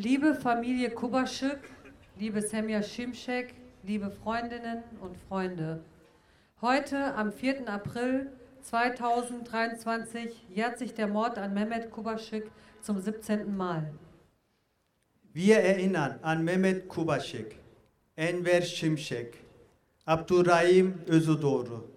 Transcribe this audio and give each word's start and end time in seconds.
Liebe 0.00 0.32
Familie 0.32 0.90
Kubaschik, 0.90 1.58
liebe 2.20 2.40
Semja 2.40 2.84
Schimschek, 2.84 3.52
liebe 3.82 4.12
Freundinnen 4.12 4.84
und 5.00 5.16
Freunde. 5.28 5.80
Heute, 6.60 7.16
am 7.16 7.32
4. 7.32 7.68
April 7.68 8.30
2023, 8.62 10.46
jährt 10.54 10.78
sich 10.78 10.94
der 10.94 11.08
Mord 11.08 11.36
an 11.36 11.52
Mehmet 11.52 11.90
Kubaschik 11.90 12.44
zum 12.80 13.00
17. 13.00 13.56
Mal. 13.56 13.92
Wir 15.32 15.56
erinnern 15.56 16.20
an 16.22 16.44
Mehmet 16.44 16.88
Kubaschik, 16.88 17.58
Enver 18.14 18.62
Şimşek, 18.62 19.34
Abdurrahim 20.06 21.02
Özüdoğru, 21.08 21.90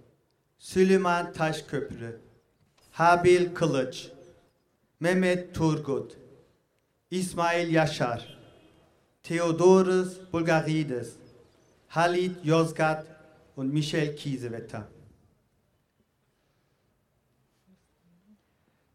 Süleyman 0.57 1.33
Taşköprü, 1.33 2.20
Habil 2.91 3.54
Kılıç, 3.54 4.11
Mehmet 4.99 5.54
Turgut, 5.54 6.20
İsmail 7.11 7.73
Yaşar, 7.73 8.25
Theodorus 9.23 10.17
Bulgarides, 10.33 11.15
Halit 11.89 12.45
Yozgat 12.45 13.05
und 13.57 13.73
Michel 13.73 14.15
Kiesewetter. 14.15 14.83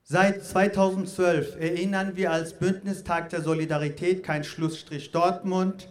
Seit 0.02 0.44
2012 0.44 1.56
erinnern 1.60 2.16
wir 2.16 2.30
als 2.30 2.54
Bündnistag 2.54 3.28
der 3.28 3.42
Solidarität 3.42 4.22
kein 4.22 4.44
Schlussstrich 4.44 5.10
Dortmund 5.12 5.88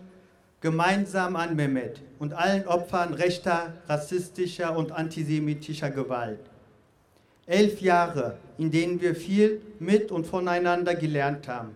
gemeinsam 0.62 1.36
an 1.36 1.56
Mehmet 1.56 2.02
und 2.18 2.34
allen 2.34 2.66
Opfern 2.66 3.14
rechter, 3.14 3.74
rassistischer 3.88 4.76
und 4.76 4.92
antisemitischer 4.92 5.92
Gewalt. 5.92 6.40
Elf 7.46 7.82
Jahre, 7.82 8.40
in 8.58 8.72
denen 8.72 9.00
wir 9.00 9.14
viel 9.14 9.62
mit 9.78 10.12
und 10.12 10.26
voneinander 10.26 10.96
gelernt 10.96 11.48
haben. 11.48 11.76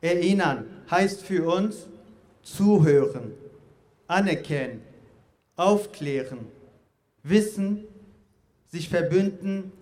Erinnern 0.00 0.64
heißt 0.90 1.22
für 1.22 1.46
uns 1.54 1.86
zuhören, 2.42 3.32
anerkennen, 4.06 4.82
aufklären, 5.56 6.46
wissen, 7.22 7.84
sich 8.68 8.88
verbünden, 8.88 9.72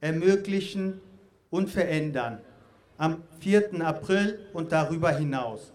ermöglichen 0.00 1.00
und 1.50 1.70
verändern. 1.70 2.38
Am 2.98 3.22
4. 3.40 3.80
April 3.84 4.38
und 4.52 4.70
darüber 4.70 5.10
hinaus. 5.10 5.72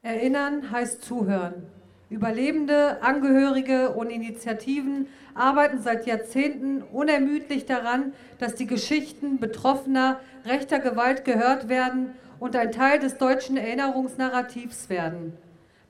Erinnern 0.00 0.70
heißt 0.70 1.02
zuhören. 1.02 1.66
Überlebende, 2.08 3.02
Angehörige 3.02 3.90
und 3.90 4.10
Initiativen 4.10 5.08
arbeiten 5.34 5.82
seit 5.82 6.06
Jahrzehnten 6.06 6.82
unermüdlich 6.82 7.66
daran, 7.66 8.12
dass 8.38 8.54
die 8.54 8.66
Geschichten 8.66 9.38
Betroffener 9.38 10.20
rechter 10.46 10.78
Gewalt 10.78 11.24
gehört 11.24 11.68
werden 11.68 12.14
und 12.38 12.56
ein 12.56 12.72
Teil 12.72 12.98
des 12.98 13.18
deutschen 13.18 13.56
Erinnerungsnarrativs 13.56 14.88
werden. 14.88 15.34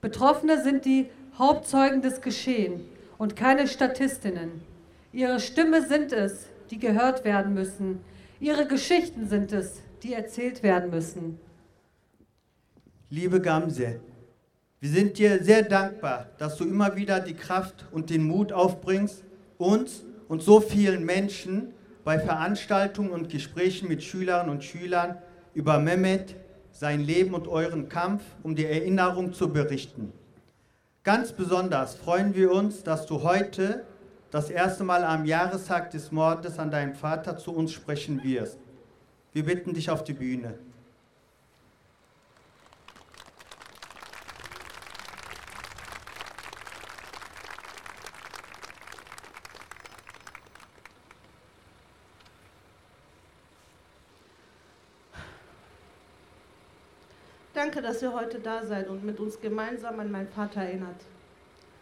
Betroffene 0.01 0.63
sind 0.63 0.85
die 0.85 1.09
Hauptzeugen 1.39 2.03
des 2.03 2.21
Geschehen 2.21 2.85
und 3.19 3.37
keine 3.37 3.67
Statistinnen. 3.67 4.63
Ihre 5.13 5.41
Stimme 5.41 5.87
sind 5.87 6.13
es, 6.13 6.47
die 6.71 6.79
gehört 6.79 7.25
werden 7.25 7.55
müssen. 7.55 8.01
Ihre 8.41 8.67
Geschichten 8.67 9.29
sind 9.29 9.53
es, 9.53 9.81
die 10.03 10.13
erzählt 10.13 10.63
werden 10.63 10.91
müssen. 10.91 11.39
Liebe 13.11 13.41
Gamse, 13.41 14.01
wir 14.81 14.91
sind 14.91 15.19
dir 15.19 15.43
sehr 15.43 15.63
dankbar, 15.63 16.27
dass 16.39 16.57
du 16.57 16.65
immer 16.65 16.97
wieder 16.97 17.21
die 17.21 17.35
Kraft 17.35 17.87
und 17.93 18.11
den 18.11 18.25
Mut 18.25 18.53
aufbringst, 18.53 19.25
uns 19.57 20.05
und 20.29 20.43
so 20.43 20.61
vielen 20.61 21.05
Menschen 21.05 21.69
bei 22.05 22.19
Veranstaltungen 22.19 23.13
und 23.13 23.31
Gesprächen 23.31 23.89
mit 23.89 24.03
Schülerinnen 24.03 24.51
und 24.51 24.63
Schülern 24.63 25.17
über 25.55 25.79
Mehmet, 25.79 26.37
sein 26.73 27.01
Leben 27.01 27.35
und 27.35 27.49
euren 27.49 27.89
Kampf 27.89 28.23
um 28.43 28.57
die 28.57 28.67
Erinnerung 28.67 29.33
zu 29.33 29.53
berichten. 29.53 30.13
Ganz 31.05 31.33
besonders 31.33 31.95
freuen 31.95 32.35
wir 32.35 32.53
uns, 32.53 32.83
dass 32.83 33.07
du 33.07 33.23
heute 33.23 33.85
das 34.31 34.51
erste 34.51 34.83
Mal 34.83 35.05
am 35.05 35.25
Jahrestag 35.25 35.91
des 35.91 36.11
Mordes 36.11 36.59
an 36.59 36.71
deinem 36.71 36.95
Vater 36.95 37.37
zu 37.37 37.55
uns 37.55 37.73
sprechen 37.73 38.25
wirst. 38.25 38.59
Wir 39.33 39.45
bitten 39.45 39.75
dich 39.75 39.91
auf 39.91 40.03
die 40.03 40.13
Bühne. 40.13 40.59
Danke, 57.75 57.89
dass 57.89 58.03
ihr 58.03 58.13
heute 58.13 58.39
da 58.39 58.63
seid 58.63 58.89
und 58.89 59.05
mit 59.05 59.19
uns 59.19 59.41
gemeinsam 59.41 59.99
an 59.99 60.09
meinen 60.13 60.29
Vater 60.29 60.61
erinnert. 60.61 60.95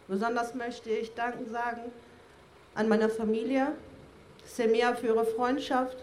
Besonders 0.08 0.54
möchte 0.54 0.88
ich 0.88 1.12
Danken 1.12 1.46
sagen 1.50 1.82
an 2.74 2.88
meine 2.88 3.10
Familie, 3.10 3.72
Semia 4.46 4.94
für 4.94 5.08
ihre 5.08 5.26
Freundschaft, 5.26 5.98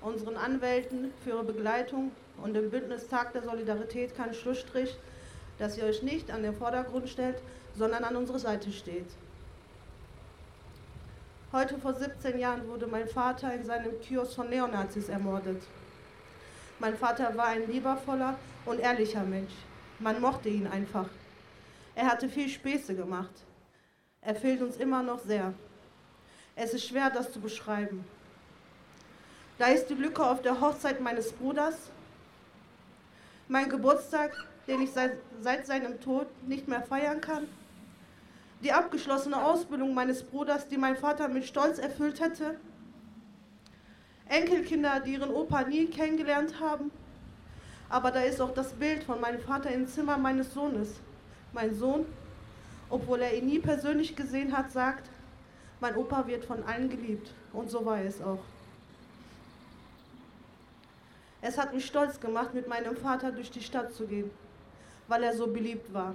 unseren 0.00 0.36
Anwälten 0.36 1.12
für 1.22 1.30
ihre 1.30 1.44
Begleitung 1.44 2.10
und 2.42 2.54
dem 2.54 2.70
Bündnistag 2.70 3.32
der 3.32 3.44
Solidarität 3.44 4.16
keinen 4.16 4.34
Schlussstrich, 4.34 4.96
dass 5.60 5.78
ihr 5.78 5.84
euch 5.84 6.02
nicht 6.02 6.32
an 6.32 6.42
den 6.42 6.54
Vordergrund 6.54 7.08
stellt, 7.08 7.36
sondern 7.78 8.02
an 8.02 8.16
unserer 8.16 8.40
Seite 8.40 8.72
steht. 8.72 9.06
Heute 11.52 11.78
vor 11.78 11.94
17 11.94 12.36
Jahren 12.36 12.66
wurde 12.66 12.88
mein 12.88 13.06
Vater 13.06 13.54
in 13.54 13.64
seinem 13.64 14.00
Kiosk 14.00 14.34
von 14.34 14.50
Neonazis 14.50 15.08
ermordet. 15.08 15.62
Mein 16.80 16.96
Vater 16.96 17.36
war 17.36 17.48
ein 17.48 17.70
liebevoller 17.70 18.36
und 18.64 18.80
ehrlicher 18.80 19.22
Mensch. 19.22 19.52
Man 19.98 20.18
mochte 20.18 20.48
ihn 20.48 20.66
einfach. 20.66 21.10
Er 21.94 22.06
hatte 22.06 22.26
viel 22.26 22.48
Späße 22.48 22.94
gemacht. 22.94 23.44
Er 24.22 24.34
fehlt 24.34 24.62
uns 24.62 24.78
immer 24.78 25.02
noch 25.02 25.18
sehr. 25.18 25.52
Es 26.56 26.72
ist 26.72 26.86
schwer, 26.86 27.10
das 27.10 27.32
zu 27.32 27.38
beschreiben. 27.38 28.02
Da 29.58 29.66
ist 29.66 29.90
die 29.90 29.94
Lücke 29.94 30.24
auf 30.24 30.40
der 30.40 30.58
Hochzeit 30.58 31.02
meines 31.02 31.32
Bruders, 31.32 31.90
mein 33.46 33.68
Geburtstag, 33.68 34.32
den 34.66 34.80
ich 34.80 34.90
seit, 34.90 35.18
seit 35.42 35.66
seinem 35.66 36.00
Tod 36.00 36.28
nicht 36.48 36.66
mehr 36.66 36.82
feiern 36.82 37.20
kann, 37.20 37.46
die 38.62 38.72
abgeschlossene 38.72 39.42
Ausbildung 39.44 39.92
meines 39.92 40.22
Bruders, 40.22 40.66
die 40.68 40.78
mein 40.78 40.96
Vater 40.96 41.28
mit 41.28 41.44
Stolz 41.44 41.78
erfüllt 41.78 42.20
hätte, 42.20 42.58
Enkelkinder, 44.30 45.00
die 45.00 45.14
ihren 45.14 45.30
Opa 45.30 45.62
nie 45.64 45.86
kennengelernt 45.86 46.60
haben. 46.60 46.92
Aber 47.88 48.12
da 48.12 48.20
ist 48.20 48.40
auch 48.40 48.54
das 48.54 48.72
Bild 48.72 49.02
von 49.02 49.20
meinem 49.20 49.40
Vater 49.40 49.70
im 49.70 49.88
Zimmer 49.88 50.16
meines 50.16 50.54
Sohnes. 50.54 50.94
Mein 51.52 51.74
Sohn, 51.74 52.06
obwohl 52.88 53.20
er 53.22 53.36
ihn 53.36 53.46
nie 53.46 53.58
persönlich 53.58 54.14
gesehen 54.14 54.56
hat, 54.56 54.70
sagt, 54.70 55.10
mein 55.80 55.96
Opa 55.96 56.28
wird 56.28 56.44
von 56.44 56.62
allen 56.62 56.88
geliebt. 56.88 57.32
Und 57.52 57.70
so 57.70 57.84
war 57.84 58.00
es 58.00 58.22
auch. 58.22 58.38
Es 61.42 61.58
hat 61.58 61.74
mich 61.74 61.86
stolz 61.86 62.20
gemacht, 62.20 62.54
mit 62.54 62.68
meinem 62.68 62.96
Vater 62.96 63.32
durch 63.32 63.50
die 63.50 63.62
Stadt 63.62 63.92
zu 63.92 64.06
gehen, 64.06 64.30
weil 65.08 65.24
er 65.24 65.34
so 65.34 65.48
beliebt 65.48 65.92
war. 65.92 66.14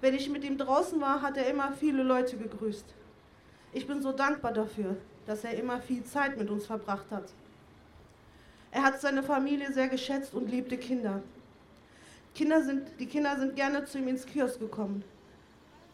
Wenn 0.00 0.14
ich 0.14 0.30
mit 0.30 0.44
ihm 0.44 0.56
draußen 0.56 0.98
war, 1.00 1.20
hat 1.20 1.36
er 1.36 1.50
immer 1.50 1.72
viele 1.72 2.02
Leute 2.02 2.38
gegrüßt. 2.38 2.86
Ich 3.74 3.86
bin 3.86 4.00
so 4.00 4.12
dankbar 4.12 4.52
dafür, 4.52 4.96
dass 5.26 5.44
er 5.44 5.54
immer 5.54 5.80
viel 5.80 6.04
Zeit 6.04 6.36
mit 6.38 6.50
uns 6.50 6.66
verbracht 6.66 7.10
hat. 7.10 7.32
Er 8.70 8.82
hat 8.82 9.00
seine 9.00 9.22
Familie 9.22 9.72
sehr 9.72 9.88
geschätzt 9.88 10.34
und 10.34 10.50
liebte 10.50 10.76
Kinder. 10.76 11.22
Kinder 12.34 12.62
sind, 12.62 12.88
die 13.00 13.06
Kinder 13.06 13.38
sind 13.38 13.56
gerne 13.56 13.84
zu 13.86 13.98
ihm 13.98 14.08
ins 14.08 14.26
Kiosk 14.26 14.60
gekommen, 14.60 15.02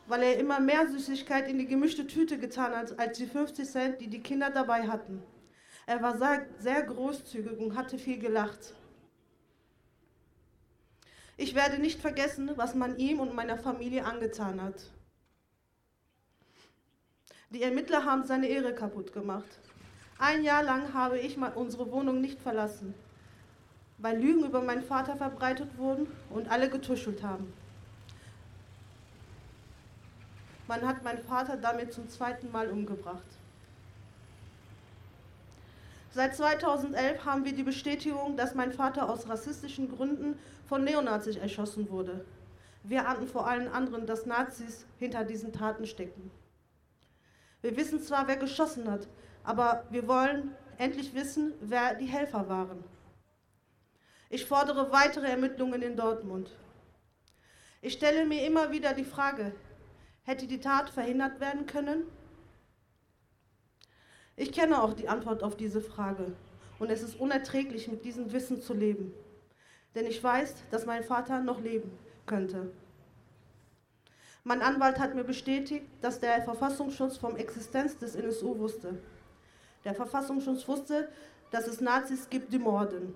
weil 0.09 0.23
er 0.23 0.39
immer 0.39 0.59
mehr 0.59 0.89
Süßigkeit 0.89 1.49
in 1.49 1.59
die 1.59 1.67
gemischte 1.67 2.07
Tüte 2.07 2.39
getan 2.39 2.75
hat, 2.75 2.99
als 2.99 3.19
die 3.19 3.27
50 3.27 3.69
Cent, 3.69 4.01
die 4.01 4.09
die 4.09 4.21
Kinder 4.21 4.51
dabei 4.51 4.89
hatten. 4.89 5.23
Er 5.87 6.03
war 6.03 6.19
sehr, 6.19 6.47
sehr 6.59 6.83
großzügig 6.83 7.59
und 7.59 7.77
hatte 7.77 7.99
viel 7.99 8.19
gelacht. 8.19 8.75
Ich 11.37 11.55
werde 11.55 11.79
nicht 11.79 12.01
vergessen, 12.01 12.51
was 12.57 12.75
man 12.75 12.99
ihm 12.99 13.21
und 13.21 13.35
meiner 13.35 13.57
Familie 13.57 14.05
angetan 14.05 14.61
hat. 14.63 14.91
Die 17.53 17.63
Ermittler 17.63 18.07
haben 18.07 18.25
seine 18.25 18.49
Ehre 18.49 18.75
kaputt 18.75 19.13
gemacht. 19.13 19.59
Ein 20.19 20.43
Jahr 20.43 20.63
lang 20.63 20.95
habe 20.95 21.19
ich 21.19 21.37
unsere 21.55 21.91
Wohnung 21.93 22.23
nicht 22.23 22.41
verlassen, 22.41 22.95
weil 23.99 24.19
Lügen 24.19 24.47
über 24.47 24.63
meinen 24.63 24.83
Vater 24.83 25.17
verbreitet 25.17 25.77
wurden 25.77 26.07
und 26.31 26.51
alle 26.51 26.71
getuschelt 26.71 27.23
haben. 27.23 27.53
Man 30.67 30.87
hat 30.87 31.05
meinen 31.05 31.23
Vater 31.25 31.59
damit 31.59 31.93
zum 31.93 32.09
zweiten 32.09 32.51
Mal 32.51 32.71
umgebracht. 32.71 33.23
Seit 36.13 36.35
2011 36.35 37.23
haben 37.27 37.45
wir 37.45 37.53
die 37.53 37.65
Bestätigung, 37.65 38.35
dass 38.39 38.55
mein 38.55 38.73
Vater 38.73 39.11
aus 39.11 39.29
rassistischen 39.29 39.95
Gründen 39.95 40.39
von 40.67 40.85
Neonazis 40.85 41.37
erschossen 41.37 41.91
wurde. 41.91 42.25
Wir 42.83 43.07
ahnten 43.07 43.27
vor 43.27 43.47
allen 43.47 43.69
anderen, 43.69 44.07
dass 44.07 44.25
Nazis 44.25 44.87
hinter 44.99 45.25
diesen 45.25 45.53
Taten 45.53 45.85
stecken. 45.85 46.31
Wir 47.63 47.77
wissen 47.77 48.03
zwar, 48.03 48.27
wer 48.27 48.37
geschossen 48.37 48.91
hat, 48.91 49.09
aber 49.45 49.85
wir 49.91 50.07
wollen 50.09 50.55
endlich 50.79 51.15
wissen, 51.15 51.55
wer 51.61 51.95
die 51.95 52.07
Helfer 52.07 52.49
waren. 52.49 52.83
Ich 54.29 54.47
fordere 54.47 54.91
weitere 54.91 55.29
Ermittlungen 55.29 55.81
in 55.83 55.97
Dortmund. 55.97 56.51
Ich 57.81 57.95
stelle 57.95 58.27
mir 58.27 58.47
immer 58.47 58.73
wieder 58.73 58.95
die 58.95 59.05
Frage, 59.05 59.55
hätte 60.25 60.47
die 60.47 60.61
Tat 60.61 60.91
verhindert 60.91 61.39
werden 61.41 61.67
können? 61.67 62.05
Ich 64.37 64.53
kenne 64.53 64.83
auch 64.83 64.95
die 64.95 65.09
Antwort 65.09 65.43
auf 65.43 65.57
diese 65.57 65.81
Frage 65.81 66.35
und 66.79 66.91
es 66.91 67.03
ist 67.03 67.21
unerträglich, 67.21 67.89
mit 67.89 68.05
diesem 68.05 68.33
Wissen 68.33 68.61
zu 68.61 68.75
leben. 68.75 69.13
Denn 69.95 70.07
ich 70.07 70.23
weiß, 70.23 70.55
dass 70.71 70.87
mein 70.87 71.05
Vater 71.05 71.41
noch 71.41 71.61
leben 71.61 71.97
könnte. 72.27 72.73
Mein 74.45 74.61
Anwalt 74.61 74.99
hat 74.99 75.15
mir 75.15 75.23
bestätigt, 75.23 75.87
dass 76.01 76.19
der 76.19 76.43
Verfassungsschutz 76.43 77.17
vom 77.17 77.37
Existenz 77.37 77.97
des 77.99 78.17
NSU 78.17 78.59
wusste. 78.59 78.99
Der 79.85 79.95
Verfassungsschutz 79.95 80.67
wusste, 80.67 81.09
dass 81.53 81.69
es 81.69 81.81
Nazis 81.81 82.29
gibt, 82.29 82.53
die 82.53 82.59
morden. 82.59 83.15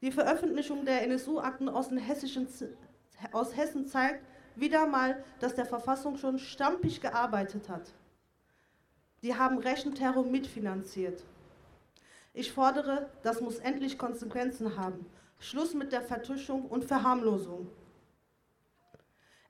Die 0.00 0.12
Veröffentlichung 0.12 0.86
der 0.86 1.02
NSU-Akten 1.02 1.68
aus, 1.68 1.90
aus, 3.32 3.56
Hessen 3.56 3.86
zeigt 3.86 4.24
wieder 4.56 4.86
mal, 4.86 5.22
dass 5.40 5.54
der 5.54 5.66
Verfassungsschutz 5.66 6.40
stampig 6.40 7.00
gearbeitet 7.00 7.68
hat. 7.68 7.92
Die 9.22 9.36
haben 9.36 9.58
Rechenterror 9.58 10.24
mitfinanziert. 10.24 11.22
Ich 12.32 12.50
fordere, 12.50 13.10
das 13.22 13.42
muss 13.42 13.58
endlich 13.58 13.98
Konsequenzen 13.98 14.76
haben. 14.76 15.04
Schluss 15.38 15.74
mit 15.74 15.92
der 15.92 16.02
Vertuschung 16.02 16.64
und 16.66 16.84
Verharmlosung. 16.84 17.68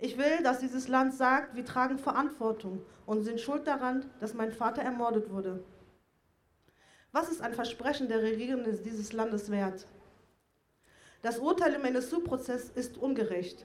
Ich 0.05 0.19
will, 0.19 0.43
dass 0.43 0.59
dieses 0.59 0.89
Land 0.89 1.15
sagt, 1.15 1.55
wir 1.55 1.65
tragen 1.65 1.97
Verantwortung 1.97 2.85
und 3.07 3.23
sind 3.23 3.41
schuld 3.41 3.69
daran, 3.69 4.11
dass 4.19 4.35
mein 4.35 4.51
Vater 4.51 4.83
ermordet 4.83 5.31
wurde. 5.31 5.63
Was 7.13 7.31
ist 7.31 7.41
ein 7.41 7.55
Versprechen 7.55 8.09
der 8.09 8.21
Regierung 8.21 8.65
dieses 8.65 9.13
Landes 9.13 9.49
wert? 9.49 9.87
Das 11.23 11.39
Urteil 11.39 11.75
im 11.75 11.85
NSU-Prozess 11.85 12.71
ist 12.71 12.99
ungerecht, 12.99 13.65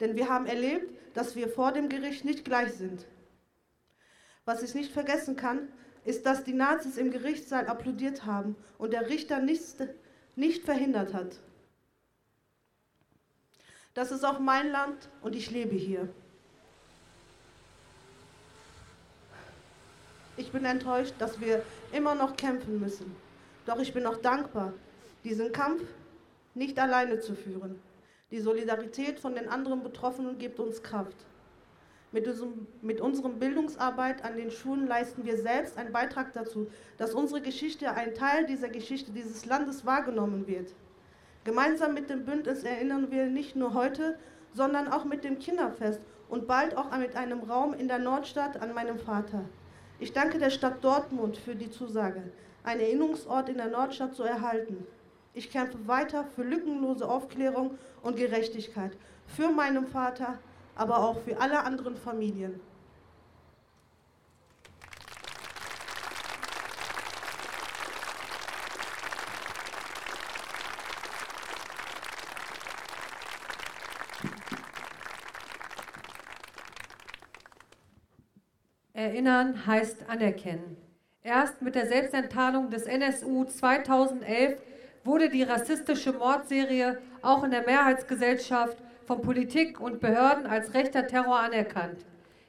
denn 0.00 0.16
wir 0.16 0.30
haben 0.30 0.46
erlebt, 0.46 0.90
dass 1.12 1.36
wir 1.36 1.50
vor 1.50 1.72
dem 1.72 1.90
Gericht 1.90 2.24
nicht 2.24 2.46
gleich 2.46 2.72
sind. 2.72 3.04
Was 4.46 4.62
ich 4.62 4.74
nicht 4.74 4.90
vergessen 4.90 5.36
kann, 5.36 5.68
ist, 6.06 6.24
dass 6.24 6.44
die 6.44 6.54
Nazis 6.54 6.96
im 6.96 7.10
Gerichtssaal 7.10 7.66
applaudiert 7.66 8.24
haben 8.24 8.56
und 8.78 8.94
der 8.94 9.10
Richter 9.10 9.38
nichts, 9.38 9.76
nicht 10.34 10.64
verhindert 10.64 11.12
hat. 11.12 11.40
Das 13.94 14.10
ist 14.10 14.24
auch 14.24 14.40
mein 14.40 14.70
Land 14.70 15.08
und 15.22 15.36
ich 15.36 15.50
lebe 15.50 15.76
hier. 15.76 16.08
Ich 20.36 20.50
bin 20.50 20.64
enttäuscht, 20.64 21.14
dass 21.18 21.40
wir 21.40 21.62
immer 21.92 22.16
noch 22.16 22.36
kämpfen 22.36 22.80
müssen. 22.80 23.14
Doch 23.66 23.78
ich 23.78 23.94
bin 23.94 24.04
auch 24.04 24.16
dankbar, 24.16 24.72
diesen 25.22 25.52
Kampf 25.52 25.82
nicht 26.54 26.78
alleine 26.78 27.20
zu 27.20 27.36
führen. 27.36 27.80
Die 28.32 28.40
Solidarität 28.40 29.20
von 29.20 29.36
den 29.36 29.48
anderen 29.48 29.84
Betroffenen 29.84 30.38
gibt 30.38 30.58
uns 30.58 30.82
Kraft. 30.82 31.16
Mit, 32.10 32.26
unserem, 32.26 32.66
mit 32.82 33.00
unserer 33.00 33.28
Bildungsarbeit 33.28 34.24
an 34.24 34.36
den 34.36 34.50
Schulen 34.50 34.88
leisten 34.88 35.24
wir 35.24 35.36
selbst 35.36 35.78
einen 35.78 35.92
Beitrag 35.92 36.32
dazu, 36.32 36.68
dass 36.98 37.14
unsere 37.14 37.40
Geschichte, 37.40 37.90
ein 37.92 38.14
Teil 38.14 38.46
dieser 38.46 38.68
Geschichte 38.68 39.12
dieses 39.12 39.46
Landes 39.46 39.86
wahrgenommen 39.86 40.46
wird. 40.48 40.72
Gemeinsam 41.44 41.92
mit 41.92 42.08
dem 42.08 42.24
Bündnis 42.24 42.64
erinnern 42.64 43.10
wir 43.10 43.26
nicht 43.26 43.54
nur 43.54 43.74
heute, 43.74 44.18
sondern 44.54 44.88
auch 44.88 45.04
mit 45.04 45.24
dem 45.24 45.38
Kinderfest 45.38 46.00
und 46.30 46.46
bald 46.46 46.74
auch 46.74 46.96
mit 46.96 47.16
einem 47.16 47.40
Raum 47.40 47.74
in 47.74 47.86
der 47.86 47.98
Nordstadt 47.98 48.56
an 48.62 48.72
meinem 48.72 48.98
Vater. 48.98 49.44
Ich 49.98 50.14
danke 50.14 50.38
der 50.38 50.48
Stadt 50.48 50.82
Dortmund 50.82 51.36
für 51.36 51.54
die 51.54 51.70
Zusage, 51.70 52.22
einen 52.62 52.80
Erinnerungsort 52.80 53.50
in 53.50 53.58
der 53.58 53.68
Nordstadt 53.68 54.14
zu 54.14 54.22
erhalten. 54.22 54.86
Ich 55.34 55.50
kämpfe 55.50 55.86
weiter 55.86 56.24
für 56.24 56.44
lückenlose 56.44 57.06
Aufklärung 57.06 57.76
und 58.02 58.16
Gerechtigkeit, 58.16 58.92
für 59.26 59.50
meinen 59.50 59.86
Vater, 59.86 60.38
aber 60.74 60.98
auch 60.98 61.20
für 61.20 61.38
alle 61.38 61.62
anderen 61.62 61.96
Familien. 61.96 62.58
Erinnern 79.14 79.64
heißt 79.64 80.08
anerkennen. 80.08 80.76
Erst 81.22 81.62
mit 81.62 81.76
der 81.76 81.86
Selbstenttarnung 81.86 82.70
des 82.70 82.82
NSU 82.82 83.44
2011 83.44 84.58
wurde 85.04 85.28
die 85.28 85.44
rassistische 85.44 86.12
Mordserie 86.12 86.98
auch 87.22 87.44
in 87.44 87.52
der 87.52 87.62
Mehrheitsgesellschaft 87.64 88.76
von 89.06 89.22
Politik 89.22 89.78
und 89.78 90.00
Behörden 90.00 90.46
als 90.46 90.74
rechter 90.74 91.06
Terror 91.06 91.38
anerkannt. 91.38 92.04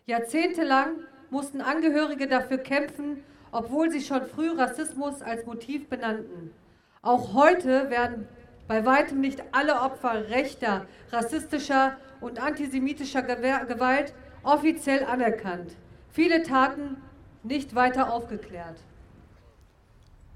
Jahrzehntelang 0.07 1.01
mussten 1.29 1.61
Angehörige 1.61 2.27
dafür 2.27 2.57
kämpfen, 2.57 3.23
obwohl 3.51 3.91
sie 3.91 4.01
schon 4.01 4.25
früh 4.25 4.49
Rassismus 4.49 5.21
als 5.21 5.45
Motiv 5.45 5.87
benannten. 5.87 6.51
Auch 7.03 7.35
heute 7.35 7.91
werden 7.91 8.27
bei 8.67 8.83
weitem 8.87 9.21
nicht 9.21 9.43
alle 9.51 9.81
Opfer 9.81 10.29
rechter, 10.29 10.87
rassistischer 11.11 11.97
und 12.21 12.41
antisemitischer 12.41 13.21
Gewalt 13.21 14.15
offiziell 14.41 15.05
anerkannt 15.05 15.75
viele 16.15 16.43
Taten 16.43 16.95
nicht 17.43 17.75
weiter 17.75 18.11
aufgeklärt. 18.13 18.77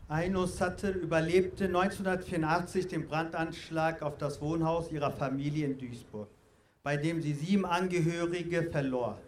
Aino 0.10 0.46
Sattel 0.46 0.92
überlebte 0.92 1.66
1984 1.66 2.88
den 2.88 3.08
Brandanschlag 3.08 4.02
auf 4.02 4.18
das 4.18 4.42
Wohnhaus 4.42 4.92
ihrer 4.92 5.12
Familie 5.12 5.68
in 5.68 5.78
Duisburg, 5.78 6.28
bei 6.84 6.98
dem 6.98 7.22
sie 7.22 7.34
sieben 7.34 7.66
Angehörige 7.66 8.64
verlor. 8.64 9.20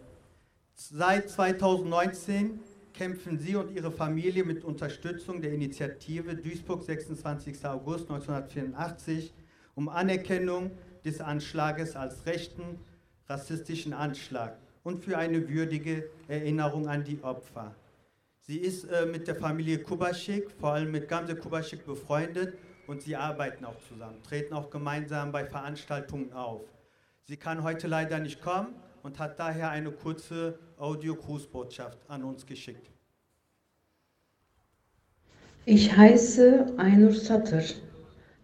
Seit 0.74 1.30
2019 1.30 2.60
kämpfen 2.92 3.38
sie 3.38 3.56
und 3.56 3.70
ihre 3.70 3.90
Familie 3.90 4.44
mit 4.44 4.62
Unterstützung 4.62 5.40
der 5.40 5.54
Initiative 5.54 6.34
Duisburg 6.34 6.82
26. 6.82 7.64
August 7.64 8.10
1984 8.10 9.32
um 9.74 9.88
Anerkennung 9.88 10.70
des 11.02 11.22
Anschlages 11.22 11.96
als 11.96 12.26
rechten 12.26 12.78
rassistischen 13.26 13.94
Anschlag 13.94 14.58
und 14.82 15.04
für 15.04 15.16
eine 15.18 15.48
würdige 15.48 16.08
Erinnerung 16.28 16.88
an 16.88 17.04
die 17.04 17.22
Opfer. 17.22 17.74
Sie 18.40 18.58
ist 18.58 18.84
äh, 18.84 19.06
mit 19.06 19.28
der 19.28 19.36
Familie 19.36 19.78
Kubaschik, 19.78 20.50
vor 20.50 20.72
allem 20.72 20.90
mit 20.90 21.08
Gamse 21.08 21.36
Kubaschik 21.36 21.86
befreundet 21.86 22.54
und 22.86 23.02
sie 23.02 23.14
arbeiten 23.14 23.64
auch 23.64 23.80
zusammen, 23.88 24.20
treten 24.22 24.54
auch 24.54 24.68
gemeinsam 24.70 25.30
bei 25.30 25.44
Veranstaltungen 25.44 26.32
auf. 26.32 26.62
Sie 27.22 27.36
kann 27.36 27.62
heute 27.62 27.86
leider 27.86 28.18
nicht 28.18 28.42
kommen 28.42 28.74
und 29.04 29.18
hat 29.18 29.38
daher 29.38 29.70
eine 29.70 29.92
kurze 29.92 30.58
Audio-Grußbotschaft 30.76 31.98
an 32.08 32.24
uns 32.24 32.44
geschickt. 32.44 32.90
Ich 35.64 35.96
heiße 35.96 36.74
Ainur 36.76 37.12
Satır, 37.12 37.62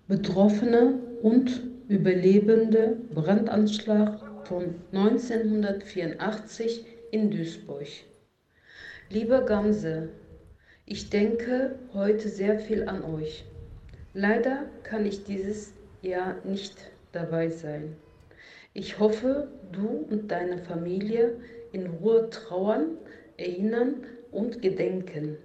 Betroffene 0.07 1.01
und 1.23 1.65
Überlebende 1.89 2.99
Brandanschlag 3.15 4.28
von 4.49 4.77
1984 4.93 6.87
in 7.11 7.31
Duisburg. 7.31 7.87
Lieber 9.11 9.43
Gamse, 9.43 10.09
ich 10.87 11.11
denke 11.11 11.79
heute 11.93 12.31
sehr 12.31 12.59
viel 12.59 12.89
an 12.89 13.05
euch. 13.05 13.45
Leider 14.15 14.65
kann 14.85 15.05
ich 15.05 15.25
dieses 15.25 15.75
Jahr 16.01 16.37
nicht 16.45 16.91
dabei 17.13 17.51
sein. 17.51 17.95
Ich 18.73 18.99
hoffe, 18.99 19.49
du 19.71 20.07
und 20.09 20.31
deine 20.31 20.57
Familie 20.57 21.37
in 21.73 21.87
Ruhe 21.87 22.31
trauern, 22.31 22.97
erinnern 23.37 24.07
und 24.31 24.63
gedenken. 24.63 25.37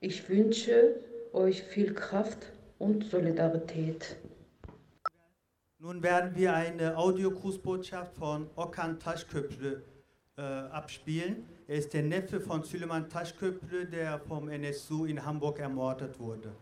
Ich 0.00 0.28
wünsche 0.28 0.96
euch 1.32 1.62
viel 1.62 1.94
Kraft 1.94 2.52
und 2.78 3.04
Solidarität. 3.04 4.16
Nun 5.82 6.00
werden 6.00 6.36
wir 6.36 6.54
eine 6.54 6.96
Audiogrußbotschaft 6.96 8.14
von 8.14 8.48
Okan 8.54 9.00
Taschköprü 9.00 9.82
äh, 10.36 10.40
abspielen. 10.40 11.44
Er 11.66 11.74
ist 11.78 11.92
der 11.92 12.04
Neffe 12.04 12.40
von 12.40 12.62
Süleyman 12.62 13.10
Taschköprü, 13.10 13.86
der 13.86 14.20
vom 14.20 14.48
NSU 14.48 15.06
in 15.06 15.26
Hamburg 15.26 15.58
ermordet 15.58 16.20
wurde. 16.20 16.54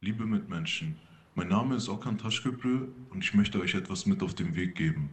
Liebe 0.00 0.26
Mitmenschen, 0.26 0.98
mein 1.36 1.46
Name 1.46 1.76
ist 1.76 1.88
Okan 1.88 2.18
Taschköprü 2.18 2.88
und 3.10 3.22
ich 3.22 3.34
möchte 3.34 3.60
euch 3.60 3.74
etwas 3.74 4.04
mit 4.04 4.20
auf 4.20 4.34
den 4.34 4.56
Weg 4.56 4.74
geben. 4.74 5.10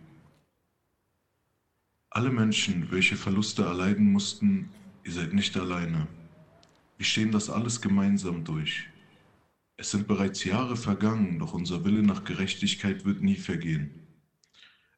Alle 2.09 2.31
Menschen, 2.31 2.89
welche 2.89 3.15
Verluste 3.15 3.61
erleiden 3.65 4.11
mussten, 4.11 4.71
ihr 5.03 5.11
seid 5.11 5.31
nicht 5.31 5.55
alleine. 5.55 6.07
Wir 6.97 7.05
stehen 7.05 7.31
das 7.31 7.51
alles 7.51 7.79
gemeinsam 7.81 8.43
durch. 8.43 8.90
Es 9.81 9.89
sind 9.89 10.07
bereits 10.07 10.43
Jahre 10.43 10.77
vergangen, 10.77 11.39
doch 11.39 11.53
unser 11.53 11.83
Wille 11.83 12.03
nach 12.03 12.23
Gerechtigkeit 12.23 13.03
wird 13.03 13.23
nie 13.23 13.35
vergehen. 13.35 13.89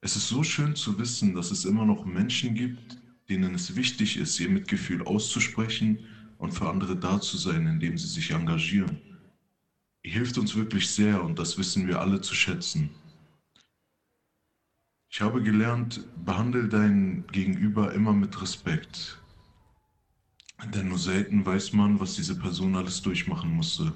Es 0.02 0.18
ist 0.18 0.28
so 0.28 0.44
schön 0.44 0.76
zu 0.76 1.00
wissen, 1.00 1.34
dass 1.36 1.52
es 1.52 1.64
immer 1.64 1.86
noch 1.86 2.04
Menschen 2.04 2.54
gibt, 2.54 2.98
denen 3.30 3.56
es 3.56 3.78
wichtig 3.78 4.18
ist, 4.18 4.38
ihr 4.42 4.50
Mitgefühl 4.50 5.02
auszusprechen 5.04 6.06
und 6.38 6.52
für 6.52 6.70
andere 6.70 6.98
da 6.98 7.22
zu 7.22 7.38
sein, 7.38 7.66
indem 7.66 7.98
sie 7.98 8.10
sich 8.10 8.32
engagieren. 8.32 9.00
Ihr 10.02 10.12
hilft 10.12 10.38
uns 10.38 10.54
wirklich 10.54 10.90
sehr 10.90 11.24
und 11.24 11.40
das 11.40 11.58
wissen 11.58 11.88
wir 11.88 12.02
alle 12.02 12.20
zu 12.20 12.36
schätzen. 12.36 12.90
Ich 15.10 15.22
habe 15.22 15.42
gelernt, 15.42 16.06
behandle 16.26 16.68
dein 16.68 17.26
Gegenüber 17.32 17.94
immer 17.94 18.12
mit 18.12 18.42
Respekt. 18.42 19.22
Denn 20.76 20.90
nur 20.90 21.00
selten 21.00 21.46
weiß 21.46 21.72
man, 21.72 22.02
was 22.02 22.16
diese 22.16 22.38
Person 22.38 22.76
alles 22.76 23.02
durchmachen 23.02 23.50
musste. 23.50 23.94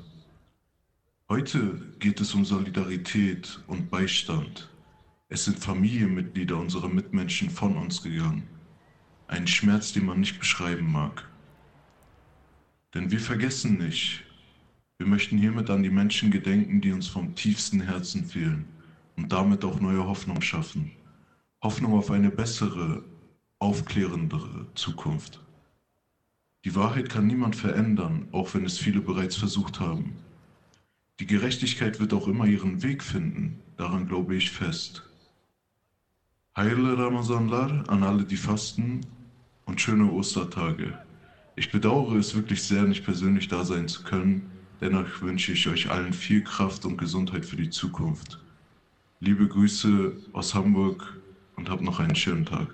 Heute 1.29 1.81
geht 1.99 2.21
es 2.21 2.33
um 2.33 2.45
Solidarität 2.45 3.59
und 3.67 3.89
Beistand. 3.89 4.69
Es 5.27 5.43
sind 5.43 5.59
Familienmitglieder 5.59 6.55
unserer 6.55 6.87
Mitmenschen 6.87 7.49
von 7.49 7.75
uns 7.75 8.01
gegangen. 8.01 8.47
Ein 9.27 9.45
Schmerz, 9.45 9.91
den 9.91 10.05
man 10.05 10.21
nicht 10.21 10.39
beschreiben 10.39 10.89
mag. 10.89 11.29
Denn 12.93 13.11
wir 13.11 13.19
vergessen 13.19 13.77
nicht. 13.77 14.23
Wir 14.97 15.05
möchten 15.05 15.37
hiermit 15.37 15.69
an 15.69 15.83
die 15.83 15.89
Menschen 15.89 16.31
gedenken, 16.31 16.79
die 16.79 16.93
uns 16.93 17.09
vom 17.09 17.35
tiefsten 17.35 17.81
Herzen 17.81 18.23
fehlen 18.23 18.63
und 19.17 19.29
damit 19.33 19.65
auch 19.65 19.81
neue 19.81 20.05
Hoffnung 20.05 20.41
schaffen. 20.41 20.93
Hoffnung 21.61 21.91
auf 21.95 22.09
eine 22.09 22.31
bessere, 22.31 23.03
aufklärendere 23.59 24.67
Zukunft. 24.75 25.43
Die 26.63 26.73
Wahrheit 26.73 27.09
kann 27.09 27.27
niemand 27.27 27.57
verändern, 27.57 28.29
auch 28.31 28.53
wenn 28.53 28.63
es 28.63 28.77
viele 28.77 29.01
bereits 29.01 29.35
versucht 29.35 29.81
haben. 29.81 30.15
Die 31.19 31.25
Gerechtigkeit 31.25 31.99
wird 31.99 32.13
auch 32.13 32.27
immer 32.27 32.45
ihren 32.45 32.83
Weg 32.83 33.03
finden, 33.03 33.59
daran 33.75 34.07
glaube 34.07 34.35
ich 34.35 34.51
fest. 34.51 35.03
Heile 36.55 36.97
Ramazanlar 36.97 37.89
an 37.89 38.03
alle, 38.03 38.23
die 38.23 38.37
fasten 38.37 39.01
und 39.65 39.81
schöne 39.81 40.11
Ostertage. 40.11 40.97
Ich 41.55 41.71
bedauere 41.71 42.17
es 42.17 42.35
wirklich 42.35 42.61
sehr, 42.63 42.83
nicht 42.83 43.03
persönlich 43.03 43.47
da 43.47 43.63
sein 43.63 43.87
zu 43.87 44.03
können, 44.03 44.51
dennoch 44.79 45.21
wünsche 45.21 45.53
ich 45.53 45.67
euch 45.67 45.89
allen 45.89 46.13
viel 46.13 46.43
Kraft 46.43 46.85
und 46.85 46.97
Gesundheit 46.97 47.45
für 47.45 47.57
die 47.57 47.71
Zukunft. 47.71 48.39
Liebe 49.19 49.47
Grüße 49.47 50.15
aus 50.33 50.53
Hamburg 50.53 51.19
und 51.55 51.67
habt 51.69 51.81
noch 51.81 51.99
einen 51.99 52.15
schönen 52.15 52.45
Tag. 52.45 52.67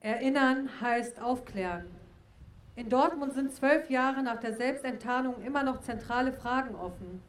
Erinnern 0.00 0.68
heißt 0.80 1.20
aufklären. 1.20 1.97
In 2.78 2.88
Dortmund 2.88 3.32
sind 3.32 3.52
zwölf 3.52 3.90
Jahre 3.90 4.22
nach 4.22 4.38
der 4.38 4.54
Selbstenttarnung 4.54 5.42
immer 5.42 5.64
noch 5.64 5.80
zentrale 5.80 6.32
Fragen 6.32 6.76
offen. 6.76 7.20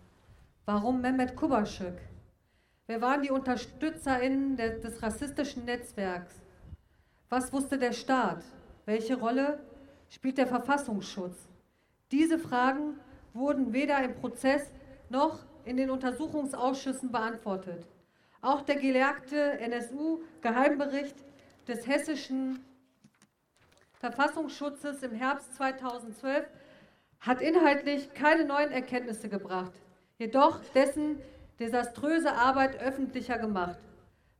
Warum 0.68 1.02
Mehmet 1.02 1.36
Kubaschek? 1.36 1.98
Wer 2.86 3.02
waren 3.02 3.24
die 3.24 3.32
UnterstützerInnen 3.32 4.58
des 4.58 5.02
rassistischen 5.02 5.66
Netzwerks? 5.66 6.36
Was 7.30 7.52
wusste 7.52 7.80
der 7.80 7.94
Staat? 7.94 8.44
Welche 8.86 9.18
Rolle 9.20 9.58
spielt 10.12 10.38
der 10.38 10.46
Verfassungsschutz? 10.46 11.48
Diese 12.12 12.38
Fragen 12.38 13.00
wurden 13.34 13.74
weder 13.74 14.04
im 14.04 14.14
Prozess 14.14 14.70
noch 15.10 15.40
in 15.66 15.78
den 15.78 15.90
Untersuchungsausschüssen 15.90 17.12
beantwortet. 17.12 17.88
Auch 18.44 18.62
der 18.62 18.76
gelehrte 18.76 19.60
NSU-Geheimbericht 19.62 21.16
des 21.68 21.88
hessischen 21.88 22.64
Verfassungsschutzes 24.00 25.04
im 25.04 25.12
Herbst 25.12 25.56
2012 25.56 26.48
hat 27.20 27.42
inhaltlich 27.42 28.14
keine 28.14 28.46
neuen 28.46 28.72
Erkenntnisse 28.72 29.28
gebracht, 29.28 29.74
jedoch 30.18 30.62
dessen 30.74 31.18
desaströse 31.60 32.32
Arbeit 32.32 32.82
öffentlicher 32.82 33.38
gemacht. 33.38 33.78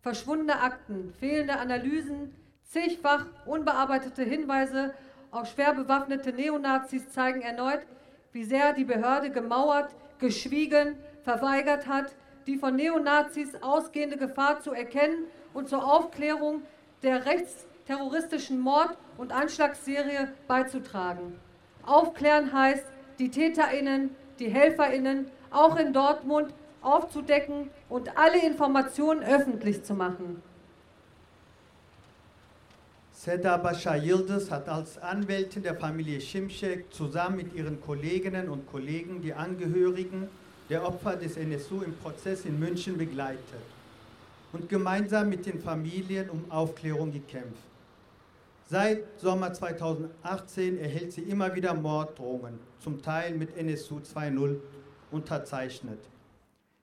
Verschwundene 0.02 0.62
Akten, 0.62 1.14
fehlende 1.20 1.60
Analysen, 1.60 2.34
zigfach 2.64 3.26
unbearbeitete 3.46 4.24
Hinweise 4.24 4.94
auf 5.32 5.50
schwer 5.50 5.74
bewaffnete 5.74 6.32
Neonazis 6.32 7.10
zeigen 7.10 7.42
erneut, 7.42 7.82
wie 8.32 8.46
sehr 8.46 8.72
die 8.72 8.86
Behörde 8.86 9.30
gemauert, 9.30 9.94
geschwiegen, 10.20 10.96
verweigert 11.24 11.86
hat, 11.86 12.16
die 12.48 12.58
von 12.58 12.78
Neonazis 12.78 13.62
ausgehende 13.62 14.16
Gefahr 14.16 14.62
zu 14.62 14.72
erkennen 14.72 15.26
und 15.54 15.68
zur 15.68 15.84
Aufklärung 15.84 16.62
der 17.04 17.26
rechts 17.26 17.68
terroristischen 17.90 18.60
Mord- 18.60 18.96
und 19.18 19.32
Anschlagsserie 19.32 20.28
beizutragen. 20.48 21.34
Aufklären 21.84 22.54
heißt, 22.54 22.86
die 23.18 23.32
TäterInnen, 23.32 24.12
die 24.38 24.48
HelferInnen, 24.48 25.26
auch 25.50 25.76
in 25.76 25.92
Dortmund 25.92 26.54
aufzudecken 26.84 27.72
und 27.90 28.16
alle 28.16 28.46
Informationen 28.46 29.24
öffentlich 29.24 29.84
zu 29.84 29.96
machen. 29.96 30.44
Seda 33.12 33.58
Bascha 33.58 33.96
Yildiz 33.96 34.52
hat 34.52 34.70
als 34.70 35.00
Anwältin 35.00 35.64
der 35.64 35.76
Familie 35.76 36.22
Şimşek 36.22 36.94
zusammen 36.94 37.38
mit 37.38 37.56
ihren 37.56 37.82
Kolleginnen 37.82 38.50
und 38.50 38.68
Kollegen 38.68 39.24
die 39.24 39.34
Angehörigen 39.34 40.30
der 40.70 40.88
Opfer 40.88 41.16
des 41.16 41.38
NSU 41.38 41.82
im 41.82 41.96
Prozess 41.98 42.46
in 42.46 42.60
München 42.60 43.00
begleitet 43.00 43.66
und 44.54 44.70
gemeinsam 44.70 45.28
mit 45.28 45.48
den 45.48 45.60
Familien 45.60 46.30
um 46.30 46.46
Aufklärung 46.50 47.12
gekämpft. 47.12 47.69
Seit 48.72 49.20
Sommer 49.20 49.52
2018 49.52 50.78
erhält 50.78 51.12
sie 51.12 51.24
immer 51.24 51.56
wieder 51.56 51.74
Morddrohungen, 51.74 52.60
zum 52.78 53.02
Teil 53.02 53.34
mit 53.34 53.58
NSU 53.58 53.98
2.0 53.98 54.60
unterzeichnet. 55.10 55.98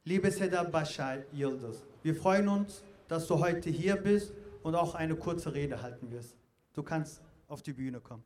Liebe 0.03 0.29
Seda 0.33 0.65
Bashar 0.65 1.19
Yildiz, 1.33 1.85
wir 2.03 2.17
freuen 2.17 2.49
uns, 2.49 2.83
dass 3.07 3.29
du 3.29 3.39
heute 3.39 3.71
hier 3.71 3.95
bist 3.95 4.35
und 4.65 4.75
auch 4.75 4.97
eine 4.97 5.15
kurze 5.15 5.55
Rede 5.55 5.81
halten 5.81 6.11
wirst. 6.11 6.37
Du 6.75 6.83
kannst 6.83 7.23
auf 7.47 7.63
die 7.63 7.73
Bühne 7.73 8.01
kommen. 8.01 8.25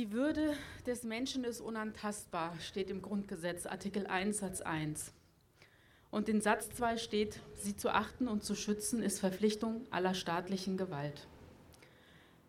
Die 0.00 0.12
Würde 0.12 0.54
des 0.86 1.02
Menschen 1.02 1.44
ist 1.44 1.60
unantastbar, 1.60 2.54
steht 2.58 2.88
im 2.88 3.02
Grundgesetz, 3.02 3.66
Artikel 3.66 4.06
1 4.06 4.38
Satz 4.38 4.62
1. 4.62 5.12
Und 6.10 6.30
in 6.30 6.40
Satz 6.40 6.70
2 6.70 6.96
steht, 6.96 7.38
sie 7.54 7.76
zu 7.76 7.90
achten 7.90 8.26
und 8.26 8.42
zu 8.42 8.54
schützen 8.54 9.02
ist 9.02 9.20
Verpflichtung 9.20 9.86
aller 9.90 10.14
staatlichen 10.14 10.78
Gewalt. 10.78 11.28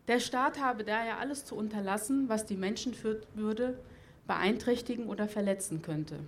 Der 0.08 0.18
Staat 0.18 0.60
habe 0.60 0.82
daher 0.82 1.18
alles 1.18 1.44
zu 1.44 1.54
unterlassen, 1.54 2.30
was 2.30 2.46
die 2.46 2.56
Menschenwürde 2.56 3.78
beeinträchtigen 4.26 5.08
oder 5.08 5.28
verletzen 5.28 5.82
könnte. 5.82 6.20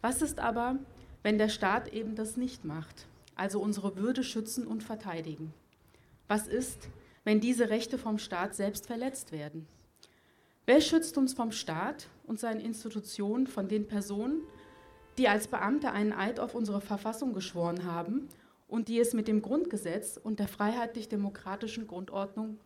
Was 0.00 0.22
ist 0.22 0.40
aber, 0.40 0.74
wenn 1.22 1.38
der 1.38 1.50
Staat 1.50 1.92
eben 1.92 2.16
das 2.16 2.36
nicht 2.36 2.64
macht, 2.64 3.06
also 3.36 3.60
unsere 3.60 3.94
Würde 3.94 4.24
schützen 4.24 4.66
und 4.66 4.82
verteidigen? 4.82 5.54
Was 6.26 6.48
ist, 6.48 6.88
wenn 7.22 7.38
diese 7.38 7.70
Rechte 7.70 7.96
vom 7.96 8.18
Staat 8.18 8.56
selbst 8.56 8.88
verletzt 8.88 9.30
werden? 9.30 9.68
Wer 10.66 10.80
schützt 10.80 11.18
uns 11.18 11.34
vom 11.34 11.52
Staat 11.52 12.08
und 12.26 12.40
seinen 12.40 12.60
Institutionen, 12.60 13.46
von 13.46 13.68
den 13.68 13.86
Personen, 13.86 14.42
die 15.18 15.28
als 15.28 15.48
Beamte 15.48 15.92
einen 15.92 16.12
Eid 16.12 16.40
auf 16.40 16.54
unsere 16.54 16.80
Verfassung 16.80 17.34
geschworen 17.34 17.84
haben 17.84 18.28
und 18.66 18.88
die 18.88 18.98
es 18.98 19.12
mit 19.12 19.28
dem 19.28 19.42
Grundgesetz 19.42 20.16
und 20.16 20.38
der 20.38 20.48
freiheitlich-demokratischen 20.48 21.86
Grundordnung, 21.86 22.60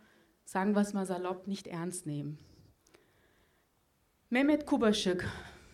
sagen 0.45 0.75
wir 0.77 0.83
es 0.83 0.95
mal 0.95 1.07
salopp, 1.07 1.49
nicht 1.49 1.67
ernst 1.67 2.07
nehmen? 2.07 2.39
Mehmet 4.31 4.65
Kubaschik 4.65 5.27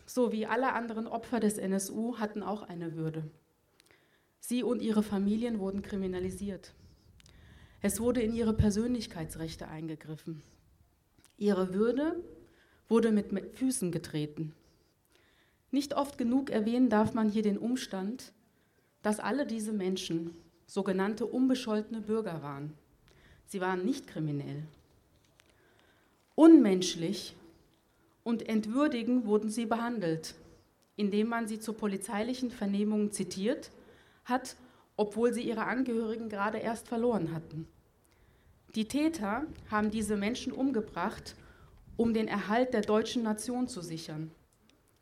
sowie 0.07 0.47
alle 0.47 0.73
anderen 0.73 1.07
Opfer 1.07 1.40
des 1.40 1.59
NSU 1.59 2.19
hatten 2.19 2.43
auch 2.43 2.62
eine 2.62 2.95
Würde. 2.97 3.31
Sie 4.40 4.62
und 4.62 4.81
ihre 4.81 5.02
Familien 5.02 5.59
wurden 5.59 5.83
kriminalisiert. 5.83 6.75
Es 7.81 8.00
wurde 8.00 8.23
in 8.23 8.35
ihre 8.35 8.54
Persönlichkeitsrechte 8.54 9.69
eingegriffen. 9.69 10.43
Ihre 11.36 11.74
Würde 11.74 12.22
wurde 12.88 13.10
mit 13.10 13.56
Füßen 13.56 13.90
getreten. 13.90 14.52
Nicht 15.70 15.94
oft 15.96 16.18
genug 16.18 16.50
erwähnen 16.50 16.88
darf 16.88 17.14
man 17.14 17.28
hier 17.28 17.42
den 17.42 17.58
Umstand, 17.58 18.32
dass 19.02 19.18
alle 19.18 19.46
diese 19.46 19.72
Menschen 19.72 20.34
sogenannte 20.66 21.26
unbescholtene 21.26 22.00
Bürger 22.00 22.42
waren. 22.42 22.72
Sie 23.46 23.60
waren 23.60 23.84
nicht 23.84 24.06
kriminell. 24.06 24.62
Unmenschlich 26.36 27.36
und 28.22 28.48
entwürdigend 28.48 29.26
wurden 29.26 29.50
sie 29.50 29.66
behandelt, 29.66 30.34
indem 30.96 31.28
man 31.28 31.46
sie 31.46 31.58
zu 31.58 31.72
polizeilichen 31.72 32.50
Vernehmungen 32.50 33.12
zitiert 33.12 33.70
hat, 34.24 34.56
obwohl 34.96 35.32
sie 35.34 35.42
ihre 35.42 35.66
Angehörigen 35.66 36.28
gerade 36.28 36.58
erst 36.58 36.88
verloren 36.88 37.32
hatten. 37.34 37.68
Die 38.75 38.88
Täter 38.88 39.47
haben 39.71 39.93
diese 39.93 40.16
Menschen 40.16 40.52
umgebracht, 40.52 41.37
um 41.97 42.12
den 42.12 42.26
Erhalt 42.26 42.75
der 42.75 42.81
deutschen 42.81 43.23
Nation 43.23 43.69
zu 43.69 43.83
sichern, 43.83 44.33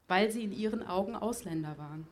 weil 0.09 0.31
sie 0.31 0.45
in 0.45 0.53
ihren 0.53 0.83
Augen 0.83 1.17
Ausländer 1.17 1.79
waren. 1.79 2.07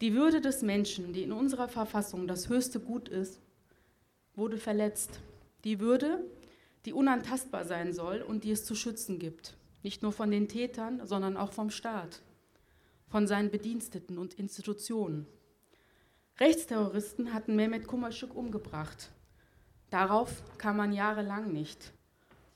Die 0.00 0.14
Würde 0.14 0.40
des 0.40 0.62
Menschen, 0.62 1.12
die 1.12 1.24
in 1.24 1.32
unserer 1.32 1.68
Verfassung 1.68 2.28
das 2.28 2.48
höchste 2.48 2.78
Gut 2.78 3.08
ist, 3.08 3.40
wurde 4.36 4.56
verletzt. 4.56 5.20
Die 5.64 5.80
Würde, 5.80 6.24
die 6.84 6.92
unantastbar 6.92 7.64
sein 7.64 7.92
soll 7.92 8.22
und 8.22 8.44
die 8.44 8.52
es 8.52 8.64
zu 8.64 8.76
schützen 8.76 9.18
gibt, 9.18 9.56
nicht 9.82 10.02
nur 10.02 10.12
von 10.12 10.30
den 10.30 10.46
Tätern, 10.46 11.04
sondern 11.06 11.36
auch 11.36 11.52
vom 11.52 11.70
Staat, 11.70 12.22
von 13.08 13.26
seinen 13.26 13.50
Bediensteten 13.50 14.16
und 14.16 14.34
Institutionen. 14.34 15.26
Rechtsterroristen 16.38 17.34
hatten 17.34 17.56
Mehmet 17.56 17.88
Kumaschuk 17.88 18.34
umgebracht. 18.34 19.10
Darauf 19.90 20.42
kam 20.56 20.76
man 20.76 20.92
jahrelang 20.92 21.52
nicht. 21.52 21.92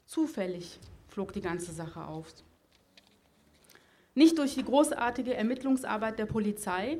Zufällig 0.07 0.79
flog 1.09 1.33
die 1.33 1.41
ganze 1.41 1.73
Sache 1.73 2.05
auf. 2.05 2.33
Nicht 4.15 4.39
durch 4.39 4.55
die 4.55 4.65
großartige 4.65 5.35
Ermittlungsarbeit 5.35 6.19
der 6.19 6.27
Polizei, 6.27 6.99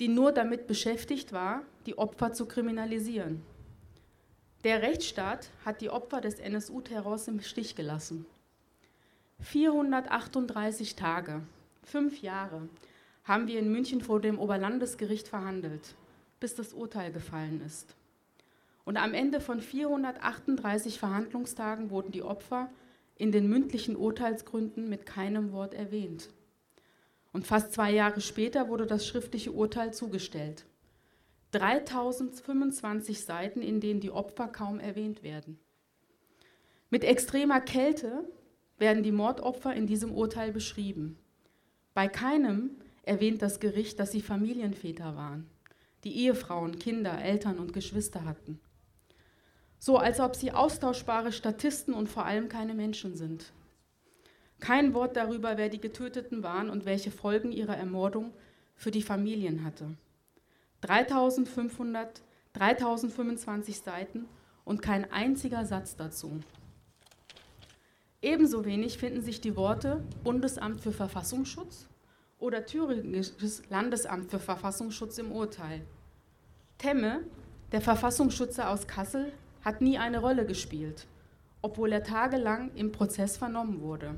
die 0.00 0.08
nur 0.08 0.32
damit 0.32 0.66
beschäftigt 0.66 1.32
war, 1.32 1.62
die 1.86 1.96
Opfer 1.96 2.32
zu 2.32 2.46
kriminalisieren. 2.46 3.42
Der 4.64 4.82
Rechtsstaat 4.82 5.48
hat 5.64 5.80
die 5.80 5.90
Opfer 5.90 6.20
des 6.20 6.38
NSU-Terrors 6.38 7.28
im 7.28 7.40
Stich 7.40 7.74
gelassen. 7.74 8.26
438 9.40 10.94
Tage, 10.94 11.42
fünf 11.82 12.22
Jahre, 12.22 12.68
haben 13.24 13.48
wir 13.48 13.58
in 13.58 13.72
München 13.72 14.00
vor 14.00 14.20
dem 14.20 14.38
Oberlandesgericht 14.38 15.28
verhandelt, 15.28 15.94
bis 16.38 16.54
das 16.54 16.74
Urteil 16.74 17.10
gefallen 17.12 17.62
ist. 17.64 17.96
Und 18.84 18.96
am 18.96 19.14
Ende 19.14 19.40
von 19.40 19.60
438 19.60 20.98
Verhandlungstagen 20.98 21.90
wurden 21.90 22.10
die 22.10 22.22
Opfer 22.22 22.70
in 23.16 23.30
den 23.30 23.48
mündlichen 23.48 23.96
Urteilsgründen 23.96 24.88
mit 24.88 25.06
keinem 25.06 25.52
Wort 25.52 25.74
erwähnt. 25.74 26.30
Und 27.32 27.46
fast 27.46 27.72
zwei 27.72 27.92
Jahre 27.92 28.20
später 28.20 28.68
wurde 28.68 28.86
das 28.86 29.06
schriftliche 29.06 29.52
Urteil 29.52 29.94
zugestellt. 29.94 30.64
3025 31.52 33.24
Seiten, 33.24 33.62
in 33.62 33.80
denen 33.80 34.00
die 34.00 34.10
Opfer 34.10 34.48
kaum 34.48 34.80
erwähnt 34.80 35.22
werden. 35.22 35.58
Mit 36.90 37.04
extremer 37.04 37.60
Kälte 37.60 38.28
werden 38.78 39.02
die 39.02 39.12
Mordopfer 39.12 39.74
in 39.74 39.86
diesem 39.86 40.12
Urteil 40.12 40.52
beschrieben. 40.52 41.18
Bei 41.94 42.08
keinem 42.08 42.70
erwähnt 43.02 43.42
das 43.42 43.60
Gericht, 43.60 44.00
dass 44.00 44.12
sie 44.12 44.22
Familienväter 44.22 45.16
waren, 45.16 45.48
die 46.04 46.16
Ehefrauen, 46.16 46.78
Kinder, 46.78 47.22
Eltern 47.22 47.58
und 47.58 47.72
Geschwister 47.72 48.24
hatten. 48.24 48.60
So 49.84 49.98
als 49.98 50.20
ob 50.20 50.36
sie 50.36 50.52
austauschbare 50.52 51.32
Statisten 51.32 51.92
und 51.92 52.08
vor 52.08 52.24
allem 52.24 52.48
keine 52.48 52.72
Menschen 52.72 53.16
sind. 53.16 53.52
Kein 54.60 54.94
Wort 54.94 55.16
darüber, 55.16 55.56
wer 55.56 55.68
die 55.70 55.80
Getöteten 55.80 56.44
waren 56.44 56.70
und 56.70 56.84
welche 56.84 57.10
Folgen 57.10 57.50
ihrer 57.50 57.76
Ermordung 57.76 58.32
für 58.76 58.92
die 58.92 59.02
Familien 59.02 59.64
hatte. 59.64 59.96
3500, 60.82 62.22
3025 62.52 63.80
Seiten 63.80 64.26
und 64.64 64.82
kein 64.82 65.10
einziger 65.10 65.66
Satz 65.66 65.96
dazu. 65.96 66.38
Ebenso 68.20 68.64
wenig 68.64 68.98
finden 68.98 69.20
sich 69.20 69.40
die 69.40 69.56
Worte 69.56 70.00
Bundesamt 70.22 70.80
für 70.80 70.92
Verfassungsschutz 70.92 71.88
oder 72.38 72.66
Thüringisches 72.66 73.68
Landesamt 73.68 74.30
für 74.30 74.38
Verfassungsschutz 74.38 75.18
im 75.18 75.32
Urteil. 75.32 75.84
Temme, 76.78 77.24
der 77.72 77.80
Verfassungsschützer 77.80 78.70
aus 78.70 78.86
Kassel, 78.86 79.32
hat 79.62 79.80
nie 79.80 79.98
eine 79.98 80.18
Rolle 80.18 80.44
gespielt, 80.44 81.06
obwohl 81.62 81.92
er 81.92 82.02
tagelang 82.02 82.74
im 82.74 82.92
Prozess 82.92 83.36
vernommen 83.36 83.80
wurde. 83.80 84.16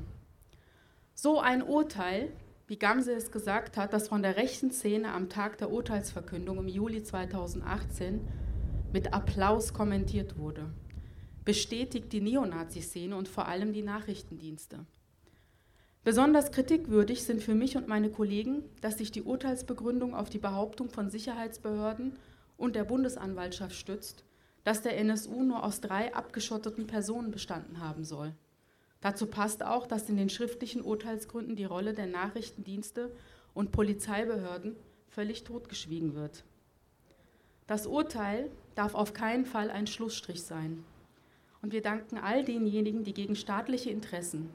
So 1.13 1.39
ein 1.39 1.63
Urteil, 1.63 2.29
wie 2.67 2.77
Gamse 2.77 3.13
es 3.13 3.31
gesagt 3.31 3.77
hat, 3.77 3.93
das 3.93 4.07
von 4.07 4.21
der 4.21 4.37
rechten 4.37 4.71
Szene 4.71 5.13
am 5.13 5.29
Tag 5.29 5.57
der 5.59 5.71
Urteilsverkündung 5.71 6.57
im 6.57 6.67
Juli 6.67 7.03
2018 7.03 8.27
mit 8.91 9.13
Applaus 9.13 9.73
kommentiert 9.73 10.37
wurde, 10.37 10.65
bestätigt 11.45 12.11
die 12.11 12.21
Neonazi-Szene 12.21 13.15
und 13.15 13.27
vor 13.27 13.47
allem 13.47 13.71
die 13.71 13.83
Nachrichtendienste. 13.83 14.85
Besonders 16.03 16.51
kritikwürdig 16.51 17.23
sind 17.23 17.41
für 17.41 17.55
mich 17.55 17.77
und 17.77 17.87
meine 17.87 18.09
Kollegen, 18.09 18.63
dass 18.81 18.97
sich 18.97 19.11
die 19.11 19.23
Urteilsbegründung 19.23 20.13
auf 20.13 20.29
die 20.29 20.37
Behauptung 20.37 20.89
von 20.89 21.09
Sicherheitsbehörden 21.09 22.17
und 22.57 22.75
der 22.75 22.83
Bundesanwaltschaft 22.83 23.75
stützt, 23.75 24.24
dass 24.65 24.81
der 24.81 24.97
NSU 24.97 25.43
nur 25.43 25.63
aus 25.63 25.79
drei 25.79 26.13
abgeschotteten 26.13 26.87
Personen 26.87 27.31
bestanden 27.31 27.79
haben 27.79 28.03
soll. 28.03 28.33
Dazu 28.99 29.27
passt 29.27 29.63
auch, 29.63 29.87
dass 29.87 30.09
in 30.09 30.17
den 30.17 30.29
schriftlichen 30.29 30.81
Urteilsgründen 30.81 31.55
die 31.55 31.63
Rolle 31.63 31.93
der 31.93 32.07
Nachrichtendienste 32.07 33.15
und 33.53 33.71
Polizeibehörden 33.71 34.75
völlig 35.07 35.45
totgeschwiegen 35.45 36.15
wird. 36.15 36.43
Das 37.67 37.87
Urteil 37.87 38.51
darf 38.73 38.95
auf 38.95 39.13
keinen 39.13 39.45
Fall 39.45 39.69
ein 39.69 39.87
Schlussstrich 39.87 40.43
sein. 40.43 40.83
Und 41.61 41.71
wir 41.71 41.81
danken 41.81 42.17
all 42.17 42.43
denjenigen, 42.43 43.03
die 43.03 43.13
gegen 43.13 43.35
staatliche 43.35 43.89
Interessen 43.91 44.49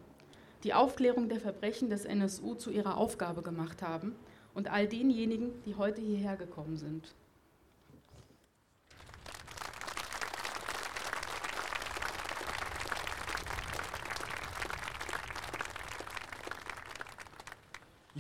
die 0.65 0.75
Aufklärung 0.75 1.29
der 1.29 1.41
Verbrechen 1.41 1.89
des 1.89 2.05
NSU 2.05 2.55
zu 2.55 2.71
ihrer 2.71 2.99
Aufgabe 2.99 3.43
gemacht 3.43 3.83
haben 3.83 4.15
und 4.55 4.71
all 4.71 4.87
denjenigen, 4.87 5.53
die 5.65 5.77
heute 5.77 6.03
hierher 6.03 6.37
gekommen 6.37 6.77
sind. 6.77 7.15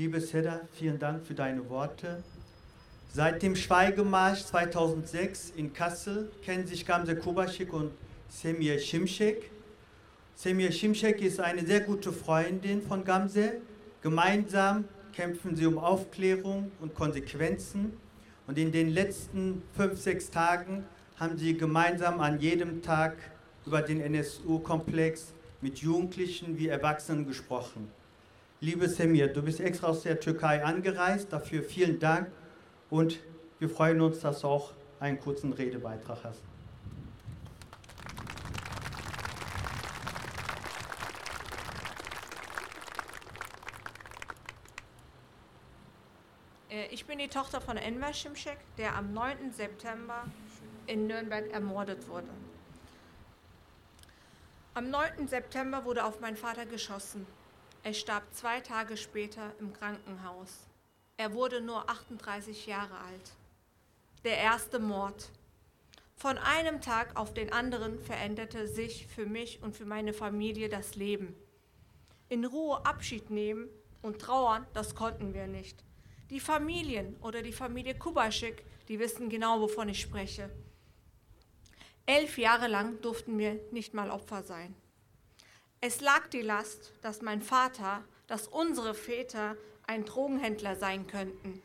Liebe 0.00 0.18
Seda, 0.18 0.62
vielen 0.72 0.98
Dank 0.98 1.26
für 1.26 1.34
deine 1.34 1.68
Worte. 1.68 2.24
Seit 3.12 3.42
dem 3.42 3.54
Schweigemarsch 3.54 4.46
2006 4.46 5.52
in 5.56 5.74
Kassel 5.74 6.32
kennen 6.42 6.66
sich 6.66 6.86
Gamze 6.86 7.16
Kubaschik 7.16 7.70
und 7.74 7.90
Semir 8.30 8.78
Şimşek. 8.78 9.50
Semir 10.34 10.72
Şimşek 10.72 11.20
ist 11.20 11.38
eine 11.38 11.66
sehr 11.66 11.80
gute 11.80 12.12
Freundin 12.12 12.80
von 12.80 13.04
Gamze. 13.04 13.60
Gemeinsam 14.02 14.84
kämpfen 15.12 15.54
sie 15.54 15.66
um 15.66 15.76
Aufklärung 15.76 16.72
und 16.80 16.94
Konsequenzen. 16.94 17.92
Und 18.46 18.56
in 18.56 18.72
den 18.72 18.88
letzten 18.94 19.62
fünf, 19.76 20.00
sechs 20.00 20.30
Tagen 20.30 20.86
haben 21.16 21.36
sie 21.36 21.58
gemeinsam 21.58 22.20
an 22.20 22.40
jedem 22.40 22.80
Tag 22.80 23.18
über 23.66 23.82
den 23.82 24.00
NSU-Komplex 24.00 25.34
mit 25.60 25.76
Jugendlichen 25.80 26.56
wie 26.56 26.68
Erwachsenen 26.68 27.26
gesprochen. 27.26 27.99
Liebe 28.62 28.90
Semir, 28.90 29.28
du 29.28 29.40
bist 29.40 29.58
extra 29.58 29.86
aus 29.86 30.02
der 30.02 30.20
Türkei 30.20 30.62
angereist, 30.62 31.32
dafür 31.32 31.62
vielen 31.62 31.98
Dank 31.98 32.30
und 32.90 33.18
wir 33.58 33.70
freuen 33.70 34.02
uns, 34.02 34.20
dass 34.20 34.42
du 34.42 34.48
auch 34.48 34.72
einen 35.00 35.18
kurzen 35.18 35.54
Redebeitrag 35.54 36.18
hast. 36.24 36.42
Äh, 46.68 46.88
ich 46.90 47.06
bin 47.06 47.18
die 47.18 47.28
Tochter 47.28 47.62
von 47.62 47.78
Enver 47.78 48.12
Şimşek, 48.12 48.58
der 48.76 48.94
am 48.94 49.14
9. 49.14 49.52
September 49.52 50.26
in 50.86 51.06
Nürnberg 51.06 51.50
ermordet 51.50 52.06
wurde. 52.08 52.28
Am 54.74 54.90
9. 54.90 55.28
September 55.28 55.86
wurde 55.86 56.04
auf 56.04 56.20
meinen 56.20 56.36
Vater 56.36 56.66
geschossen. 56.66 57.26
Er 57.82 57.94
starb 57.94 58.34
zwei 58.34 58.60
Tage 58.60 58.98
später 58.98 59.54
im 59.58 59.72
Krankenhaus. 59.72 60.66
Er 61.16 61.32
wurde 61.32 61.62
nur 61.62 61.88
38 61.88 62.66
Jahre 62.66 62.98
alt. 62.98 63.32
Der 64.22 64.36
erste 64.36 64.78
Mord. 64.78 65.30
Von 66.14 66.36
einem 66.36 66.82
Tag 66.82 67.16
auf 67.18 67.32
den 67.32 67.54
anderen 67.54 67.98
veränderte 67.98 68.68
sich 68.68 69.06
für 69.06 69.24
mich 69.24 69.62
und 69.62 69.74
für 69.74 69.86
meine 69.86 70.12
Familie 70.12 70.68
das 70.68 70.94
Leben. 70.94 71.34
In 72.28 72.44
Ruhe 72.44 72.84
Abschied 72.84 73.30
nehmen 73.30 73.70
und 74.02 74.20
trauern, 74.20 74.66
das 74.74 74.94
konnten 74.94 75.32
wir 75.32 75.46
nicht. 75.46 75.82
Die 76.28 76.40
Familien 76.40 77.16
oder 77.22 77.40
die 77.40 77.54
Familie 77.54 77.94
Kubaschik, 77.94 78.62
die 78.88 78.98
wissen 78.98 79.30
genau, 79.30 79.58
wovon 79.62 79.88
ich 79.88 80.02
spreche. 80.02 80.50
Elf 82.04 82.36
Jahre 82.36 82.68
lang 82.68 83.00
durften 83.00 83.38
wir 83.38 83.58
nicht 83.72 83.94
mal 83.94 84.10
Opfer 84.10 84.42
sein. 84.42 84.74
Es 85.82 86.02
lag 86.02 86.26
die 86.26 86.42
Last, 86.42 86.92
dass 87.00 87.22
mein 87.22 87.40
Vater, 87.40 88.04
dass 88.26 88.48
unsere 88.48 88.92
Väter 88.92 89.56
ein 89.86 90.04
Drogenhändler 90.04 90.76
sein 90.76 91.06
könnten. 91.06 91.62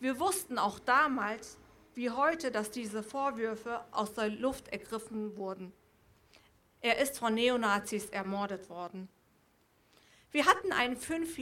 Wir 0.00 0.18
wussten 0.18 0.58
auch 0.58 0.80
damals, 0.80 1.56
wie 1.94 2.10
heute, 2.10 2.50
dass 2.50 2.72
diese 2.72 3.04
Vorwürfe 3.04 3.84
aus 3.92 4.12
der 4.14 4.28
Luft 4.28 4.66
ergriffen 4.68 5.36
wurden. 5.36 5.72
Er 6.80 6.98
ist 6.98 7.20
von 7.20 7.34
Neonazis 7.34 8.06
ermordet 8.10 8.68
worden. 8.70 9.08
Wir 10.32 10.46
hatten 10.46 10.72
einen 10.72 10.96
fünf, 10.96 11.38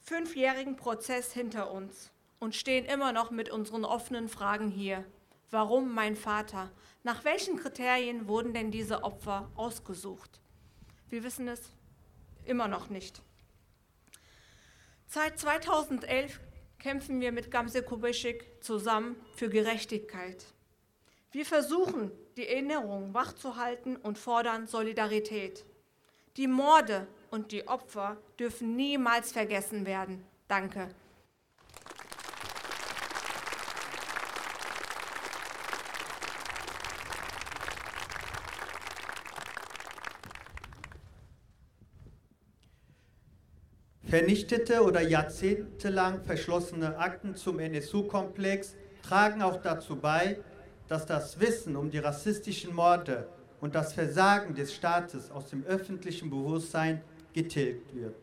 fünfjährigen 0.00 0.74
Prozess 0.74 1.32
hinter 1.32 1.70
uns 1.70 2.10
und 2.40 2.56
stehen 2.56 2.84
immer 2.84 3.12
noch 3.12 3.30
mit 3.30 3.48
unseren 3.48 3.84
offenen 3.84 4.28
Fragen 4.28 4.68
hier. 4.68 5.04
Warum 5.50 5.94
mein 5.94 6.16
Vater? 6.16 6.72
Nach 7.04 7.24
welchen 7.24 7.58
Kriterien 7.58 8.26
wurden 8.26 8.52
denn 8.52 8.72
diese 8.72 9.04
Opfer 9.04 9.48
ausgesucht? 9.54 10.41
Wir 11.12 11.24
wissen 11.24 11.46
es 11.46 11.60
immer 12.46 12.68
noch 12.68 12.88
nicht. 12.88 13.20
Seit 15.06 15.38
2011 15.38 16.40
kämpfen 16.78 17.20
wir 17.20 17.32
mit 17.32 17.50
Gamse 17.50 17.82
Kubeschik 17.82 18.46
zusammen 18.62 19.16
für 19.34 19.50
Gerechtigkeit. 19.50 20.42
Wir 21.30 21.44
versuchen, 21.44 22.10
die 22.38 22.48
Erinnerung 22.48 23.12
wachzuhalten 23.12 23.96
und 23.96 24.16
fordern 24.16 24.66
Solidarität. 24.66 25.66
Die 26.38 26.46
Morde 26.46 27.06
und 27.30 27.52
die 27.52 27.68
Opfer 27.68 28.16
dürfen 28.38 28.74
niemals 28.74 29.32
vergessen 29.32 29.84
werden. 29.84 30.24
Danke. 30.48 30.94
Vernichtete 44.12 44.82
oder 44.82 45.00
jahrzehntelang 45.00 46.20
verschlossene 46.20 46.98
Akten 46.98 47.34
zum 47.34 47.58
NSU-Komplex 47.58 48.74
tragen 49.02 49.40
auch 49.40 49.62
dazu 49.62 49.96
bei, 49.96 50.36
dass 50.86 51.06
das 51.06 51.40
Wissen 51.40 51.76
um 51.76 51.90
die 51.90 51.96
rassistischen 51.96 52.74
Morde 52.74 53.26
und 53.62 53.74
das 53.74 53.94
Versagen 53.94 54.54
des 54.54 54.74
Staates 54.74 55.30
aus 55.30 55.48
dem 55.48 55.64
öffentlichen 55.64 56.28
Bewusstsein 56.28 57.00
getilgt 57.32 57.94
wird. 57.94 58.14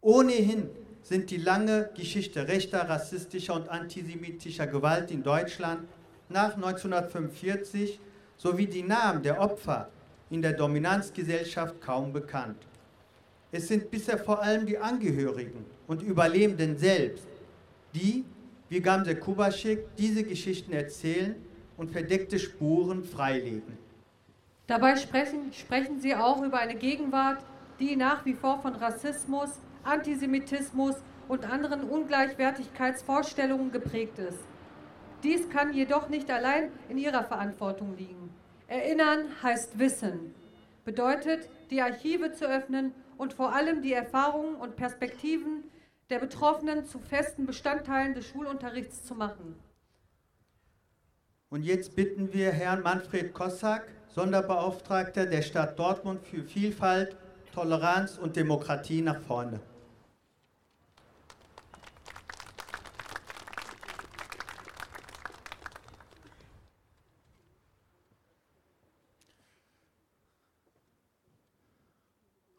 Ohnehin 0.00 0.70
sind 1.02 1.28
die 1.28 1.38
lange 1.38 1.90
Geschichte 1.96 2.46
rechter, 2.46 2.88
rassistischer 2.88 3.56
und 3.56 3.68
antisemitischer 3.68 4.68
Gewalt 4.68 5.10
in 5.10 5.24
Deutschland 5.24 5.88
nach 6.28 6.54
1945 6.54 7.98
sowie 8.36 8.68
die 8.68 8.84
Namen 8.84 9.24
der 9.24 9.40
Opfer 9.40 9.88
in 10.30 10.40
der 10.40 10.52
Dominanzgesellschaft 10.52 11.80
kaum 11.80 12.12
bekannt. 12.12 12.64
Es 13.54 13.68
sind 13.68 13.88
bisher 13.88 14.18
vor 14.18 14.42
allem 14.42 14.66
die 14.66 14.78
Angehörigen 14.78 15.64
und 15.86 16.02
Überlebenden 16.02 16.76
selbst, 16.76 17.28
die, 17.94 18.24
wie 18.68 18.80
Gamse 18.80 19.14
Kubaschik, 19.14 19.78
diese 19.96 20.24
Geschichten 20.24 20.72
erzählen 20.72 21.36
und 21.76 21.92
verdeckte 21.92 22.40
Spuren 22.40 23.04
freilegen. 23.04 23.78
Dabei 24.66 24.96
sprechen, 24.96 25.52
sprechen 25.52 26.00
sie 26.00 26.16
auch 26.16 26.42
über 26.42 26.58
eine 26.58 26.74
Gegenwart, 26.74 27.44
die 27.78 27.94
nach 27.94 28.24
wie 28.24 28.34
vor 28.34 28.60
von 28.60 28.74
Rassismus, 28.74 29.60
Antisemitismus 29.84 30.96
und 31.28 31.48
anderen 31.48 31.84
Ungleichwertigkeitsvorstellungen 31.84 33.70
geprägt 33.70 34.18
ist. 34.18 34.40
Dies 35.22 35.48
kann 35.48 35.72
jedoch 35.72 36.08
nicht 36.08 36.28
allein 36.28 36.72
in 36.88 36.98
ihrer 36.98 37.22
Verantwortung 37.22 37.96
liegen. 37.96 38.30
Erinnern 38.66 39.26
heißt 39.44 39.78
Wissen, 39.78 40.34
bedeutet, 40.84 41.48
die 41.70 41.80
Archive 41.80 42.32
zu 42.32 42.46
öffnen 42.46 42.92
und 43.16 43.32
vor 43.32 43.54
allem 43.54 43.82
die 43.82 43.92
Erfahrungen 43.92 44.56
und 44.56 44.76
Perspektiven 44.76 45.64
der 46.10 46.18
Betroffenen 46.18 46.84
zu 46.84 46.98
festen 46.98 47.46
Bestandteilen 47.46 48.14
des 48.14 48.26
Schulunterrichts 48.26 49.04
zu 49.04 49.14
machen. 49.14 49.56
Und 51.48 51.62
jetzt 51.62 51.94
bitten 51.96 52.32
wir 52.32 52.50
Herrn 52.52 52.82
Manfred 52.82 53.32
Kossack, 53.32 53.86
Sonderbeauftragter 54.08 55.26
der 55.26 55.42
Stadt 55.42 55.78
Dortmund 55.78 56.24
für 56.24 56.42
Vielfalt, 56.42 57.16
Toleranz 57.54 58.18
und 58.18 58.36
Demokratie 58.36 59.02
nach 59.02 59.20
vorne. 59.20 59.60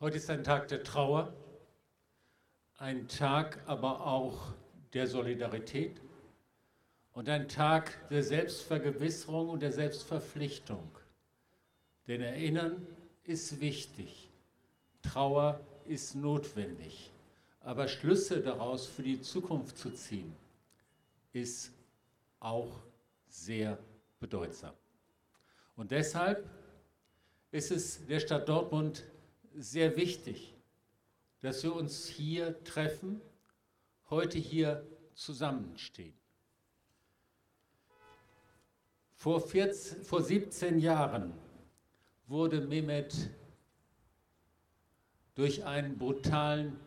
Heute 0.06 0.18
ist 0.18 0.30
ein 0.30 0.44
Tag 0.44 0.68
der 0.68 0.84
Trauer, 0.84 1.34
ein 2.78 3.08
Tag 3.08 3.64
aber 3.66 4.06
auch 4.06 4.54
der 4.94 5.08
Solidarität 5.08 6.00
und 7.14 7.28
ein 7.28 7.50
Tag 7.50 8.08
der 8.10 8.22
Selbstvergewisserung 8.22 9.50
und 9.50 9.64
der 9.64 9.72
Selbstverpflichtung. 9.72 10.88
Denn 12.08 12.22
Erinnern 12.22 12.86
ist 13.24 13.60
wichtig, 13.60 14.30
Trauer 15.02 15.60
ist 15.88 16.14
notwendig, 16.14 17.12
aber 17.62 17.88
Schlüsse 17.88 18.42
daraus 18.42 18.86
für 18.86 19.02
die 19.02 19.20
Zukunft 19.22 19.76
zu 19.76 19.90
ziehen, 19.90 20.36
ist 21.34 21.72
auch 22.40 22.78
sehr 23.28 23.80
bedeutsam. 24.20 24.76
Und 25.76 25.90
deshalb 25.90 26.48
ist 27.50 27.72
es 27.72 28.06
der 28.06 28.20
Stadt 28.20 28.48
Dortmund 28.48 29.04
sehr 29.58 29.96
wichtig, 29.96 30.54
dass 31.42 31.64
wir 31.64 31.76
uns 31.76 32.08
hier 32.08 32.64
treffen, 32.64 33.22
heute 34.10 34.38
hier 34.38 34.86
zusammenstehen. 35.14 36.14
Vor, 39.14 39.40
14, 39.42 40.04
vor 40.04 40.22
17 40.22 40.80
Jahren 40.80 41.34
wurde 42.28 42.62
Mehmet 42.62 43.30
durch 45.36 45.64
einen 45.66 45.98
brutalen 45.98 46.80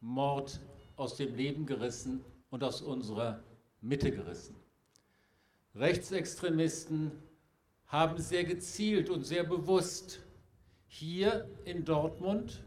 Mord 0.00 0.60
aus 0.96 1.16
dem 1.16 1.34
Leben 1.34 1.66
gerissen 1.66 2.24
und 2.50 2.62
aus 2.64 2.82
unserer 2.82 3.42
Mitte 3.80 4.10
gerissen. 4.10 4.56
Rechtsextremisten 5.74 7.12
haben 7.86 8.18
sehr 8.18 8.44
gezielt 8.44 9.10
und 9.10 9.24
sehr 9.24 9.44
bewusst 9.44 10.20
hier 10.94 11.48
in 11.64 11.86
Dortmund 11.86 12.62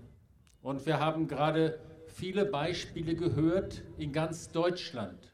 und 0.63 0.87
wir 0.87 0.99
haben 0.99 1.27
gerade 1.27 1.79
viele 2.07 2.43
Beispiele 2.43 3.15
gehört 3.15 3.83
in 3.99 4.11
ganz 4.11 4.49
Deutschland 4.49 5.31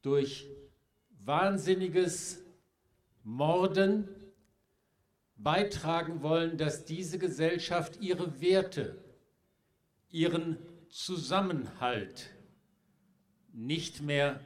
durch 0.00 0.46
wahnsinniges 1.24 2.40
Morden 3.24 4.08
beitragen 5.34 6.22
wollen, 6.22 6.56
dass 6.56 6.84
diese 6.84 7.18
Gesellschaft 7.18 8.00
ihre 8.00 8.40
Werte, 8.40 8.96
ihren 10.08 10.56
Zusammenhalt 10.88 12.30
nicht 13.52 14.02
mehr 14.02 14.38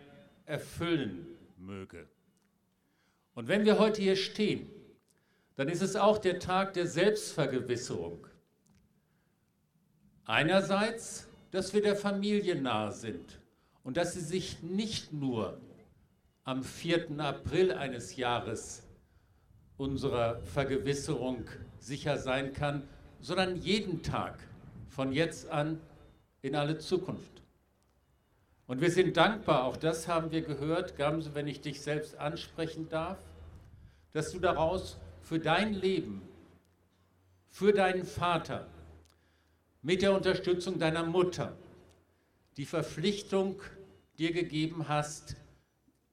erfüllen 0.47 1.27
möge. 1.59 2.09
Und 3.35 3.49
wenn 3.49 3.67
wir 3.67 3.79
heute 3.79 4.01
hier 4.01 4.17
stehen, 4.17 4.71
dann 5.57 5.69
ist 5.69 5.83
es 5.83 5.97
auch 5.97 6.19
der 6.19 6.39
Tag 6.39 6.73
der 6.75 6.87
Selbstvergewisserung. 6.87 8.27
Einerseits, 10.25 11.29
dass 11.51 11.73
wir 11.75 11.83
der 11.83 11.97
Familie 11.97 12.61
nahe 12.61 12.93
sind 12.93 13.39
und 13.83 13.97
dass 13.97 14.15
sie 14.15 14.21
sich 14.21 14.63
nicht 14.63 15.13
nur 15.13 15.61
am 16.43 16.63
4. 16.63 17.19
April 17.19 17.73
eines 17.73 18.17
Jahres 18.17 18.83
unserer 19.77 20.41
Vergewisserung 20.41 21.45
sicher 21.79 22.19
sein 22.19 22.53
kann, 22.53 22.89
sondern 23.21 23.57
jeden 23.57 24.03
Tag 24.03 24.39
von 24.89 25.13
jetzt 25.13 25.49
an 25.49 25.81
in 26.43 26.55
alle 26.55 26.79
Zukunft. 26.79 27.43
Und 28.67 28.81
wir 28.81 28.91
sind 28.91 29.17
dankbar, 29.17 29.65
auch 29.65 29.77
das 29.77 30.09
haben 30.09 30.31
wir 30.31 30.43
gehört, 30.43 30.97
Gamse, 30.97 31.35
wenn 31.35 31.47
ich 31.47 31.61
dich 31.61 31.81
selbst 31.81 32.17
ansprechen 32.17 32.89
darf, 32.89 33.19
dass 34.13 34.33
du 34.33 34.39
daraus 34.39 34.99
für 35.25 35.39
dein 35.39 35.73
Leben, 35.73 36.21
für 37.49 37.73
deinen 37.73 38.05
Vater, 38.05 38.69
mit 39.81 40.03
der 40.03 40.15
Unterstützung 40.15 40.79
deiner 40.79 41.03
Mutter, 41.03 41.57
die 42.59 42.67
Verpflichtung 42.67 43.61
dir 44.19 44.33
gegeben 44.33 44.87
hast, 44.87 45.37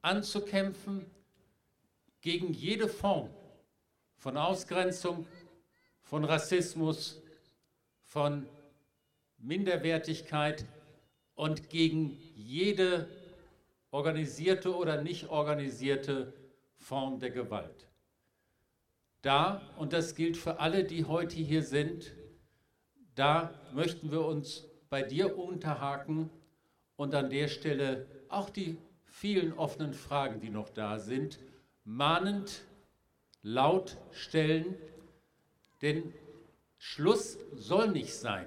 anzukämpfen 0.00 1.04
gegen 2.22 2.54
jede 2.54 2.88
Form 2.88 3.28
von 4.16 4.38
Ausgrenzung, 4.38 5.26
von 6.00 6.24
Rassismus, 6.24 7.20
von 8.04 8.46
Minderwertigkeit 9.38 10.64
und 11.34 11.68
gegen 11.68 12.18
jede 12.34 13.08
organisierte 13.90 14.74
oder 14.74 15.02
nicht 15.02 15.28
organisierte 15.28 16.32
Form 16.78 17.20
der 17.20 17.30
Gewalt 17.30 17.91
da, 19.22 19.62
und 19.78 19.92
das 19.92 20.14
gilt 20.14 20.36
für 20.36 20.60
alle, 20.60 20.84
die 20.84 21.04
heute 21.04 21.36
hier 21.36 21.62
sind, 21.62 22.12
da 23.14 23.54
möchten 23.72 24.10
wir 24.10 24.24
uns 24.24 24.64
bei 24.90 25.02
dir 25.02 25.38
unterhaken 25.38 26.28
und 26.96 27.14
an 27.14 27.30
der 27.30 27.48
Stelle 27.48 28.06
auch 28.28 28.50
die 28.50 28.76
vielen 29.04 29.52
offenen 29.52 29.94
Fragen, 29.94 30.40
die 30.40 30.50
noch 30.50 30.68
da 30.68 30.98
sind, 30.98 31.38
mahnend 31.84 32.62
laut 33.42 33.96
stellen, 34.12 34.76
denn 35.82 36.12
Schluss 36.78 37.38
soll 37.54 37.88
nicht 37.88 38.14
sein. 38.14 38.46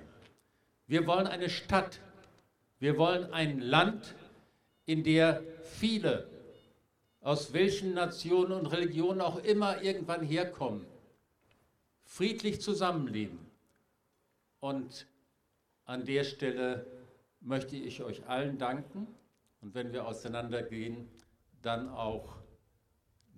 Wir 0.88 1.08
wollen 1.08 1.28
eine 1.28 1.50
Stadt, 1.50 2.00
wir 2.80 2.98
wollen 2.98 3.32
ein 3.34 3.60
Land, 3.60 4.16
in 4.86 5.04
der 5.04 5.42
viele 5.64 6.30
aus 7.26 7.54
welchen 7.54 7.96
Nationen 7.96 8.52
und 8.52 8.68
Religionen 8.68 9.20
auch 9.20 9.38
immer 9.38 9.82
irgendwann 9.82 10.22
herkommen, 10.22 10.86
friedlich 12.04 12.62
zusammenleben. 12.62 13.40
Und 14.60 15.08
an 15.86 16.06
der 16.06 16.24
Stelle 16.24 16.86
möchte 17.42 17.78
ich 17.78 18.04
euch 18.04 18.28
allen 18.28 18.60
danken 18.60 19.08
und 19.62 19.74
wenn 19.74 19.92
wir 19.92 20.06
auseinandergehen, 20.06 21.10
dann 21.64 21.90
auch 21.90 22.36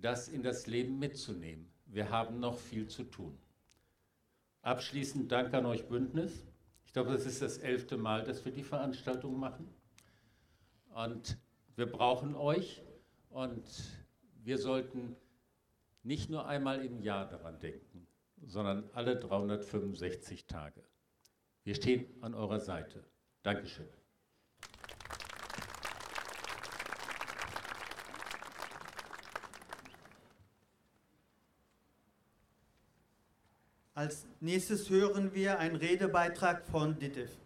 das 0.02 0.28
in 0.28 0.42
das 0.42 0.66
Leben 0.66 0.98
mitzunehmen. 0.98 1.66
Wir 1.86 2.10
haben 2.10 2.40
noch 2.40 2.58
viel 2.58 2.88
zu 2.88 3.04
tun. 3.04 3.38
Abschließend 4.60 5.32
Dank 5.32 5.54
an 5.54 5.64
euch 5.64 5.88
Bündnis. 5.88 6.44
Ich 6.84 6.92
glaube, 6.92 7.12
das 7.12 7.24
ist 7.24 7.40
das 7.40 7.56
elfte 7.56 7.96
Mal, 7.96 8.22
dass 8.22 8.44
wir 8.44 8.52
die 8.52 8.64
Veranstaltung 8.64 9.38
machen. 9.40 9.66
Und 10.92 11.38
wir 11.74 11.86
brauchen 11.86 12.34
euch. 12.34 12.82
Und 13.30 13.64
wir 14.44 14.58
sollten 14.58 15.16
nicht 16.02 16.30
nur 16.30 16.46
einmal 16.46 16.84
im 16.84 17.00
Jahr 17.00 17.28
daran 17.28 17.58
denken, 17.58 18.06
sondern 18.46 18.88
alle 18.94 19.16
365 19.18 20.46
Tage. 20.46 20.82
Wir 21.64 21.74
stehen 21.74 22.06
an 22.22 22.34
eurer 22.34 22.60
Seite. 22.60 23.04
Dankeschön. 23.42 23.88
Als 33.94 34.26
nächstes 34.40 34.88
hören 34.90 35.34
wir 35.34 35.58
einen 35.58 35.74
Redebeitrag 35.74 36.64
von 36.68 36.98
Dittif. 37.00 37.36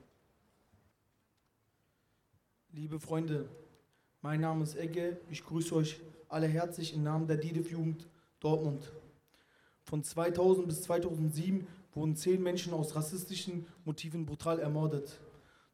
Liebe 2.73 3.01
Freunde, 3.01 3.49
mein 4.22 4.40
Name 4.40 4.62
ist 4.62 4.76
Egge. 4.76 5.18
Ich 5.30 5.44
grüße 5.44 5.74
euch 5.74 6.00
alle 6.28 6.46
herzlich 6.46 6.94
im 6.94 7.02
Namen 7.02 7.26
der 7.26 7.38
DIDIF-Jugend 7.38 8.06
Dortmund. 8.38 8.92
Von 9.82 10.04
2000 10.04 10.68
bis 10.68 10.82
2007 10.82 11.66
wurden 11.92 12.14
zehn 12.14 12.40
Menschen 12.40 12.72
aus 12.72 12.94
rassistischen 12.94 13.66
Motiven 13.85 14.24
brutal 14.24 14.61
ermordet. 14.61 15.20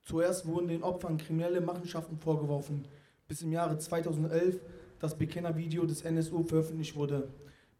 Zuerst 0.00 0.46
wurden 0.46 0.68
den 0.68 0.82
Opfern 0.82 1.18
kriminelle 1.18 1.60
Machenschaften 1.60 2.16
vorgeworfen, 2.16 2.88
bis 3.28 3.42
im 3.42 3.52
Jahre 3.52 3.76
2011 3.76 4.60
das 4.98 5.18
Bekennervideo 5.18 5.84
des 5.84 6.00
NSU 6.00 6.42
veröffentlicht 6.42 6.96
wurde. 6.96 7.28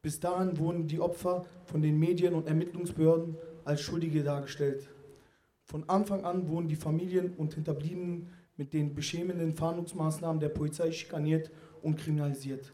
Bis 0.03 0.21
dahin 0.21 0.59
wurden 0.59 0.87
die 0.87 1.01
Opfer 1.01 1.47
von 1.65 1.81
den 1.81 1.99
Medien 1.99 2.35
und 2.35 2.47
Ermittlungsbehörden 2.47 3.39
als 3.65 3.81
Schuldige 3.81 4.23
dargestellt. 4.23 4.87
Von 5.65 5.89
Anfang 5.89 6.27
an 6.27 6.49
wurden 6.49 6.69
die 6.69 6.77
Familien 6.77 7.33
und 7.39 7.55
Hinterbliebenen 7.55 8.29
mit 8.59 8.75
den 8.75 8.95
beschämenden 8.95 9.55
Fahndungsmaßnahmen 9.55 10.41
der 10.41 10.51
Polizei 10.51 10.93
schikaniert 10.93 11.51
und 11.81 11.97
kriminalisiert. 11.97 12.73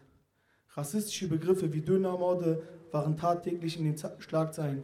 Rassistische 0.70 1.28
Begriffe 1.28 1.72
wie 1.72 1.82
Dönermorde 1.82 2.62
waren 2.90 3.16
tagtäglich 3.16 3.78
in 3.78 3.84
den 3.84 3.96
Schlagzeilen. 4.18 4.82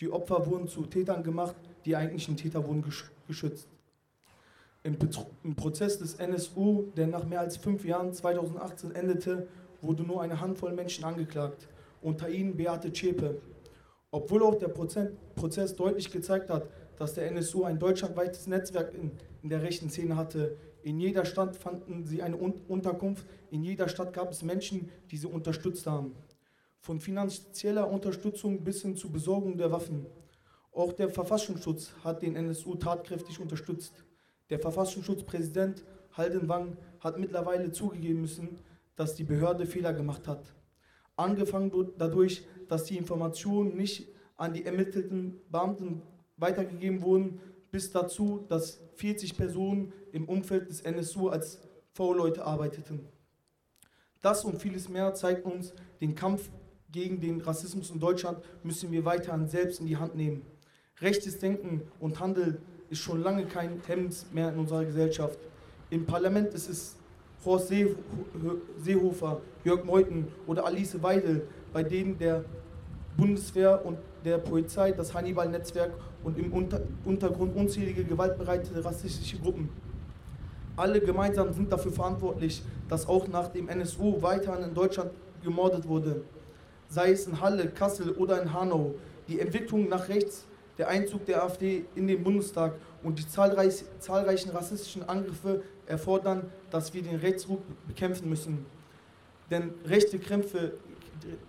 Die 0.00 0.10
Opfer 0.10 0.46
wurden 0.46 0.66
zu 0.66 0.86
Tätern 0.86 1.22
gemacht, 1.22 1.54
die 1.84 1.94
eigentlichen 1.94 2.36
Täter 2.36 2.66
wurden 2.66 2.84
geschützt. 3.28 3.68
Im, 4.82 4.96
Im, 5.44 5.54
Prozess 5.54 5.98
des 5.98 6.14
NSU, 6.14 6.90
der 6.96 7.06
nach 7.06 7.26
mehr 7.26 7.40
als 7.40 7.58
fünf 7.58 7.84
Jahren 7.84 8.14
2018 8.14 8.94
endete, 8.94 9.46
wurde 9.82 10.02
nur 10.02 10.22
eine 10.22 10.40
Handvoll 10.40 10.72
Menschen 10.72 11.04
angeklagt, 11.04 11.68
unter 12.00 12.30
ihnen 12.30 12.56
Beate 12.56 12.90
Zschäpe. 12.92 13.42
Obwohl 14.10 14.42
auch 14.42 14.54
der 14.54 14.68
Prozess 14.68 15.76
deutlich 15.76 16.10
gezeigt 16.10 16.48
hat, 16.48 16.66
dass 17.00 17.14
der 17.14 17.28
NSU 17.30 17.64
ein 17.64 17.78
deutschlandweites 17.78 18.46
Netzwerk 18.46 18.92
in, 18.92 19.12
in 19.42 19.48
der 19.48 19.62
rechten 19.62 19.88
Szene 19.88 20.16
hatte. 20.16 20.58
In 20.82 21.00
jeder 21.00 21.24
Stadt 21.24 21.56
fanden 21.56 22.04
sie 22.04 22.22
eine 22.22 22.36
Unterkunft, 22.36 23.26
in 23.50 23.64
jeder 23.64 23.88
Stadt 23.88 24.12
gab 24.12 24.30
es 24.30 24.42
Menschen, 24.42 24.90
die 25.10 25.16
sie 25.16 25.26
unterstützt 25.26 25.86
haben. 25.86 26.14
Von 26.78 27.00
finanzieller 27.00 27.90
Unterstützung 27.90 28.62
bis 28.62 28.82
hin 28.82 28.96
zur 28.96 29.10
Besorgung 29.12 29.56
der 29.56 29.72
Waffen. 29.72 30.04
Auch 30.72 30.92
der 30.92 31.08
Verfassungsschutz 31.08 31.90
hat 32.04 32.20
den 32.20 32.36
NSU 32.36 32.74
tatkräftig 32.74 33.40
unterstützt. 33.40 33.94
Der 34.50 34.58
Verfassungsschutzpräsident 34.58 35.82
Halden 36.12 36.50
Wang 36.50 36.76
hat 36.98 37.18
mittlerweile 37.18 37.72
zugegeben 37.72 38.20
müssen, 38.20 38.58
dass 38.96 39.14
die 39.14 39.24
Behörde 39.24 39.64
Fehler 39.64 39.94
gemacht 39.94 40.28
hat. 40.28 40.44
Angefangen 41.16 41.72
dadurch, 41.96 42.46
dass 42.68 42.84
die 42.84 42.98
Informationen 42.98 43.74
nicht 43.74 44.06
an 44.36 44.52
die 44.52 44.66
ermittelten 44.66 45.40
Beamten 45.50 46.02
weitergegeben 46.40 47.02
wurden, 47.02 47.40
bis 47.70 47.92
dazu, 47.92 48.44
dass 48.48 48.80
40 48.96 49.36
Personen 49.36 49.92
im 50.12 50.28
Umfeld 50.28 50.68
des 50.68 50.80
NSU 50.80 51.28
als 51.28 51.60
V-Leute 51.92 52.44
arbeiteten. 52.44 53.06
Das 54.20 54.44
und 54.44 54.60
vieles 54.60 54.88
mehr 54.88 55.14
zeigt 55.14 55.44
uns, 55.44 55.72
den 56.00 56.14
Kampf 56.14 56.50
gegen 56.90 57.20
den 57.20 57.40
Rassismus 57.40 57.90
in 57.90 58.00
Deutschland 58.00 58.38
müssen 58.62 58.90
wir 58.90 59.04
weiterhin 59.04 59.46
selbst 59.46 59.80
in 59.80 59.86
die 59.86 59.96
Hand 59.96 60.16
nehmen. 60.16 60.42
Rechtes 61.00 61.38
Denken 61.38 61.82
und 62.00 62.20
Handeln 62.20 62.58
ist 62.90 62.98
schon 62.98 63.22
lange 63.22 63.46
kein 63.46 63.80
Hemmnis 63.86 64.26
mehr 64.32 64.52
in 64.52 64.58
unserer 64.58 64.84
Gesellschaft. 64.84 65.38
Im 65.88 66.04
Parlament 66.04 66.52
ist 66.52 66.68
es 66.68 66.96
Horst 67.44 67.72
Seehofer, 68.78 69.40
Jörg 69.64 69.84
Meuthen 69.84 70.28
oder 70.46 70.66
Alice 70.66 71.02
Weidel, 71.02 71.46
bei 71.72 71.82
denen 71.82 72.18
der 72.18 72.44
Bundeswehr 73.16 73.84
und 73.86 73.98
der 74.24 74.38
Polizei 74.38 74.92
das 74.92 75.14
Hannibal-Netzwerk 75.14 75.92
und 76.22 76.38
im 76.38 76.52
Unter 76.52 76.80
Untergrund 77.04 77.56
unzählige 77.56 78.04
gewaltbereite 78.04 78.84
rassistische 78.84 79.38
Gruppen. 79.38 79.68
Alle 80.76 81.00
gemeinsam 81.00 81.52
sind 81.52 81.70
dafür 81.70 81.92
verantwortlich, 81.92 82.62
dass 82.88 83.06
auch 83.06 83.28
nach 83.28 83.48
dem 83.48 83.68
NSU 83.68 84.22
weiterhin 84.22 84.64
in 84.64 84.74
Deutschland 84.74 85.10
gemordet 85.42 85.86
wurde. 85.86 86.22
Sei 86.88 87.12
es 87.12 87.26
in 87.26 87.40
Halle, 87.40 87.68
Kassel 87.68 88.12
oder 88.12 88.42
in 88.42 88.52
Hanau. 88.52 88.94
Die 89.28 89.40
Entwicklung 89.40 89.88
nach 89.88 90.08
rechts, 90.08 90.46
der 90.78 90.88
Einzug 90.88 91.26
der 91.26 91.44
AfD 91.44 91.84
in 91.94 92.08
den 92.08 92.22
Bundestag 92.22 92.74
und 93.02 93.18
die 93.18 93.28
zahlreich, 93.28 93.84
zahlreichen 93.98 94.50
rassistischen 94.50 95.08
Angriffe 95.08 95.62
erfordern, 95.86 96.50
dass 96.70 96.94
wir 96.94 97.02
den 97.02 97.16
Rechtsruck 97.16 97.60
bekämpfen 97.86 98.28
müssen. 98.30 98.64
Denn 99.50 99.74
rechte 99.84 100.18
Krämpfe, 100.18 100.72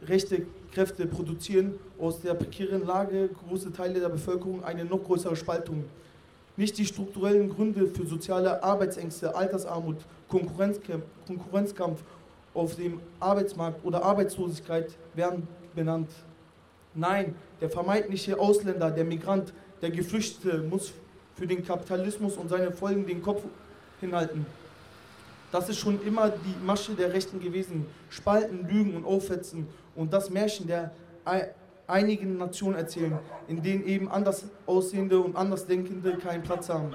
rechte 0.07 0.45
Kräfte 0.73 1.05
produzieren 1.05 1.75
aus 1.99 2.19
der 2.21 2.33
prekären 2.33 2.85
Lage 2.85 3.29
große 3.47 3.71
Teile 3.71 3.99
der 3.99 4.09
Bevölkerung 4.09 4.63
eine 4.63 4.85
noch 4.85 5.03
größere 5.03 5.35
Spaltung. 5.35 5.85
Nicht 6.57 6.77
die 6.77 6.85
strukturellen 6.85 7.49
Gründe 7.49 7.87
für 7.87 8.05
soziale 8.05 8.61
Arbeitsängste, 8.63 9.35
Altersarmut, 9.35 9.97
Konkurrenzkampf, 10.27 12.03
auf 12.53 12.75
dem 12.75 12.99
Arbeitsmarkt 13.19 13.83
oder 13.85 14.03
Arbeitslosigkeit 14.03 14.91
werden 15.13 15.47
benannt. 15.73 16.09
Nein, 16.93 17.35
der 17.61 17.69
vermeintliche 17.69 18.37
Ausländer, 18.37 18.91
der 18.91 19.05
Migrant, 19.05 19.53
der 19.81 19.91
Geflüchtete 19.91 20.57
muss 20.57 20.91
für 21.35 21.47
den 21.47 21.65
Kapitalismus 21.65 22.35
und 22.35 22.49
seine 22.49 22.71
Folgen 22.71 23.05
den 23.05 23.21
Kopf 23.21 23.43
hinhalten. 24.01 24.45
Das 25.51 25.67
ist 25.67 25.79
schon 25.79 26.01
immer 26.03 26.29
die 26.29 26.65
Masche 26.65 26.93
der 26.93 27.13
Rechten 27.13 27.39
gewesen. 27.39 27.85
Spalten, 28.09 28.67
Lügen 28.67 28.95
und 28.95 29.05
Aufhetzen 29.05 29.67
und 29.95 30.13
das 30.13 30.29
Märchen 30.29 30.67
der 30.67 30.91
einigen 31.87 32.37
Nationen 32.37 32.77
erzählen, 32.77 33.19
in 33.47 33.61
denen 33.61 33.85
eben 33.85 34.09
anders 34.09 34.45
aussehende 34.65 35.19
und 35.19 35.35
andersdenkende 35.35 36.17
keinen 36.17 36.41
Platz 36.41 36.69
haben. 36.69 36.93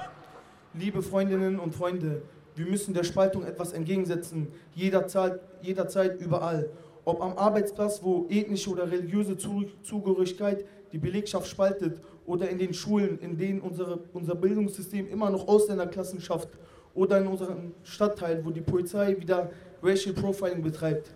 Liebe 0.73 1.03
Freundinnen 1.03 1.59
und 1.59 1.75
Freunde, 1.75 2.23
wir 2.55 2.67
müssen 2.67 2.95
der 2.95 3.05
Spaltung 3.05 3.45
etwas 3.45 3.73
entgegensetzen, 3.75 4.49
jederzeit, 4.75 5.41
jederzeit 5.61 6.19
überall. 6.21 6.71
Ob 7.05 7.21
am 7.21 7.37
Arbeitsplatz, 7.37 8.03
wo 8.03 8.27
ethnische 8.31 8.71
oder 8.71 8.91
religiöse 8.91 9.37
Zugehörigkeit 9.37 10.65
die 10.93 10.99
Belegschaft 10.99 11.47
spaltet, 11.47 12.01
oder 12.25 12.49
in 12.49 12.59
den 12.59 12.75
Schulen, 12.75 13.21
in 13.21 13.39
denen 13.39 13.61
unsere, 13.61 14.01
unser 14.13 14.35
Bildungssystem 14.35 15.09
immer 15.09 15.31
noch 15.31 15.47
Ausländerklassen 15.47 16.21
schafft, 16.21 16.49
oder 16.97 17.19
in 17.19 17.29
unserem 17.29 17.75
Stadtteil, 17.85 18.45
wo 18.45 18.51
die 18.51 18.61
Polizei 18.61 19.17
wieder 19.21 19.51
Racial 19.83 20.15
Profiling 20.15 20.63
betreibt 20.63 21.11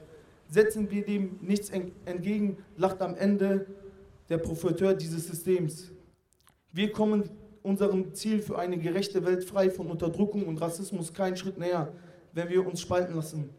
setzen 0.51 0.90
wir 0.90 1.05
dem 1.05 1.38
nichts 1.40 1.71
entgegen, 1.71 2.59
lacht 2.77 3.01
am 3.01 3.14
Ende 3.14 3.66
der 4.29 4.38
Profiteur 4.38 4.95
dieses 4.95 5.29
Systems. 5.29 5.90
Wir 6.73 6.93
kommen 6.93 7.31
unserem 7.62 8.14
Ziel 8.14 8.40
für 8.40 8.59
eine 8.59 8.79
gerechte 8.79 9.25
Welt 9.25 9.45
frei 9.45 9.71
von 9.71 9.88
Unterdrückung 9.88 10.47
und 10.47 10.61
Rassismus 10.61 11.12
keinen 11.12 11.37
Schritt 11.37 11.59
näher, 11.59 11.93
wenn 12.33 12.49
wir 12.49 12.66
uns 12.66 12.81
spalten 12.81 13.14
lassen. 13.14 13.51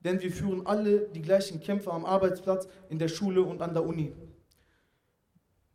Denn 0.00 0.20
wir 0.20 0.30
führen 0.30 0.66
alle 0.66 1.08
die 1.08 1.22
gleichen 1.22 1.60
Kämpfe 1.60 1.92
am 1.92 2.04
Arbeitsplatz, 2.04 2.66
in 2.88 2.98
der 2.98 3.08
Schule 3.08 3.42
und 3.42 3.60
an 3.60 3.74
der 3.74 3.84
Uni. 3.84 4.12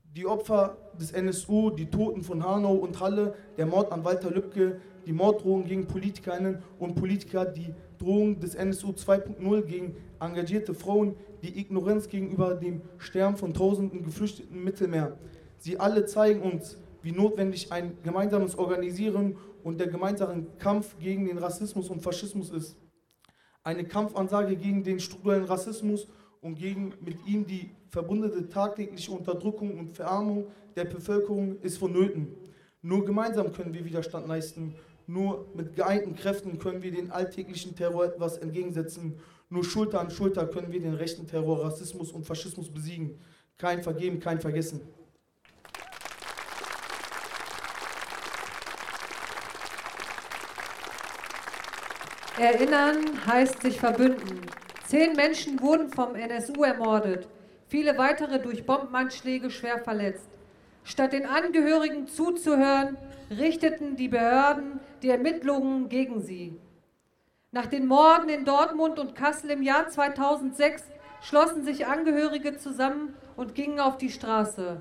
Die 0.03 0.25
Opfer 0.25 0.77
des 0.99 1.11
NSU, 1.11 1.69
die 1.69 1.89
Toten 1.89 2.23
von 2.23 2.43
Hanau 2.43 2.73
und 2.73 2.99
Halle, 2.99 3.35
der 3.57 3.65
Mord 3.65 3.91
an 3.91 4.03
Walter 4.03 4.31
Lübcke, 4.31 4.79
die 5.05 5.13
Morddrohungen 5.13 5.67
gegen 5.67 5.87
Politikerinnen 5.87 6.61
und 6.79 6.95
Politiker, 6.95 7.45
die 7.45 7.73
Drohung 7.97 8.39
des 8.39 8.55
NSU 8.55 8.89
2.0 8.89 9.61
gegen 9.63 9.95
engagierte 10.19 10.73
Frauen, 10.73 11.15
die 11.41 11.59
Ignoranz 11.59 12.07
gegenüber 12.09 12.55
dem 12.55 12.81
Sterben 12.97 13.37
von 13.37 13.53
tausenden 13.53 14.03
Geflüchteten 14.03 14.55
im 14.55 14.63
Mittelmeer. 14.63 15.17
Sie 15.57 15.79
alle 15.79 16.05
zeigen 16.05 16.41
uns, 16.41 16.77
wie 17.01 17.11
notwendig 17.11 17.71
ein 17.71 17.97
gemeinsames 18.03 18.57
Organisieren 18.57 19.37
und 19.63 19.79
der 19.79 19.87
gemeinsame 19.87 20.45
Kampf 20.57 20.97
gegen 20.99 21.25
den 21.25 21.37
Rassismus 21.37 21.89
und 21.89 22.01
Faschismus 22.01 22.49
ist. 22.51 22.77
Eine 23.63 23.85
Kampfansage 23.85 24.55
gegen 24.55 24.83
den 24.83 24.99
strukturellen 24.99 25.45
Rassismus 25.45 26.07
und 26.41 26.55
gegen 26.55 26.93
mit 27.01 27.25
ihm 27.25 27.45
die 27.45 27.71
verbundene 27.89 28.47
tagtägliche 28.49 29.11
Unterdrückung 29.11 29.79
und 29.79 29.95
Verarmung 29.95 30.47
der 30.75 30.85
Bevölkerung 30.85 31.59
ist 31.61 31.77
vonnöten. 31.77 32.35
Nur 32.81 33.05
gemeinsam 33.05 33.51
können 33.51 33.73
wir 33.73 33.85
Widerstand 33.85 34.27
leisten 34.27 34.75
nur 35.07 35.47
mit 35.53 35.75
geeinten 35.75 36.15
Kräften 36.15 36.57
können 36.57 36.81
wir 36.81 36.91
den 36.91 37.11
alltäglichen 37.11 37.75
Terror 37.75 38.05
etwas 38.05 38.37
entgegensetzen. 38.37 39.19
Nur 39.49 39.63
Schulter 39.63 40.01
an 40.01 40.09
Schulter 40.09 40.47
können 40.47 40.71
wir 40.71 40.79
den 40.79 40.95
rechten 40.95 41.27
Terror, 41.27 41.63
Rassismus 41.63 42.11
und 42.11 42.25
Faschismus 42.25 42.73
besiegen. 42.73 43.19
Kein 43.57 43.83
Vergeben, 43.83 44.19
kein 44.19 44.41
Vergessen. 44.41 44.81
Erinnern 52.37 53.25
heißt 53.25 53.61
sich 53.61 53.79
verbünden. 53.79 54.41
Zehn 54.87 55.15
Menschen 55.15 55.61
wurden 55.61 55.89
vom 55.89 56.15
NSU 56.15 56.63
ermordet, 56.63 57.29
viele 57.67 57.97
weitere 57.97 58.39
durch 58.39 58.65
Bombenanschläge 58.65 59.49
schwer 59.49 59.79
verletzt. 59.79 60.34
Statt 60.85 61.13
den 61.13 61.25
Angehörigen 61.25 62.07
zuzuhören, 62.07 62.95
richteten 63.31 63.95
die 63.95 64.07
Behörden 64.07 64.79
die 65.01 65.09
Ermittlungen 65.09 65.89
gegen 65.89 66.21
sie. 66.21 66.59
Nach 67.51 67.65
den 67.65 67.87
Morden 67.87 68.29
in 68.29 68.45
Dortmund 68.45 68.99
und 68.99 69.15
Kassel 69.15 69.49
im 69.49 69.63
Jahr 69.63 69.89
2006 69.89 70.83
schlossen 71.21 71.63
sich 71.63 71.87
Angehörige 71.87 72.57
zusammen 72.57 73.15
und 73.35 73.55
gingen 73.55 73.79
auf 73.79 73.97
die 73.97 74.11
Straße. 74.11 74.79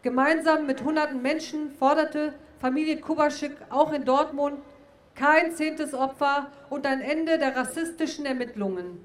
Gemeinsam 0.00 0.64
mit 0.64 0.82
hunderten 0.82 1.20
Menschen 1.20 1.70
forderte 1.72 2.32
Familie 2.58 2.98
Kubaschik 2.98 3.56
auch 3.68 3.92
in 3.92 4.06
Dortmund 4.06 4.60
kein 5.14 5.52
zehntes 5.52 5.92
Opfer 5.92 6.50
und 6.70 6.86
ein 6.86 7.02
Ende 7.02 7.38
der 7.38 7.54
rassistischen 7.54 8.24
Ermittlungen. 8.24 8.98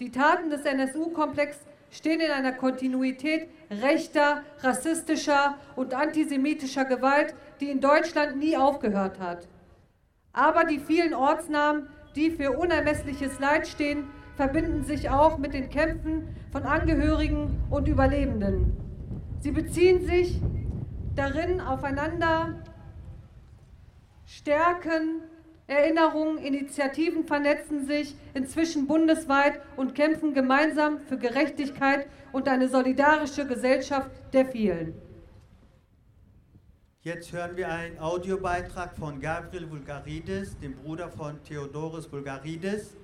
Die 0.00 0.10
Taten 0.10 0.48
des 0.48 0.64
NSU-Komplex 0.64 1.58
stehen 1.94 2.20
in 2.20 2.30
einer 2.32 2.52
Kontinuität 2.52 3.48
rechter, 3.70 4.42
rassistischer 4.60 5.56
und 5.76 5.94
antisemitischer 5.94 6.84
Gewalt, 6.84 7.34
die 7.60 7.70
in 7.70 7.80
Deutschland 7.80 8.36
nie 8.36 8.56
aufgehört 8.56 9.20
hat. 9.20 9.46
Aber 10.32 10.64
die 10.64 10.80
vielen 10.80 11.14
Ortsnamen, 11.14 11.88
die 12.16 12.32
für 12.32 12.58
unermessliches 12.58 13.38
Leid 13.38 13.68
stehen, 13.68 14.08
verbinden 14.36 14.82
sich 14.82 15.08
auch 15.08 15.38
mit 15.38 15.54
den 15.54 15.70
Kämpfen 15.70 16.34
von 16.50 16.64
Angehörigen 16.64 17.62
und 17.70 17.86
Überlebenden. 17.86 18.76
Sie 19.38 19.52
beziehen 19.52 20.04
sich 20.04 20.40
darin 21.14 21.60
aufeinander, 21.60 22.60
stärken 24.26 25.22
Erinnerungen, 25.66 26.38
Initiativen 26.38 27.24
vernetzen 27.24 27.86
sich 27.86 28.14
inzwischen 28.34 28.86
bundesweit 28.86 29.60
und 29.76 29.94
kämpfen 29.94 30.34
gemeinsam 30.34 31.00
für 31.00 31.16
Gerechtigkeit 31.16 32.06
und 32.32 32.48
eine 32.48 32.68
solidarische 32.68 33.46
Gesellschaft 33.46 34.10
der 34.34 34.44
vielen. 34.44 34.94
Jetzt 37.00 37.32
hören 37.32 37.56
wir 37.56 37.68
einen 37.68 37.98
Audiobeitrag 37.98 38.96
von 38.96 39.20
Gabriel 39.20 39.70
Vulgarides, 39.70 40.58
dem 40.58 40.74
Bruder 40.74 41.08
von 41.08 41.42
Theodoros 41.44 42.10
Vulgarides. 42.10 42.96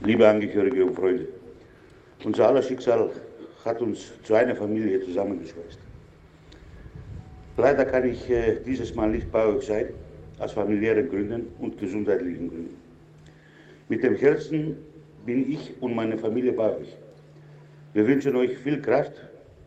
Liebe 0.00 0.28
Angehörige 0.28 0.84
und 0.84 0.94
Freunde, 0.94 1.28
unser 2.24 2.48
aller 2.48 2.62
Schicksal 2.62 3.10
hat 3.64 3.80
uns 3.80 4.12
zu 4.22 4.34
einer 4.34 4.54
Familie 4.54 5.00
zusammengeschweißt. 5.04 5.85
Leider 7.56 7.86
kann 7.86 8.06
ich 8.08 8.28
äh, 8.28 8.60
dieses 8.66 8.94
Mal 8.94 9.10
nicht 9.10 9.32
bei 9.32 9.46
euch 9.46 9.66
sein, 9.66 9.86
aus 10.38 10.52
familiären 10.52 11.08
Gründen 11.08 11.46
und 11.58 11.78
gesundheitlichen 11.78 12.48
Gründen. 12.48 12.76
Mit 13.88 14.02
dem 14.02 14.14
Herzen 14.14 14.76
bin 15.24 15.50
ich 15.50 15.72
und 15.80 15.94
meine 15.94 16.18
Familie 16.18 16.52
bei 16.52 16.76
euch. 16.76 16.96
Wir 17.94 18.06
wünschen 18.06 18.36
euch 18.36 18.58
viel 18.58 18.82
Kraft 18.82 19.14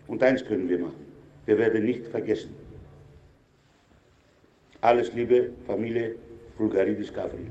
und 0.08 0.22
eins 0.22 0.46
können 0.46 0.70
wir 0.70 0.78
machen. 0.80 1.06
Wir 1.48 1.58
werden 1.58 1.84
nicht 1.84 2.06
vergessen. 2.08 2.54
Alles 4.82 5.12
Liebe, 5.14 5.50
Familie 5.66 6.16
Bulgaridis 6.58 7.12
Gavri. 7.12 7.48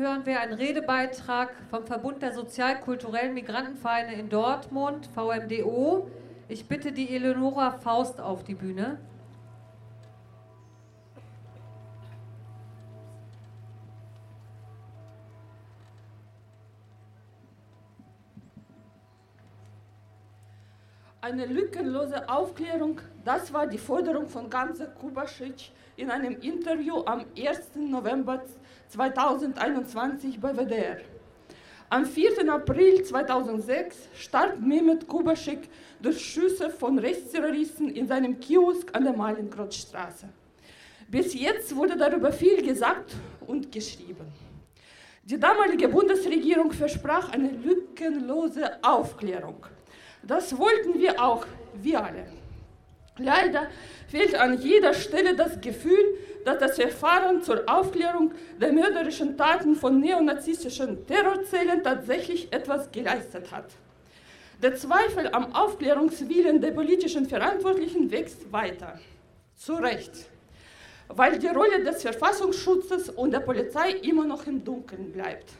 Hören 0.00 0.24
wir 0.24 0.40
einen 0.40 0.54
Redebeitrag 0.54 1.50
vom 1.68 1.86
Verbund 1.86 2.22
der 2.22 2.32
sozialkulturellen 2.32 3.34
Migrantenvereine 3.34 4.14
in 4.14 4.30
Dortmund, 4.30 5.06
VMDO. 5.14 6.08
Ich 6.48 6.66
bitte 6.66 6.92
die 6.92 7.14
Eleonora 7.14 7.72
Faust 7.72 8.18
auf 8.18 8.42
die 8.42 8.54
Bühne. 8.54 8.98
Eine 21.22 21.44
lückenlose 21.44 22.26
Aufklärung, 22.30 22.98
das 23.26 23.52
war 23.52 23.66
die 23.66 23.76
Forderung 23.76 24.26
von 24.26 24.48
Ganze 24.48 24.86
Kubaschitsch 24.86 25.68
in 25.96 26.10
einem 26.10 26.40
Interview 26.40 27.02
am 27.04 27.26
1. 27.36 27.76
November 27.76 28.42
2021 28.88 30.40
bei 30.40 30.54
WDR. 30.56 30.96
Am 31.90 32.06
4. 32.06 32.50
April 32.50 33.02
2006 33.02 34.08
starb 34.14 34.60
Mehmet 34.60 35.06
Kubaschik 35.06 35.68
durch 36.00 36.24
Schüsse 36.24 36.70
von 36.70 36.98
Rechtsterroristen 36.98 37.90
in 37.90 38.08
seinem 38.08 38.40
Kiosk 38.40 38.88
an 38.96 39.04
der 39.04 39.12
Malinkrotzstraße. 39.12 40.26
Bis 41.06 41.34
jetzt 41.34 41.76
wurde 41.76 41.98
darüber 41.98 42.32
viel 42.32 42.62
gesagt 42.62 43.14
und 43.46 43.70
geschrieben. 43.70 44.32
Die 45.24 45.38
damalige 45.38 45.88
Bundesregierung 45.88 46.72
versprach 46.72 47.30
eine 47.30 47.50
lückenlose 47.50 48.82
Aufklärung. 48.82 49.66
Das 50.22 50.56
wollten 50.56 50.98
wir 50.98 51.22
auch, 51.22 51.46
wir 51.74 52.04
alle. 52.04 52.26
Leider 53.18 53.68
fehlt 54.08 54.34
an 54.34 54.60
jeder 54.60 54.94
Stelle 54.94 55.34
das 55.34 55.60
Gefühl, 55.60 56.18
dass 56.44 56.58
das 56.58 56.76
Verfahren 56.76 57.42
zur 57.42 57.62
Aufklärung 57.66 58.32
der 58.60 58.72
mörderischen 58.72 59.36
Taten 59.36 59.74
von 59.74 60.00
neonazistischen 60.00 61.06
Terrorzellen 61.06 61.82
tatsächlich 61.82 62.52
etwas 62.52 62.90
geleistet 62.90 63.50
hat. 63.50 63.66
Der 64.62 64.74
Zweifel 64.74 65.28
am 65.32 65.54
Aufklärungswillen 65.54 66.60
der 66.60 66.72
politischen 66.72 67.26
Verantwortlichen 67.26 68.10
wächst 68.10 68.50
weiter. 68.52 68.98
Zu 69.56 69.74
Recht, 69.74 70.12
weil 71.08 71.38
die 71.38 71.48
Rolle 71.48 71.84
des 71.84 72.02
Verfassungsschutzes 72.02 73.10
und 73.10 73.32
der 73.32 73.40
Polizei 73.40 73.90
immer 74.02 74.24
noch 74.24 74.46
im 74.46 74.64
Dunkeln 74.64 75.12
bleibt. 75.12 75.50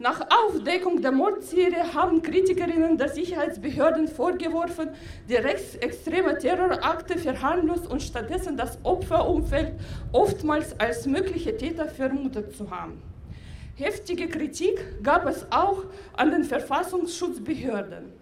Nach 0.00 0.20
Aufdeckung 0.28 1.02
der 1.02 1.12
Mordserie 1.12 1.94
haben 1.94 2.20
Kritikerinnen 2.20 2.98
der 2.98 3.10
Sicherheitsbehörden 3.10 4.08
vorgeworfen, 4.08 4.88
die 5.28 5.36
rechtsextreme 5.36 6.36
Terrorakte 6.36 7.16
verharmlost 7.16 7.86
und 7.86 8.02
stattdessen 8.02 8.56
das 8.56 8.76
Opferumfeld 8.82 9.74
oftmals 10.10 10.78
als 10.80 11.06
mögliche 11.06 11.56
Täter 11.56 11.86
vermutet 11.86 12.56
zu 12.56 12.68
haben. 12.72 13.00
Heftige 13.76 14.26
Kritik 14.26 15.00
gab 15.04 15.26
es 15.26 15.46
auch 15.52 15.84
an 16.16 16.32
den 16.32 16.42
Verfassungsschutzbehörden. 16.42 18.12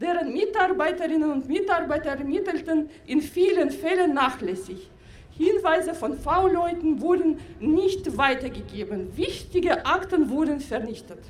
Deren 0.00 0.32
Mitarbeiterinnen 0.32 1.30
und 1.30 1.48
Mitarbeiter 1.48 2.10
ermittelten 2.10 2.90
in 3.06 3.22
vielen 3.22 3.70
Fällen 3.70 4.12
nachlässig. 4.12 4.90
Hinweise 5.36 5.94
von 5.94 6.18
V-Leuten 6.18 7.00
wurden 7.00 7.38
nicht 7.58 8.16
weitergegeben. 8.16 9.16
Wichtige 9.16 9.86
Akten 9.86 10.30
wurden 10.30 10.60
vernichtet. 10.60 11.20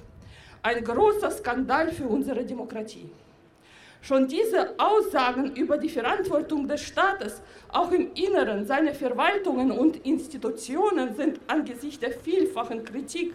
Ein 0.62 0.82
großer 0.82 1.30
Skandal 1.30 1.90
für 1.92 2.06
unsere 2.06 2.44
Demokratie. 2.44 3.10
Schon 4.00 4.26
diese 4.26 4.74
Aussagen 4.78 5.54
über 5.54 5.78
die 5.78 5.88
Verantwortung 5.88 6.66
des 6.66 6.82
Staates, 6.82 7.40
auch 7.68 7.92
im 7.92 8.12
Inneren 8.14 8.66
seiner 8.66 8.94
Verwaltungen 8.94 9.70
und 9.70 10.04
Institutionen, 10.04 11.14
sind 11.14 11.38
angesichts 11.46 12.00
der 12.00 12.10
vielfachen 12.10 12.84
Kritik 12.84 13.32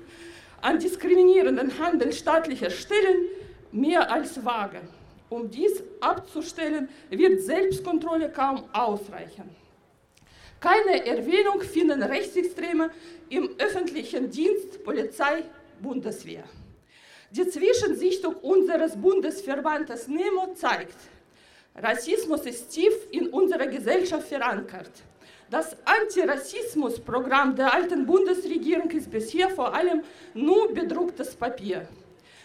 an 0.62 0.80
diskriminierenden 0.80 1.80
Handeln 1.80 2.12
staatlicher 2.12 2.70
Stellen 2.70 3.28
mehr 3.72 4.12
als 4.12 4.44
vage. 4.44 4.82
Um 5.30 5.50
dies 5.50 5.82
abzustellen, 6.02 6.90
wird 7.10 7.42
Selbstkontrolle 7.42 8.30
kaum 8.30 8.64
ausreichen. 8.74 9.50
Keine 10.60 11.06
Erwähnung 11.06 11.62
finden 11.62 12.02
Rechtsextreme 12.02 12.90
im 13.30 13.50
öffentlichen 13.60 14.32
Dienst, 14.32 14.84
Polizei, 14.84 15.44
Bundeswehr. 15.80 16.44
Die 17.30 17.48
Zwischensichtung 17.48 18.36
unseres 18.38 18.96
Bundesverbandes 18.96 20.08
NEMO 20.08 20.54
zeigt, 20.56 20.96
Rassismus 21.76 22.42
ist 22.48 22.70
tief 22.70 22.94
in 23.12 23.28
unserer 23.28 23.68
Gesellschaft 23.68 24.28
verankert. 24.28 24.90
Das 25.52 25.78
Antirassismusprogramm 25.86 27.56
der 27.56 27.72
alten 27.72 28.08
Bundesregierung 28.08 28.90
ist 28.90 29.12
bisher 29.12 29.52
vor 29.52 29.76
allem 29.76 30.02
nur 30.34 30.74
bedrucktes 30.74 31.36
Papier. 31.36 31.88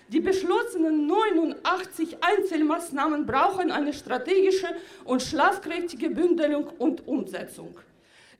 Die 0.08 0.20
beschlossenen 0.20 1.06
89 1.06 2.18
Einzelmaßnahmen 2.20 3.24
brauchen 3.24 3.70
eine 3.70 3.94
strategische 3.94 4.68
und 5.04 5.22
schlagkräftige 5.22 6.10
Bündelung 6.10 6.66
und 6.78 7.08
Umsetzung. 7.08 7.74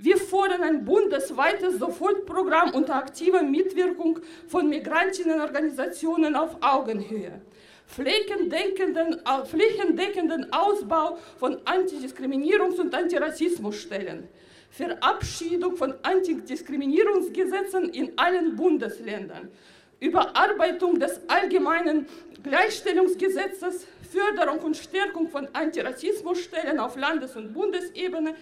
Wir 0.02 0.16
fordern 0.16 0.64
ein 0.64 0.84
bundesweites 0.84 1.78
Sofortprogramm 1.78 2.74
unter 2.74 2.96
aktiver 2.96 3.44
Mitwirkung 3.44 4.18
von 4.48 4.68
Migrantinnenorganisationen 4.68 6.34
auf 6.34 6.56
Augenhöhe. 6.60 7.40
Flächendeckenden, 7.86 9.22
flächendeckenden 9.44 10.52
Ausbau 10.52 11.18
von 11.38 11.58
Antidiskriminierungs- 11.58 12.80
und 12.80 12.92
Antirassismusstellen. 12.92 14.26
Verabschiedung 14.70 15.76
von 15.76 15.94
Antidiskriminierungsgesetzen 16.02 17.90
in 17.90 18.18
allen 18.18 18.56
Bundesländern. 18.56 19.52
Überarbeitung 20.00 20.98
des 20.98 21.20
allgemeinen 21.28 22.08
Gleichstellungsgesetzes, 22.42 23.86
Förderung 24.10 24.58
und 24.64 24.76
Stärkung 24.76 25.28
von 25.28 25.46
Antirassismusstellen 25.52 26.80
auf 26.80 26.96
Landes- 26.96 27.36
und 27.36 27.52
Bundesebene 27.52 28.34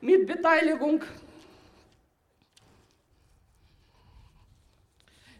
mit 0.00 0.26
Beteiligung 0.26 1.02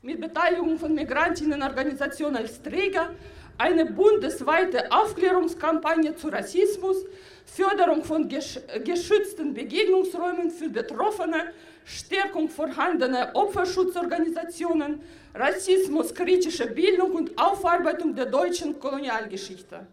mit 0.03 0.21
Beteiligung 0.21 0.79
von 0.79 0.95
Migrantinnenorganisationen 0.95 2.39
als 2.39 2.63
Träger, 2.63 3.11
eine 3.59 3.85
bundesweite 3.85 4.91
Aufklärungskampagne 4.91 6.17
zu 6.17 6.29
Rassismus, 6.29 7.05
Förderung 7.45 8.03
von 8.03 8.27
geschützten 8.27 9.53
Begegnungsräumen 9.53 10.51
für 10.51 10.71
Betroffene, 10.71 11.53
Stärkung 11.85 12.49
vorhandener 12.49 13.33
Opferschutzorganisationen, 13.35 15.01
rassismuskritische 15.35 16.67
Bildung 16.69 17.13
und 17.13 17.39
Aufarbeitung 17.39 18.15
der 18.15 18.27
deutschen 18.27 18.81
Kolonialgeschichte. 18.81 19.87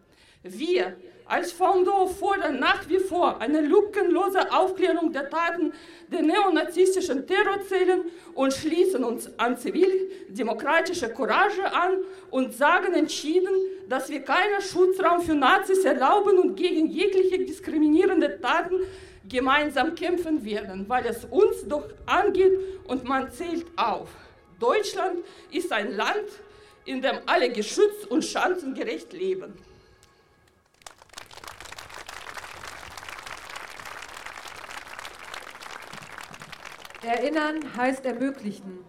Wir 0.50 0.96
als 1.26 1.52
Fondor 1.52 2.08
fordern 2.08 2.60
nach 2.60 2.88
wie 2.88 3.00
vor 3.00 3.42
eine 3.42 3.60
lückenlose 3.60 4.50
Aufklärung 4.52 5.12
der 5.12 5.30
Taten 5.30 5.74
der 6.10 6.22
neonazistischen 6.22 7.28
Terrorzellen 7.28 8.04
und 8.34 8.54
schließen 8.54 9.04
uns 9.04 9.30
an 9.38 9.58
zivildemokratische 9.58 11.10
Courage 11.10 11.66
an 11.66 11.98
und 12.32 12.54
sagen 12.54 12.94
entschieden, 12.94 13.54
dass 13.90 14.10
wir 14.10 14.22
keinen 14.22 14.62
Schutzraum 14.62 15.22
für 15.22 15.36
Nazis 15.36 15.84
erlauben 15.84 16.40
und 16.40 16.56
gegen 16.56 16.88
jegliche 16.88 17.40
diskriminierende 17.40 18.40
Taten 18.40 18.80
gemeinsam 19.28 19.96
kämpfen 19.96 20.46
werden, 20.46 20.86
weil 20.88 21.06
es 21.08 21.26
uns 21.26 21.68
doch 21.68 21.90
angeht 22.06 22.58
und 22.88 23.04
man 23.04 23.30
zählt 23.32 23.66
auf. 23.76 24.10
Deutschland 24.62 25.20
ist 25.52 25.74
ein 25.74 25.96
Land, 25.98 26.30
in 26.86 27.02
dem 27.02 27.18
alle 27.26 27.50
geschützt 27.50 28.10
und 28.10 28.24
chancengerecht 28.24 29.12
leben. 29.12 29.54
Erinnern 37.08 37.62
heißt 37.78 38.06
ermöglichen. 38.06 38.80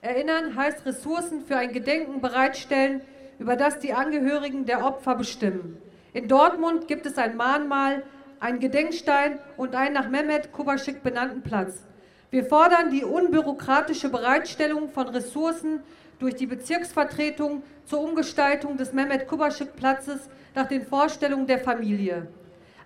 Erinnern 0.00 0.56
heißt 0.56 0.86
Ressourcen 0.86 1.42
für 1.42 1.58
ein 1.58 1.72
Gedenken 1.72 2.22
bereitstellen, 2.22 3.02
über 3.38 3.54
das 3.54 3.78
die 3.80 3.92
Angehörigen 3.92 4.64
der 4.64 4.82
Opfer 4.82 5.14
bestimmen. 5.14 5.76
In 6.14 6.26
Dortmund 6.26 6.88
gibt 6.88 7.04
es 7.04 7.18
ein 7.18 7.36
Mahnmal, 7.36 8.02
einen 8.40 8.60
Gedenkstein 8.60 9.38
und 9.58 9.74
einen 9.74 9.92
nach 9.92 10.08
Mehmet 10.08 10.52
Kubaschik 10.52 11.02
benannten 11.02 11.42
Platz. 11.42 11.82
Wir 12.30 12.46
fordern 12.46 12.88
die 12.88 13.04
unbürokratische 13.04 14.08
Bereitstellung 14.08 14.88
von 14.88 15.08
Ressourcen 15.08 15.80
durch 16.18 16.34
die 16.34 16.46
Bezirksvertretung 16.46 17.62
zur 17.84 18.00
Umgestaltung 18.00 18.78
des 18.78 18.94
Mehmet 18.94 19.28
Kubaschik 19.28 19.76
Platzes 19.76 20.30
nach 20.54 20.66
den 20.66 20.86
Vorstellungen 20.86 21.46
der 21.46 21.58
Familie. 21.58 22.26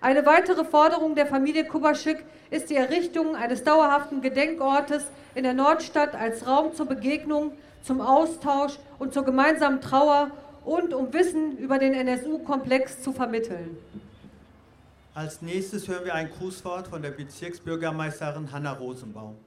Eine 0.01 0.25
weitere 0.25 0.65
Forderung 0.65 1.15
der 1.15 1.27
Familie 1.27 1.63
Kubaschik 1.63 2.25
ist 2.51 2.69
die 2.69 2.75
Errichtung 2.75 3.35
eines 3.35 3.63
dauerhaften 3.63 4.21
Gedenkortes 4.21 5.05
in 5.33 5.43
der 5.43 5.53
Nordstadt 5.53 6.13
als 6.13 6.45
Raum 6.45 6.75
zur 6.75 6.85
Begegnung, 6.85 7.53
zum 7.81 8.01
Austausch 8.01 8.77
und 8.99 9.13
zur 9.13 9.23
gemeinsamen 9.23 9.81
Trauer 9.81 10.29
und 10.63 10.93
um 10.93 11.11
Wissen 11.13 11.57
über 11.57 11.79
den 11.79 11.93
NSU-Komplex 11.93 13.01
zu 13.01 13.13
vermitteln. 13.13 13.77
Als 15.15 15.41
nächstes 15.41 15.87
hören 15.87 16.05
wir 16.05 16.13
ein 16.13 16.29
Grußwort 16.29 16.89
von 16.89 17.01
der 17.01 17.11
Bezirksbürgermeisterin 17.11 18.51
Hanna 18.51 18.73
Rosenbaum. 18.73 19.37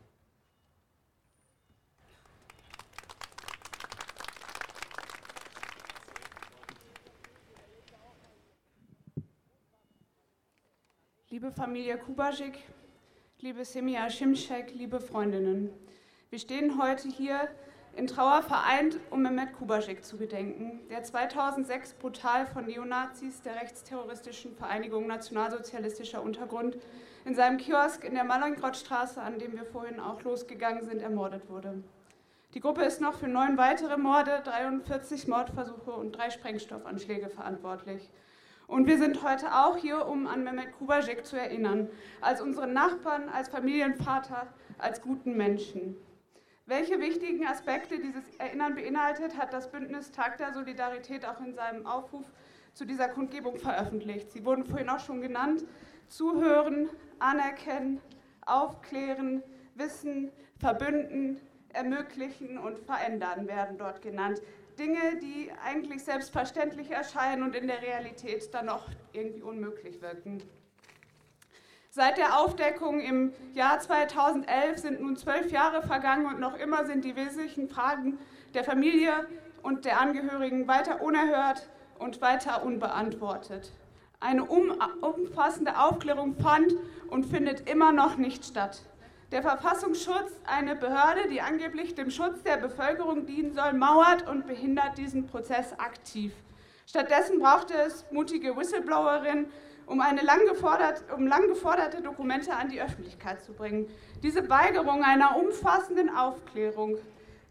Liebe 11.28 11.50
Familie 11.50 11.98
Kubasik, 11.98 12.54
liebe 13.44 13.62
Semia 13.66 14.08
Schimschek, 14.08 14.72
liebe 14.74 15.00
Freundinnen, 15.00 15.68
wir 16.30 16.38
stehen 16.38 16.80
heute 16.82 17.08
hier 17.08 17.46
in 17.94 18.06
Trauer 18.06 18.40
vereint, 18.40 18.98
um 19.10 19.20
Mehmet 19.20 19.52
Kubasik 19.52 20.02
zu 20.02 20.16
gedenken, 20.16 20.80
der 20.88 21.02
2006 21.02 21.92
brutal 21.92 22.46
von 22.46 22.64
Neonazis 22.64 23.42
der 23.42 23.56
rechtsterroristischen 23.56 24.56
Vereinigung 24.56 25.06
Nationalsozialistischer 25.06 26.22
Untergrund 26.22 26.78
in 27.26 27.34
seinem 27.34 27.58
Kiosk 27.58 28.04
in 28.04 28.14
der 28.14 28.24
Mallingrottstraße, 28.24 29.20
an 29.20 29.38
dem 29.38 29.52
wir 29.52 29.66
vorhin 29.66 30.00
auch 30.00 30.22
losgegangen 30.22 30.82
sind, 30.82 31.02
ermordet 31.02 31.50
wurde. 31.50 31.84
Die 32.54 32.60
Gruppe 32.60 32.84
ist 32.84 33.02
noch 33.02 33.18
für 33.18 33.28
neun 33.28 33.58
weitere 33.58 33.98
Morde, 33.98 34.40
43 34.42 35.28
Mordversuche 35.28 35.90
und 35.90 36.12
drei 36.12 36.30
Sprengstoffanschläge 36.30 37.28
verantwortlich. 37.28 38.08
Und 38.66 38.86
wir 38.86 38.98
sind 38.98 39.22
heute 39.22 39.54
auch 39.54 39.76
hier, 39.76 40.06
um 40.06 40.26
an 40.26 40.42
Mehmet 40.42 40.72
Kubasik 40.72 41.26
zu 41.26 41.38
erinnern, 41.38 41.88
als 42.20 42.40
unseren 42.40 42.72
Nachbarn, 42.72 43.28
als 43.28 43.48
Familienvater, 43.48 44.46
als 44.78 45.02
guten 45.02 45.36
Menschen. 45.36 45.96
Welche 46.66 46.98
wichtigen 46.98 47.46
Aspekte 47.46 47.98
dieses 47.98 48.24
Erinnern 48.38 48.74
beinhaltet, 48.74 49.36
hat 49.36 49.52
das 49.52 49.70
Bündnis 49.70 50.12
Tag 50.12 50.38
der 50.38 50.54
Solidarität 50.54 51.26
auch 51.26 51.38
in 51.40 51.54
seinem 51.54 51.84
Aufruf 51.84 52.24
zu 52.72 52.86
dieser 52.86 53.08
Kundgebung 53.08 53.58
veröffentlicht. 53.58 54.32
Sie 54.32 54.46
wurden 54.46 54.64
vorhin 54.64 54.88
auch 54.88 55.00
schon 55.00 55.20
genannt. 55.20 55.64
Zuhören, 56.08 56.88
anerkennen, 57.18 58.00
aufklären, 58.46 59.42
wissen, 59.74 60.32
verbünden, 60.58 61.38
ermöglichen 61.74 62.56
und 62.56 62.78
verändern 62.78 63.46
werden 63.46 63.76
dort 63.76 64.00
genannt. 64.00 64.40
Dinge, 64.78 65.16
die 65.22 65.50
eigentlich 65.64 66.04
selbstverständlich 66.04 66.90
erscheinen 66.90 67.42
und 67.42 67.54
in 67.54 67.66
der 67.66 67.82
Realität 67.82 68.52
dann 68.52 68.66
noch 68.66 68.88
irgendwie 69.12 69.42
unmöglich 69.42 70.00
wirken. 70.02 70.42
Seit 71.90 72.18
der 72.18 72.40
Aufdeckung 72.40 73.00
im 73.00 73.32
Jahr 73.52 73.78
2011 73.78 74.78
sind 74.78 75.00
nun 75.00 75.16
zwölf 75.16 75.52
Jahre 75.52 75.80
vergangen 75.82 76.26
und 76.26 76.40
noch 76.40 76.58
immer 76.58 76.86
sind 76.86 77.04
die 77.04 77.14
wesentlichen 77.14 77.68
Fragen 77.68 78.18
der 78.52 78.64
Familie 78.64 79.28
und 79.62 79.84
der 79.84 80.00
Angehörigen 80.00 80.66
weiter 80.66 81.02
unerhört 81.02 81.68
und 82.00 82.20
weiter 82.20 82.64
unbeantwortet. 82.64 83.72
Eine 84.18 84.44
umfassende 84.44 85.78
Aufklärung 85.78 86.34
fand 86.34 86.74
und 87.08 87.26
findet 87.26 87.68
immer 87.70 87.92
noch 87.92 88.16
nicht 88.16 88.44
statt. 88.44 88.82
Der 89.34 89.42
Verfassungsschutz, 89.42 90.30
eine 90.46 90.76
Behörde, 90.76 91.28
die 91.28 91.40
angeblich 91.40 91.96
dem 91.96 92.08
Schutz 92.08 92.44
der 92.44 92.56
Bevölkerung 92.56 93.26
dienen 93.26 93.52
soll, 93.52 93.72
mauert 93.72 94.28
und 94.28 94.46
behindert 94.46 94.96
diesen 94.96 95.26
Prozess 95.26 95.72
aktiv. 95.76 96.32
Stattdessen 96.86 97.40
brauchte 97.40 97.74
es 97.74 98.06
mutige 98.12 98.56
Whistleblowerinnen, 98.56 99.46
um, 99.86 99.98
lang, 99.98 100.46
gefordert, 100.46 101.02
um 101.12 101.26
lang 101.26 101.48
geforderte 101.48 102.00
Dokumente 102.00 102.54
an 102.54 102.68
die 102.68 102.80
Öffentlichkeit 102.80 103.42
zu 103.42 103.52
bringen. 103.54 103.88
Diese 104.22 104.48
Weigerung 104.48 105.02
einer 105.02 105.36
umfassenden 105.36 106.14
Aufklärung, 106.14 106.98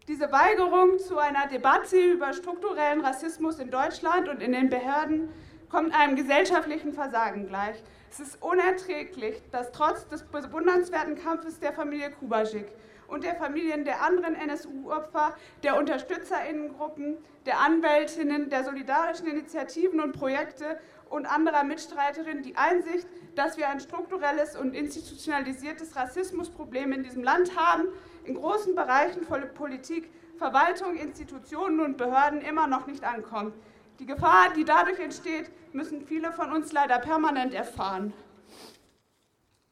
diese 0.08 0.32
Weigerung 0.32 1.00
zu 1.00 1.18
einer 1.18 1.48
Debatte 1.48 1.98
über 1.98 2.32
strukturellen 2.32 3.02
Rassismus 3.02 3.60
in 3.60 3.70
Deutschland 3.70 4.30
und 4.30 4.42
in 4.42 4.54
den 4.54 4.70
Behörden 4.70 5.28
kommt 5.74 5.96
einem 5.96 6.16
gesellschaftlichen 6.16 6.94
Versagen 6.94 7.48
gleich. 7.48 7.82
Es 8.12 8.20
ist 8.20 8.44
unerträglich, 8.44 9.42
dass 9.52 9.72
trotz 9.72 10.08
des 10.08 10.22
bewundernswerten 10.22 11.16
Kampfes 11.16 11.60
der 11.60 11.74
Familie 11.74 12.12
Kubasik 12.12 12.68
und 13.08 13.24
der 13.24 13.34
Familien 13.34 13.84
der 13.84 14.04
anderen 14.04 14.36
NSU-Opfer, 14.36 15.36
der 15.64 15.80
Unterstützerinnengruppen, 15.80 17.18
der 17.48 17.60
Anwältinnen, 17.60 18.52
der 18.52 18.64
solidarischen 18.64 19.26
Initiativen 19.26 20.00
und 20.00 20.12
Projekte 20.12 20.78
und 21.10 21.26
anderer 21.26 21.64
Mitstreiterinnen 21.64 22.44
die 22.44 22.56
Einsicht, 22.56 23.08
dass 23.34 23.58
wir 23.58 23.68
ein 23.68 23.80
strukturelles 23.80 24.56
und 24.56 24.76
institutionalisiertes 24.76 25.96
Rassismusproblem 25.96 26.94
in 26.94 27.02
diesem 27.02 27.24
Land 27.24 27.58
haben, 27.58 27.88
in 28.26 28.36
großen 28.36 28.76
Bereichen 28.76 29.24
von 29.24 29.42
Politik, 29.56 30.12
Verwaltung, 30.38 30.96
Institutionen 30.96 31.80
und 31.80 31.98
Behörden 31.98 32.42
immer 32.42 32.68
noch 32.68 32.86
nicht 32.86 33.04
ankommt. 33.04 33.56
Die 34.00 34.06
Gefahr, 34.08 34.52
die 34.56 34.66
dadurch 34.66 35.00
entsteht, 35.00 35.52
müssen 35.72 36.06
viele 36.06 36.32
von 36.32 36.52
uns 36.52 36.72
leider 36.72 36.98
permanent 37.00 37.54
erfahren. 37.54 38.14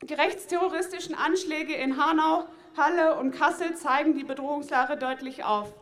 Die 0.03 0.13
rechtsterroristischen 0.13 1.15
Anschläge 1.15 1.73
in 1.73 1.97
Hanau, 1.97 2.45
Halle 2.77 3.17
und 3.17 3.31
Kassel 3.31 3.75
zeigen 3.75 4.15
die 4.15 4.23
Bedrohungslage 4.23 4.97
deutlich 4.97 5.43
auf. 5.43 5.73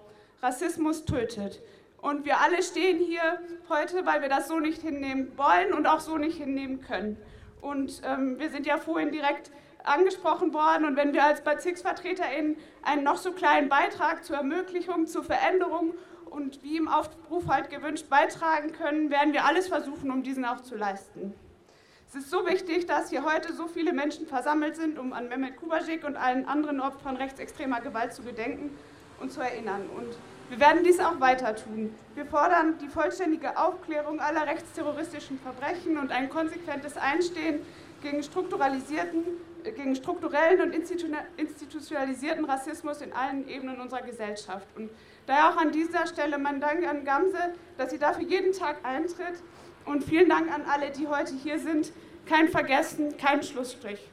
Rassismus 0.41 1.05
tötet. 1.05 1.61
Und 2.01 2.25
wir 2.25 2.39
alle 2.39 2.63
stehen 2.63 2.97
hier 2.99 3.41
heute, 3.67 4.05
weil 4.05 4.21
wir 4.21 4.29
das 4.29 4.47
so 4.47 4.59
nicht 4.59 4.81
hinnehmen 4.81 5.37
wollen 5.37 5.73
und 5.73 5.85
auch 5.85 5.99
so 5.99 6.17
nicht 6.17 6.37
hinnehmen 6.37 6.79
können. 6.81 7.17
Und 7.61 8.01
ähm, 8.05 8.39
wir 8.39 8.49
sind 8.49 8.65
ja 8.65 8.77
vorhin 8.77 9.11
direkt 9.11 9.51
angesprochen 9.83 10.53
worden. 10.53 10.85
Und 10.85 10.95
wenn 10.95 11.13
wir 11.13 11.25
als 11.25 11.41
BezirksvertreterInnen 11.41 12.57
einen 12.83 13.03
noch 13.03 13.17
so 13.17 13.33
kleinen 13.33 13.67
Beitrag 13.67 14.23
zur 14.23 14.37
Ermöglichung, 14.37 15.07
zur 15.07 15.23
Veränderung 15.23 15.93
und 16.39 16.63
wie 16.63 16.77
im 16.77 16.87
Aufruf 16.87 17.47
halt 17.47 17.69
gewünscht 17.69 18.09
beitragen 18.09 18.71
können, 18.71 19.09
werden 19.09 19.33
wir 19.33 19.45
alles 19.45 19.67
versuchen, 19.67 20.09
um 20.09 20.23
diesen 20.23 20.45
auch 20.45 20.61
zu 20.61 20.75
leisten. 20.75 21.33
Es 22.07 22.15
ist 22.15 22.31
so 22.31 22.47
wichtig, 22.47 22.87
dass 22.87 23.09
hier 23.09 23.23
heute 23.23 23.53
so 23.53 23.67
viele 23.67 23.93
Menschen 23.93 24.25
versammelt 24.25 24.75
sind, 24.75 24.97
um 24.97 25.13
an 25.13 25.27
Mehmet 25.27 25.57
Kubasik 25.57 26.03
und 26.05 26.15
allen 26.15 26.45
anderen 26.47 26.79
Opfern 26.79 27.17
rechtsextremer 27.17 27.81
Gewalt 27.81 28.13
zu 28.13 28.23
gedenken 28.23 28.71
und 29.19 29.31
zu 29.31 29.41
erinnern. 29.41 29.81
Und 29.95 30.15
Wir 30.49 30.59
werden 30.59 30.83
dies 30.83 30.99
auch 30.99 31.19
weiter 31.19 31.55
tun. 31.55 31.93
Wir 32.15 32.25
fordern 32.25 32.79
die 32.81 32.87
vollständige 32.87 33.55
Aufklärung 33.55 34.19
aller 34.19 34.47
rechtsterroristischen 34.47 35.37
Verbrechen 35.39 35.99
und 35.99 36.11
ein 36.11 36.29
konsequentes 36.29 36.97
Einstehen 36.97 37.61
gegen, 38.01 38.23
strukturalisierten, 38.23 39.23
gegen 39.63 39.95
strukturellen 39.95 40.61
und 40.61 40.73
institutionalisierten 40.73 42.45
Rassismus 42.45 43.01
in 43.01 43.13
allen 43.13 43.47
Ebenen 43.47 43.79
unserer 43.79 44.01
Gesellschaft. 44.01 44.67
Und 44.75 44.89
daher 45.25 45.49
auch 45.49 45.57
an 45.57 45.71
dieser 45.71 46.07
Stelle 46.07 46.37
mein 46.37 46.61
Dank 46.61 46.87
an 46.87 47.05
Gamse, 47.05 47.53
dass 47.77 47.91
sie 47.91 47.99
dafür 47.99 48.23
jeden 48.23 48.53
Tag 48.53 48.77
eintritt. 48.83 49.41
Und 49.85 50.03
vielen 50.03 50.29
Dank 50.29 50.53
an 50.53 50.63
alle, 50.63 50.91
die 50.91 51.07
heute 51.07 51.33
hier 51.33 51.59
sind. 51.59 51.91
Kein 52.25 52.47
Vergessen, 52.49 53.17
kein 53.17 53.41
Schlussstrich. 53.41 54.09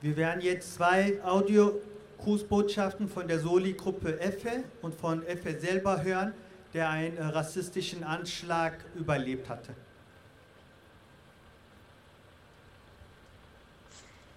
Wir 0.00 0.16
werden 0.16 0.40
jetzt 0.40 0.74
zwei 0.74 1.20
Audio-Grußbotschaften 1.24 3.08
von 3.08 3.26
der 3.26 3.40
Soli-Gruppe 3.40 4.20
Effe 4.20 4.62
und 4.80 4.94
von 4.94 5.26
Effe 5.26 5.58
selber 5.58 6.04
hören, 6.04 6.34
der 6.74 6.90
einen 6.90 7.18
rassistischen 7.18 8.04
Anschlag 8.04 8.74
überlebt 8.94 9.48
hatte. 9.48 9.72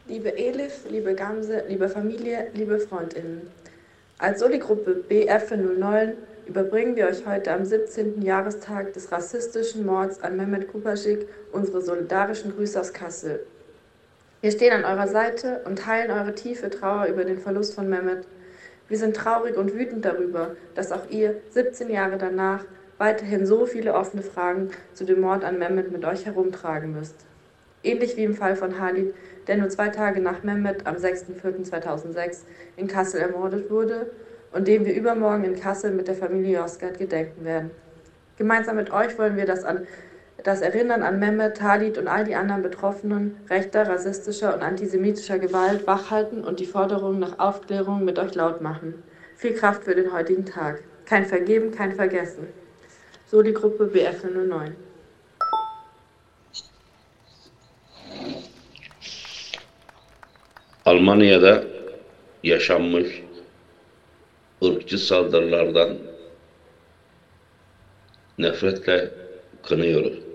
Liebe 0.07 0.35
Elif, 0.37 0.85
liebe 0.89 1.13
Gamse, 1.13 1.63
liebe 1.67 1.87
Familie, 1.87 2.47
liebe 2.53 2.79
Freundinnen. 2.79 3.49
Als 4.17 4.39
Soli-Gruppe 4.39 5.03
BF09 5.09 6.13
überbringen 6.47 6.95
wir 6.95 7.07
euch 7.07 7.25
heute 7.25 7.53
am 7.53 7.65
17. 7.65 8.21
Jahrestag 8.21 8.93
des 8.93 9.11
rassistischen 9.11 9.85
Mords 9.85 10.21
an 10.21 10.37
Mehmet 10.37 10.67
Kupaschik 10.67 11.27
unsere 11.51 11.81
solidarischen 11.81 12.53
Grüße 12.55 12.79
aus 12.79 12.93
Kassel. 12.93 13.45
Wir 14.41 14.51
stehen 14.51 14.73
an 14.73 14.85
eurer 14.85 15.07
Seite 15.07 15.61
und 15.65 15.79
teilen 15.79 16.11
eure 16.11 16.33
tiefe 16.33 16.69
Trauer 16.69 17.05
über 17.05 17.23
den 17.23 17.39
Verlust 17.39 17.75
von 17.75 17.87
Mehmet. 17.87 18.25
Wir 18.91 18.97
sind 18.97 19.15
traurig 19.15 19.55
und 19.55 19.73
wütend 19.73 20.03
darüber, 20.03 20.57
dass 20.75 20.91
auch 20.91 21.09
ihr 21.09 21.35
17 21.51 21.89
Jahre 21.89 22.17
danach 22.17 22.65
weiterhin 22.97 23.45
so 23.45 23.65
viele 23.65 23.93
offene 23.93 24.21
Fragen 24.21 24.69
zu 24.93 25.05
dem 25.05 25.21
Mord 25.21 25.45
an 25.45 25.57
Mehmet 25.57 25.93
mit 25.93 26.03
euch 26.03 26.25
herumtragen 26.25 26.91
müsst. 26.91 27.15
Ähnlich 27.83 28.17
wie 28.17 28.25
im 28.25 28.35
Fall 28.35 28.57
von 28.57 28.81
Halid, 28.81 29.13
der 29.47 29.55
nur 29.55 29.69
zwei 29.69 29.87
Tage 29.87 30.19
nach 30.19 30.43
Mehmet 30.43 30.87
am 30.87 30.95
6.4.2006 30.97 32.39
in 32.75 32.87
Kassel 32.87 33.21
ermordet 33.21 33.69
wurde 33.69 34.11
und 34.51 34.67
dem 34.67 34.83
wir 34.85 34.93
übermorgen 34.93 35.45
in 35.45 35.57
Kassel 35.57 35.91
mit 35.91 36.09
der 36.09 36.15
Familie 36.15 36.57
Josgat 36.57 36.97
gedenken 36.97 37.45
werden. 37.45 37.71
Gemeinsam 38.37 38.75
mit 38.75 38.91
euch 38.91 39.17
wollen 39.17 39.37
wir 39.37 39.45
das 39.45 39.63
an 39.63 39.87
das 40.43 40.61
Erinnern 40.61 41.03
an 41.03 41.19
Mehmet, 41.19 41.57
Talit 41.57 41.97
und 41.97 42.07
all 42.07 42.23
die 42.23 42.35
anderen 42.35 42.63
Betroffenen 42.63 43.37
rechter, 43.49 43.87
rassistischer 43.87 44.53
und 44.53 44.61
antisemitischer 44.61 45.39
Gewalt 45.39 45.85
wachhalten 45.85 46.43
und 46.43 46.59
die 46.59 46.65
Forderungen 46.65 47.19
nach 47.19 47.39
Aufklärung 47.39 48.03
mit 48.05 48.17
euch 48.17 48.33
laut 48.35 48.61
machen. 48.61 49.03
Viel 49.37 49.53
Kraft 49.53 49.83
für 49.83 49.95
den 49.95 50.11
heutigen 50.13 50.45
Tag. 50.45 50.83
Kein 51.05 51.25
Vergeben, 51.25 51.71
kein 51.71 51.93
Vergessen. 51.93 52.47
So 53.27 53.41
die 53.41 53.53
Gruppe 53.53 53.85
BF 53.85 54.23
09. 54.23 54.75
Almanya'da 60.85 61.63
yaşanmış 62.43 63.23
ırkçı 64.63 64.97
saldırılardan 64.97 65.97
nefretle 68.37 69.11
kınıyoruz. 69.63 70.30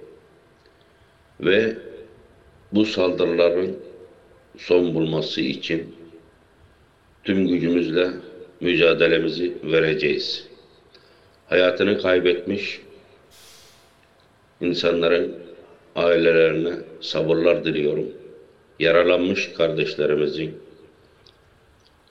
Ve 1.40 1.76
bu 2.72 2.84
saldırıların 2.84 3.76
son 4.58 4.94
bulması 4.94 5.40
için 5.40 5.94
tüm 7.24 7.48
gücümüzle 7.48 8.10
mücadelemizi 8.60 9.52
vereceğiz. 9.64 10.48
Hayatını 11.46 12.02
kaybetmiş 12.02 12.80
insanların 14.60 15.34
ailelerine 15.96 16.74
sabırlar 17.00 17.64
diliyorum. 17.64 18.08
Yaralanmış 18.78 19.52
kardeşlerimizin 19.52 20.54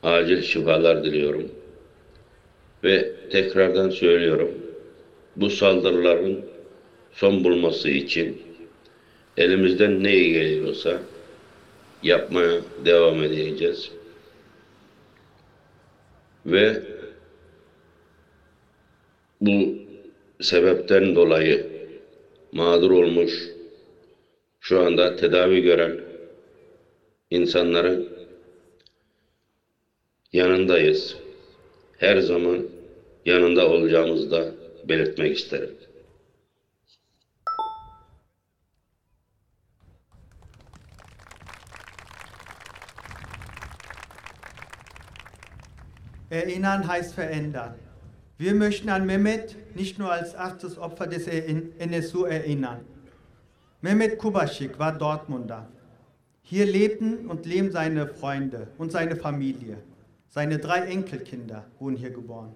acil 0.04 0.42
şifalar 0.42 1.04
diliyorum. 1.04 1.52
Ve 2.84 3.14
tekrardan 3.32 3.90
söylüyorum. 3.90 4.52
Bu 5.36 5.50
saldırıların 5.50 6.46
son 7.14 7.44
bulması 7.44 7.90
için 7.90 8.42
elimizden 9.38 10.04
ne 10.04 10.16
geliyorsa 10.16 11.00
yapmaya 12.04 12.62
devam 12.86 13.24
edeceğiz. 13.24 13.92
Ve 16.46 16.84
bu 19.42 19.76
sebepten 20.42 21.16
dolayı 21.16 21.68
mağdur 22.52 22.92
olmuş, 22.92 23.50
şu 24.60 24.86
anda 24.86 25.16
tedavi 25.16 25.62
gören 25.62 26.00
insanların 27.32 28.10
yanındayız. 30.34 31.16
Her 31.98 32.20
zaman 32.20 32.66
yanında 33.26 33.70
olacağımızı 33.70 34.32
da 34.32 34.52
belirtmek 34.84 35.38
isterim. 35.38 35.85
Erinnern 46.36 46.86
heißt 46.86 47.14
verändern. 47.14 47.76
Wir 48.38 48.54
möchten 48.54 48.90
an 48.90 49.06
Mehmet 49.06 49.56
nicht 49.74 49.98
nur 49.98 50.12
als 50.12 50.36
achtes 50.36 50.78
Opfer 50.78 51.08
des 51.08 51.28
NSU 51.28 52.26
erinnern. 52.26 52.82
Mehmet 53.80 54.18
Kubaschik 54.18 54.78
war 54.78 54.92
Dortmunder. 54.92 55.70
Hier 56.42 56.66
lebten 56.66 57.28
und 57.28 57.46
leben 57.46 57.72
seine 57.72 58.08
Freunde 58.08 58.68
und 58.78 58.92
seine 58.92 59.16
Familie. 59.16 59.78
Seine 60.28 60.60
drei 60.60 60.80
Enkelkinder 60.82 61.66
wurden 61.80 61.96
hier 61.96 62.10
geboren. 62.10 62.54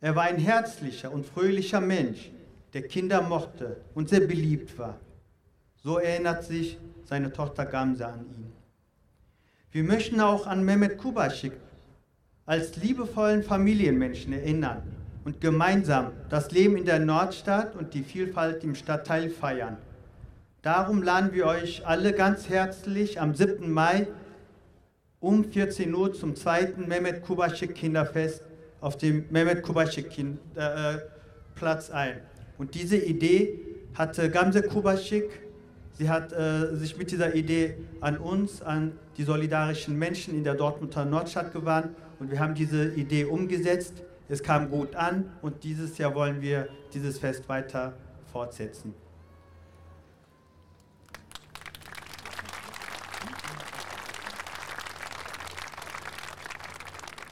Er 0.00 0.16
war 0.16 0.24
ein 0.24 0.38
herzlicher 0.38 1.12
und 1.12 1.24
fröhlicher 1.24 1.80
Mensch, 1.80 2.32
der 2.74 2.82
Kinder 2.82 3.22
mochte 3.22 3.76
und 3.94 4.08
sehr 4.08 4.26
beliebt 4.26 4.76
war. 4.78 4.98
So 5.76 5.98
erinnert 5.98 6.42
sich 6.42 6.76
seine 7.04 7.32
Tochter 7.32 7.66
Gamse 7.66 8.08
an 8.08 8.26
ihn. 8.36 8.52
Wir 9.70 9.84
möchten 9.84 10.20
auch 10.20 10.48
an 10.48 10.64
Mehmet 10.64 10.98
Kubaschik 10.98 11.52
als 12.46 12.76
liebevollen 12.76 13.42
Familienmenschen 13.42 14.32
erinnern 14.32 14.82
und 15.24 15.40
gemeinsam 15.40 16.12
das 16.30 16.52
Leben 16.52 16.76
in 16.76 16.84
der 16.84 17.00
Nordstadt 17.00 17.74
und 17.74 17.92
die 17.92 18.04
Vielfalt 18.04 18.62
im 18.62 18.76
Stadtteil 18.76 19.28
feiern. 19.28 19.76
Darum 20.62 21.02
laden 21.02 21.32
wir 21.32 21.46
euch 21.46 21.84
alle 21.84 22.12
ganz 22.12 22.48
herzlich 22.48 23.20
am 23.20 23.34
7. 23.34 23.70
Mai 23.70 24.06
um 25.18 25.44
14 25.44 25.92
Uhr 25.92 26.14
zum 26.14 26.36
zweiten 26.36 26.86
Mehmet 26.86 27.22
Kubaschik 27.22 27.74
Kinderfest 27.74 28.42
auf 28.80 28.96
dem 28.96 29.24
Mehmet 29.30 29.62
Kubaschik 29.62 30.16
äh, 30.16 30.98
Platz 31.56 31.90
ein. 31.90 32.20
Und 32.58 32.74
diese 32.74 32.96
Idee 32.96 33.58
hatte 33.94 34.30
Gamze 34.30 34.62
Kubaschik, 34.62 35.40
sie 35.98 36.08
hat 36.08 36.32
äh, 36.32 36.76
sich 36.76 36.96
mit 36.96 37.10
dieser 37.10 37.34
Idee 37.34 37.76
an 38.00 38.18
uns, 38.18 38.62
an 38.62 38.92
die 39.16 39.24
solidarischen 39.24 39.98
Menschen 39.98 40.34
in 40.34 40.44
der 40.44 40.54
Dortmunder 40.54 41.04
Nordstadt 41.04 41.52
gewandt 41.52 41.96
und 42.18 42.30
wir 42.30 42.40
haben 42.40 42.54
diese 42.54 42.94
Idee 42.94 43.24
umgesetzt. 43.24 44.02
Es 44.28 44.42
kam 44.42 44.70
gut 44.70 44.96
an 44.96 45.32
und 45.42 45.62
dieses 45.64 45.98
Jahr 45.98 46.14
wollen 46.14 46.40
wir 46.40 46.68
dieses 46.92 47.18
Fest 47.18 47.48
weiter 47.48 47.94
fortsetzen. 48.32 48.94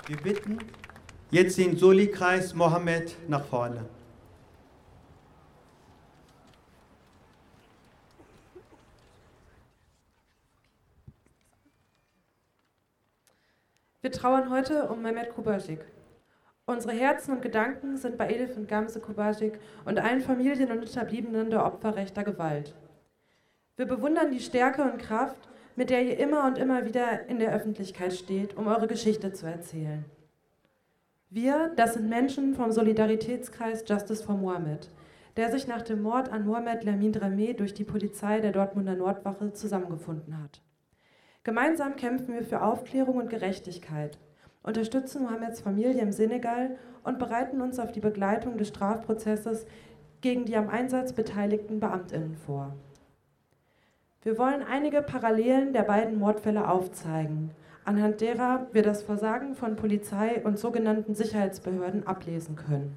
Wir 0.06 0.18
bitten 0.18 0.58
jetzt 1.30 1.56
den 1.56 1.76
Soli-Kreis 1.78 2.54
Mohammed 2.54 3.16
nach 3.28 3.44
vorne. 3.46 3.86
Wir 14.04 14.12
trauern 14.12 14.50
heute 14.50 14.88
um 14.88 15.00
Mehmet 15.00 15.30
Kubasik. 15.30 15.80
Unsere 16.66 16.92
Herzen 16.92 17.32
und 17.32 17.40
Gedanken 17.40 17.96
sind 17.96 18.18
bei 18.18 18.28
Edith 18.28 18.54
und 18.54 18.68
Gamse 18.68 19.00
Kubasik 19.00 19.58
und 19.86 19.98
allen 19.98 20.20
Familien 20.20 20.70
und 20.70 20.80
Hinterbliebenen 20.84 21.48
der 21.48 21.64
Opfer 21.64 21.96
rechter 21.96 22.22
Gewalt. 22.22 22.74
Wir 23.78 23.86
bewundern 23.86 24.30
die 24.30 24.40
Stärke 24.40 24.82
und 24.82 24.98
Kraft, 24.98 25.48
mit 25.74 25.88
der 25.88 26.04
ihr 26.04 26.18
immer 26.18 26.46
und 26.46 26.58
immer 26.58 26.84
wieder 26.84 27.26
in 27.30 27.38
der 27.38 27.54
Öffentlichkeit 27.54 28.12
steht, 28.12 28.58
um 28.58 28.66
eure 28.66 28.88
Geschichte 28.88 29.32
zu 29.32 29.46
erzählen. 29.46 30.04
Wir, 31.30 31.72
das 31.74 31.94
sind 31.94 32.10
Menschen 32.10 32.54
vom 32.54 32.72
Solidaritätskreis 32.72 33.84
Justice 33.88 34.22
for 34.22 34.36
Mohammed, 34.36 34.90
der 35.38 35.50
sich 35.50 35.66
nach 35.66 35.80
dem 35.80 36.02
Mord 36.02 36.30
an 36.30 36.44
Mohamed 36.44 36.84
Lamin 36.84 37.14
Dramé 37.14 37.54
durch 37.54 37.72
die 37.72 37.84
Polizei 37.84 38.40
der 38.40 38.52
Dortmunder 38.52 38.96
Nordwache 38.96 39.54
zusammengefunden 39.54 40.42
hat. 40.42 40.60
Gemeinsam 41.44 41.96
kämpfen 41.96 42.32
wir 42.32 42.42
für 42.42 42.62
Aufklärung 42.62 43.18
und 43.18 43.28
Gerechtigkeit, 43.28 44.18
unterstützen 44.62 45.24
Mohameds 45.24 45.60
Familie 45.60 46.00
im 46.00 46.10
Senegal 46.10 46.78
und 47.02 47.18
bereiten 47.18 47.60
uns 47.60 47.78
auf 47.78 47.92
die 47.92 48.00
Begleitung 48.00 48.56
des 48.56 48.68
Strafprozesses 48.68 49.66
gegen 50.22 50.46
die 50.46 50.56
am 50.56 50.70
Einsatz 50.70 51.12
beteiligten 51.12 51.80
Beamtinnen 51.80 52.34
vor. 52.34 52.74
Wir 54.22 54.38
wollen 54.38 54.62
einige 54.62 55.02
Parallelen 55.02 55.74
der 55.74 55.82
beiden 55.82 56.18
Mordfälle 56.18 56.66
aufzeigen, 56.66 57.50
anhand 57.84 58.22
derer 58.22 58.66
wir 58.72 58.82
das 58.82 59.02
Versagen 59.02 59.54
von 59.54 59.76
Polizei 59.76 60.40
und 60.44 60.58
sogenannten 60.58 61.14
Sicherheitsbehörden 61.14 62.06
ablesen 62.06 62.56
können. 62.56 62.96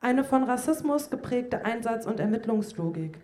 Eine 0.00 0.22
von 0.22 0.44
Rassismus 0.44 1.10
geprägte 1.10 1.64
Einsatz- 1.64 2.06
und 2.06 2.20
Ermittlungslogik, 2.20 3.18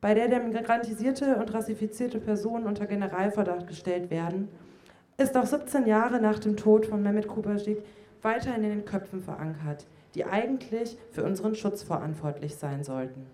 bei 0.00 0.14
der 0.14 0.28
migrantisierte 0.40 1.36
und 1.36 1.52
rassifizierte 1.52 2.20
Personen 2.20 2.66
unter 2.66 2.86
Generalverdacht 2.86 3.66
gestellt 3.66 4.10
werden, 4.10 4.48
ist 5.16 5.36
auch 5.36 5.46
17 5.46 5.86
Jahre 5.86 6.20
nach 6.20 6.38
dem 6.38 6.56
Tod 6.56 6.86
von 6.86 7.02
Mehmet 7.02 7.26
Kubasik 7.26 7.82
weiterhin 8.22 8.62
in 8.62 8.70
den 8.70 8.84
Köpfen 8.84 9.20
verankert, 9.20 9.86
die 10.14 10.24
eigentlich 10.24 10.96
für 11.10 11.24
unseren 11.24 11.56
Schutz 11.56 11.82
verantwortlich 11.82 12.56
sein 12.56 12.84
sollten. 12.84 13.26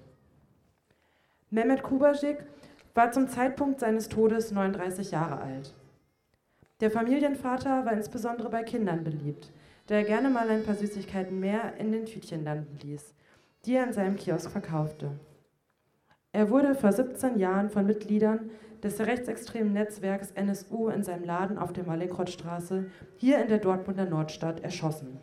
Mehmet 1.50 1.82
Kubasik 1.82 2.44
war 2.94 3.12
zum 3.12 3.28
Zeitpunkt 3.28 3.80
seines 3.80 4.08
Todes 4.08 4.50
39 4.50 5.10
Jahre 5.10 5.40
alt. 5.40 5.74
Der 6.80 6.90
Familienvater 6.90 7.84
war 7.84 7.92
insbesondere 7.92 8.48
bei 8.48 8.62
Kindern 8.62 9.04
beliebt, 9.04 9.52
da 9.86 9.96
er 9.96 10.04
gerne 10.04 10.30
mal 10.30 10.48
ein 10.48 10.64
paar 10.64 10.74
Süßigkeiten 10.74 11.38
mehr 11.38 11.76
in 11.76 11.92
den 11.92 12.06
Tütchen 12.06 12.44
landen 12.44 12.78
ließ, 12.82 13.14
die 13.66 13.74
er 13.74 13.84
in 13.84 13.92
seinem 13.92 14.16
Kiosk 14.16 14.50
verkaufte. 14.50 15.12
Er 16.35 16.51
wurde 16.51 16.74
vor 16.74 16.91
17 16.91 17.39
Jahren 17.39 17.70
von 17.70 17.87
Mitgliedern 17.87 18.51
des 18.82 18.99
rechtsextremen 18.99 19.72
Netzwerks 19.72 20.32
NSU 20.32 20.89
in 20.89 21.05
seinem 21.05 21.22
Laden 21.22 21.59
auf 21.59 21.72
der 21.72 21.85
Malekrotstraße 21.85 22.87
hier 23.14 23.39
in 23.41 23.47
der 23.47 23.59
Dortmunder 23.61 24.05
Nordstadt 24.05 24.59
erschossen. 24.59 25.20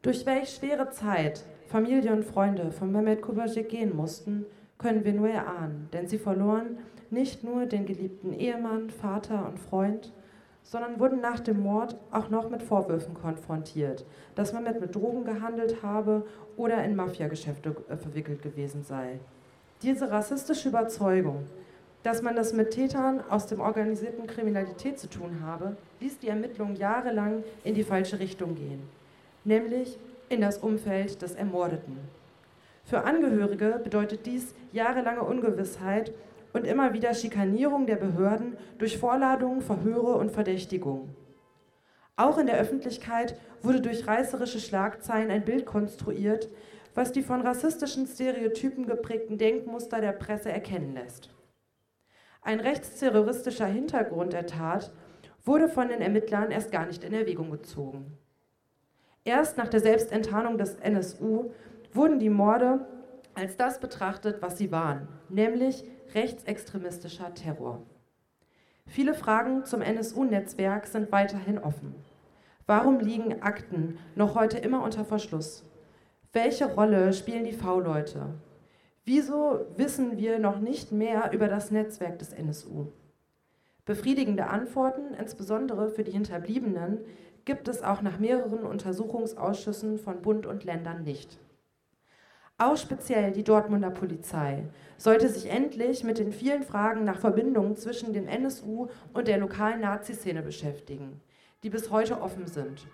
Durch 0.00 0.24
welch 0.24 0.54
schwere 0.54 0.88
Zeit 0.88 1.44
Familie 1.66 2.14
und 2.14 2.24
Freunde 2.24 2.72
von 2.72 2.90
Mehmet 2.92 3.20
Kubasik 3.20 3.68
gehen 3.68 3.94
mussten, 3.94 4.46
können 4.78 5.04
wir 5.04 5.12
nur 5.12 5.28
erahnen, 5.28 5.90
denn 5.92 6.08
sie 6.08 6.18
verloren 6.18 6.78
nicht 7.10 7.44
nur 7.44 7.66
den 7.66 7.84
geliebten 7.84 8.32
Ehemann, 8.32 8.88
Vater 8.88 9.46
und 9.46 9.58
Freund, 9.58 10.14
sondern 10.62 10.98
wurden 10.98 11.20
nach 11.20 11.40
dem 11.40 11.60
Mord 11.60 11.98
auch 12.10 12.30
noch 12.30 12.48
mit 12.48 12.62
Vorwürfen 12.62 13.12
konfrontiert, 13.12 14.06
dass 14.34 14.54
man 14.54 14.64
mit 14.64 14.94
Drogen 14.94 15.26
gehandelt 15.26 15.82
habe 15.82 16.24
oder 16.56 16.82
in 16.82 16.96
Mafiageschäfte 16.96 17.76
äh, 17.90 17.98
verwickelt 17.98 18.40
gewesen 18.40 18.82
sei. 18.82 19.20
Diese 19.82 20.12
rassistische 20.12 20.68
Überzeugung, 20.68 21.44
dass 22.04 22.22
man 22.22 22.36
das 22.36 22.52
mit 22.52 22.70
Tätern 22.70 23.20
aus 23.28 23.48
dem 23.48 23.60
organisierten 23.60 24.28
Kriminalität 24.28 25.00
zu 25.00 25.08
tun 25.08 25.40
habe, 25.44 25.76
ließ 25.98 26.20
die 26.20 26.28
Ermittlungen 26.28 26.76
jahrelang 26.76 27.42
in 27.64 27.74
die 27.74 27.82
falsche 27.82 28.20
Richtung 28.20 28.54
gehen, 28.54 28.80
nämlich 29.44 29.98
in 30.28 30.40
das 30.40 30.58
Umfeld 30.58 31.20
des 31.20 31.34
Ermordeten. 31.34 31.98
Für 32.84 33.02
Angehörige 33.02 33.80
bedeutet 33.82 34.24
dies 34.24 34.54
jahrelange 34.72 35.22
Ungewissheit 35.22 36.12
und 36.52 36.64
immer 36.64 36.92
wieder 36.92 37.12
Schikanierung 37.12 37.86
der 37.86 37.96
Behörden 37.96 38.56
durch 38.78 38.98
Vorladungen, 38.98 39.62
Verhöre 39.62 40.14
und 40.14 40.30
Verdächtigungen. 40.30 41.14
Auch 42.14 42.38
in 42.38 42.46
der 42.46 42.58
Öffentlichkeit 42.58 43.36
wurde 43.62 43.80
durch 43.80 44.06
reißerische 44.06 44.60
Schlagzeilen 44.60 45.30
ein 45.30 45.44
Bild 45.44 45.66
konstruiert, 45.66 46.48
was 46.94 47.12
die 47.12 47.22
von 47.22 47.40
rassistischen 47.40 48.06
Stereotypen 48.06 48.86
geprägten 48.86 49.38
Denkmuster 49.38 50.00
der 50.00 50.12
Presse 50.12 50.50
erkennen 50.50 50.94
lässt. 50.94 51.30
Ein 52.42 52.60
rechtsterroristischer 52.60 53.66
Hintergrund 53.66 54.32
der 54.32 54.46
Tat 54.46 54.92
wurde 55.44 55.68
von 55.68 55.88
den 55.88 56.00
Ermittlern 56.00 56.50
erst 56.50 56.72
gar 56.72 56.86
nicht 56.86 57.04
in 57.04 57.14
Erwägung 57.14 57.50
gezogen. 57.50 58.18
Erst 59.24 59.56
nach 59.56 59.68
der 59.68 59.80
Selbstenttarnung 59.80 60.58
des 60.58 60.74
NSU 60.76 61.52
wurden 61.92 62.18
die 62.18 62.30
Morde 62.30 62.86
als 63.34 63.56
das 63.56 63.80
betrachtet, 63.80 64.42
was 64.42 64.58
sie 64.58 64.72
waren, 64.72 65.08
nämlich 65.28 65.84
rechtsextremistischer 66.14 67.32
Terror. 67.34 67.82
Viele 68.86 69.14
Fragen 69.14 69.64
zum 69.64 69.80
NSU-Netzwerk 69.80 70.86
sind 70.86 71.12
weiterhin 71.12 71.58
offen. 71.58 71.94
Warum 72.66 73.00
liegen 73.00 73.42
Akten 73.42 73.98
noch 74.14 74.34
heute 74.34 74.58
immer 74.58 74.82
unter 74.82 75.04
Verschluss? 75.04 75.64
Welche 76.34 76.64
Rolle 76.64 77.12
spielen 77.12 77.44
die 77.44 77.52
V-Leute? 77.52 78.22
Wieso 79.04 79.66
wissen 79.76 80.16
wir 80.16 80.38
noch 80.38 80.60
nicht 80.60 80.90
mehr 80.90 81.30
über 81.32 81.46
das 81.46 81.70
Netzwerk 81.70 82.18
des 82.20 82.32
NSU? 82.32 82.86
Befriedigende 83.84 84.46
Antworten, 84.46 85.12
insbesondere 85.12 85.90
für 85.90 86.04
die 86.04 86.12
Hinterbliebenen, 86.12 87.00
gibt 87.44 87.68
es 87.68 87.82
auch 87.82 88.00
nach 88.00 88.18
mehreren 88.18 88.60
Untersuchungsausschüssen 88.60 89.98
von 89.98 90.22
Bund 90.22 90.46
und 90.46 90.64
Ländern 90.64 91.02
nicht. 91.02 91.38
Auch 92.56 92.78
speziell 92.78 93.32
die 93.32 93.44
Dortmunder 93.44 93.90
Polizei 93.90 94.64
sollte 94.96 95.28
sich 95.28 95.50
endlich 95.50 96.02
mit 96.02 96.18
den 96.18 96.32
vielen 96.32 96.62
Fragen 96.62 97.04
nach 97.04 97.18
Verbindungen 97.18 97.76
zwischen 97.76 98.14
dem 98.14 98.26
NSU 98.26 98.88
und 99.12 99.28
der 99.28 99.36
lokalen 99.36 99.82
Nazi-Szene 99.82 100.40
beschäftigen, 100.40 101.20
die 101.62 101.68
bis 101.68 101.90
heute 101.90 102.22
offen 102.22 102.46
sind 102.46 102.86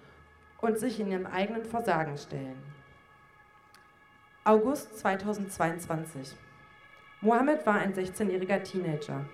und 0.61 0.77
sich 0.77 0.99
in 0.99 1.13
ihrem 1.13 1.27
eigenen 1.27 1.65
Versagen 1.65 2.17
stellen. 2.17 2.78
August 4.49 4.99
2022. 5.01 6.35
Mohammed 7.21 7.67
war 7.67 7.75
ein 7.75 7.93
16-jähriger 7.93 8.63
Teenager. 8.63 9.27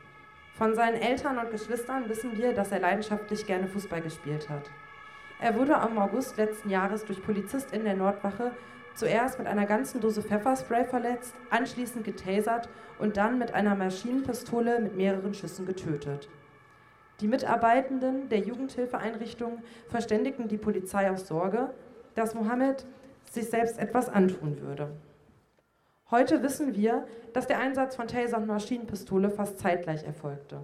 Von 0.55 0.75
seinen 0.75 1.01
Eltern 1.01 1.39
und 1.39 1.53
Geschwistern 1.53 2.09
wissen 2.09 2.37
wir, 2.37 2.53
dass 2.53 2.73
er 2.73 2.81
leidenschaftlich 2.81 3.47
gerne 3.47 3.69
Fußball 3.69 4.01
gespielt 4.01 4.49
hat. 4.49 4.69
Er 5.41 5.55
wurde 5.55 5.79
am 5.79 5.99
August 5.99 6.37
letzten 6.37 6.69
Jahres 6.69 7.05
durch 7.05 7.23
Polizisten 7.23 7.85
der 7.85 7.95
Nordwache 7.95 8.51
zuerst 8.97 9.39
mit 9.39 9.47
einer 9.47 9.67
ganzen 9.67 10.01
Dose 10.01 10.21
Pfefferspray 10.21 10.85
verletzt, 10.85 11.37
anschließend 11.49 12.05
getasert 12.05 12.69
und 12.99 13.17
dann 13.17 13.39
mit 13.39 13.55
einer 13.55 13.77
Maschinenpistole 13.77 14.81
mit 14.81 14.97
mehreren 14.97 15.33
Schüssen 15.33 15.65
getötet. 15.65 16.29
Die 17.21 17.29
Mitarbeitenden 17.29 18.29
der 18.31 18.41
Jugendhilfeeinrichtung 18.41 19.63
verständigten 19.87 20.49
die 20.49 20.59
Polizei 20.59 21.09
aus 21.09 21.29
Sorge, 21.29 21.73
dass 22.17 22.35
Mohammed 22.35 22.85
sich 23.31 23.49
selbst 23.49 23.79
etwas 23.79 24.09
antun 24.09 24.61
würde. 24.61 24.91
Heute 26.11 26.43
wissen 26.43 26.75
wir, 26.75 27.07
dass 27.33 27.47
der 27.47 27.59
Einsatz 27.59 27.97
von 27.97 28.09
Taser 28.09 28.37
und 28.37 28.47
Maschinenpistole 28.47 29.31
fast 29.31 29.59
zeitgleich 29.59 30.05
erfolgte. 30.05 30.61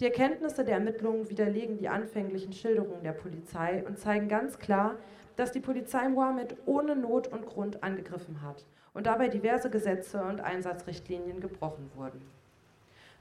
Die 0.00 0.06
Erkenntnisse 0.06 0.64
der 0.64 0.74
Ermittlungen 0.76 1.28
widerlegen 1.28 1.76
die 1.76 1.90
anfänglichen 1.90 2.54
Schilderungen 2.54 3.02
der 3.04 3.12
Polizei 3.12 3.84
und 3.86 3.98
zeigen 3.98 4.28
ganz 4.28 4.58
klar, 4.58 4.96
dass 5.36 5.52
die 5.52 5.60
Polizei 5.60 6.08
Mohammed 6.08 6.56
ohne 6.64 6.96
Not 6.96 7.28
und 7.28 7.44
Grund 7.44 7.82
angegriffen 7.82 8.40
hat 8.40 8.64
und 8.94 9.06
dabei 9.06 9.28
diverse 9.28 9.68
Gesetze 9.68 10.22
und 10.22 10.40
Einsatzrichtlinien 10.40 11.40
gebrochen 11.40 11.90
wurden. 11.94 12.22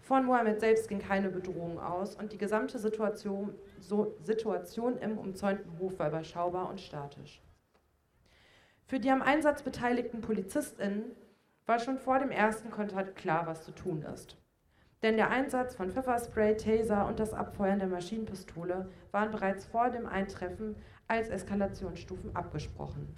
Von 0.01 0.25
Mohammed 0.25 0.61
selbst 0.61 0.87
ging 0.87 0.99
keine 0.99 1.29
Bedrohung 1.29 1.79
aus 1.79 2.15
und 2.15 2.31
die 2.31 2.37
gesamte 2.37 2.79
Situation, 2.79 3.53
so 3.79 4.15
Situation 4.23 4.97
im 4.97 5.17
umzäunten 5.17 5.77
Hof 5.79 5.99
war 5.99 6.07
überschaubar 6.07 6.69
und 6.69 6.79
statisch. 6.79 7.41
Für 8.87 8.99
die 8.99 9.11
am 9.11 9.21
Einsatz 9.21 9.61
beteiligten 9.61 10.21
PolizistInnen 10.21 11.11
war 11.71 11.79
schon 11.79 11.97
vor 11.97 12.19
dem 12.19 12.31
ersten 12.31 12.69
Kontakt 12.69 13.15
klar, 13.15 13.47
was 13.47 13.63
zu 13.63 13.71
tun 13.71 14.01
ist. 14.13 14.35
Denn 15.03 15.15
der 15.15 15.29
Einsatz 15.29 15.73
von 15.73 15.89
Pfefferspray, 15.89 16.57
Taser 16.57 17.07
und 17.07 17.17
das 17.17 17.33
Abfeuern 17.33 17.79
der 17.79 17.87
Maschinenpistole 17.87 18.89
waren 19.11 19.31
bereits 19.31 19.63
vor 19.63 19.89
dem 19.89 20.05
Eintreffen 20.05 20.75
als 21.07 21.29
Eskalationsstufen 21.29 22.35
abgesprochen. 22.35 23.15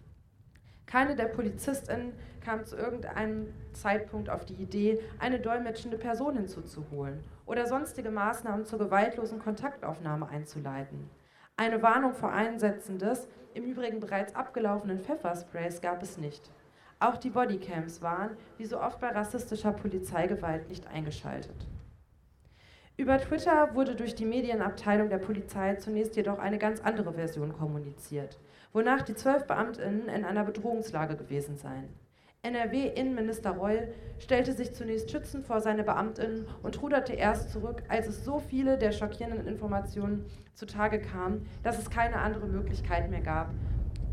Keine 0.86 1.16
der 1.16 1.30
PolizistInnen 1.30 2.14
kam 2.46 2.64
zu 2.64 2.78
irgendeinem 2.78 3.48
Zeitpunkt 3.72 4.30
auf 4.30 4.46
die 4.46 4.62
Idee, 4.62 5.02
eine 5.18 5.40
dolmetschende 5.40 5.98
Person 5.98 6.36
hinzuzuholen 6.36 7.24
oder 7.48 7.66
sonstige 7.66 8.12
Maßnahmen 8.12 8.66
zur 8.66 8.78
gewaltlosen 8.78 9.40
Kontaktaufnahme 9.40 10.30
einzuleiten. 10.30 11.10
Eine 11.58 11.82
Warnung 11.82 12.14
vor 12.14 12.32
Einsätzen 12.32 13.00
des 13.00 13.28
im 13.56 13.64
Übrigen 13.64 14.00
bereits 14.00 14.36
abgelaufenen 14.36 15.00
Pfeffersprays 15.00 15.82
gab 15.82 16.04
es 16.04 16.20
nicht. 16.20 16.52
Auch 17.04 17.18
die 17.18 17.32
Bodycams 17.32 18.02
waren, 18.02 18.38
wie 18.58 18.66
so 18.66 18.80
oft 18.80 19.02
bei 19.02 19.10
rassistischer 19.10 19.74
Polizeigewalt, 19.74 20.70
nicht 20.70 20.88
eingeschaltet. 20.88 21.68
Über 22.96 23.18
Twitter 23.18 23.76
wurde 23.76 23.94
durch 23.94 24.16
die 24.16 24.24
Medienabteilung 24.24 25.10
der 25.10 25.18
Polizei 25.18 25.76
zunächst 25.76 26.16
jedoch 26.16 26.40
eine 26.40 26.58
ganz 26.58 26.80
andere 26.80 27.12
Version 27.12 27.52
kommuniziert, 27.52 28.40
wonach 28.72 29.02
die 29.02 29.16
zwölf 29.16 29.46
Beamtinnen 29.48 30.08
in 30.08 30.24
einer 30.24 30.46
Bedrohungslage 30.46 31.18
gewesen 31.18 31.58
seien. 31.58 31.90
NRW-Innenminister 32.42 33.52
Reul 33.52 33.94
stellte 34.20 34.54
sich 34.54 34.74
zunächst 34.74 35.12
schützend 35.12 35.46
vor 35.46 35.60
seine 35.60 35.84
Beamtinnen 35.84 36.48
und 36.62 36.82
ruderte 36.82 37.12
erst 37.12 37.52
zurück, 37.52 37.84
als 37.90 38.08
es 38.08 38.24
so 38.24 38.40
viele 38.40 38.78
der 38.78 38.94
schockierenden 38.94 39.46
Informationen 39.46 40.24
zutage 40.54 41.02
kamen, 41.02 41.50
dass 41.64 41.80
es 41.80 41.90
keine 41.90 42.20
andere 42.20 42.48
Möglichkeit 42.48 43.10
mehr 43.10 43.20
gab, 43.20 43.50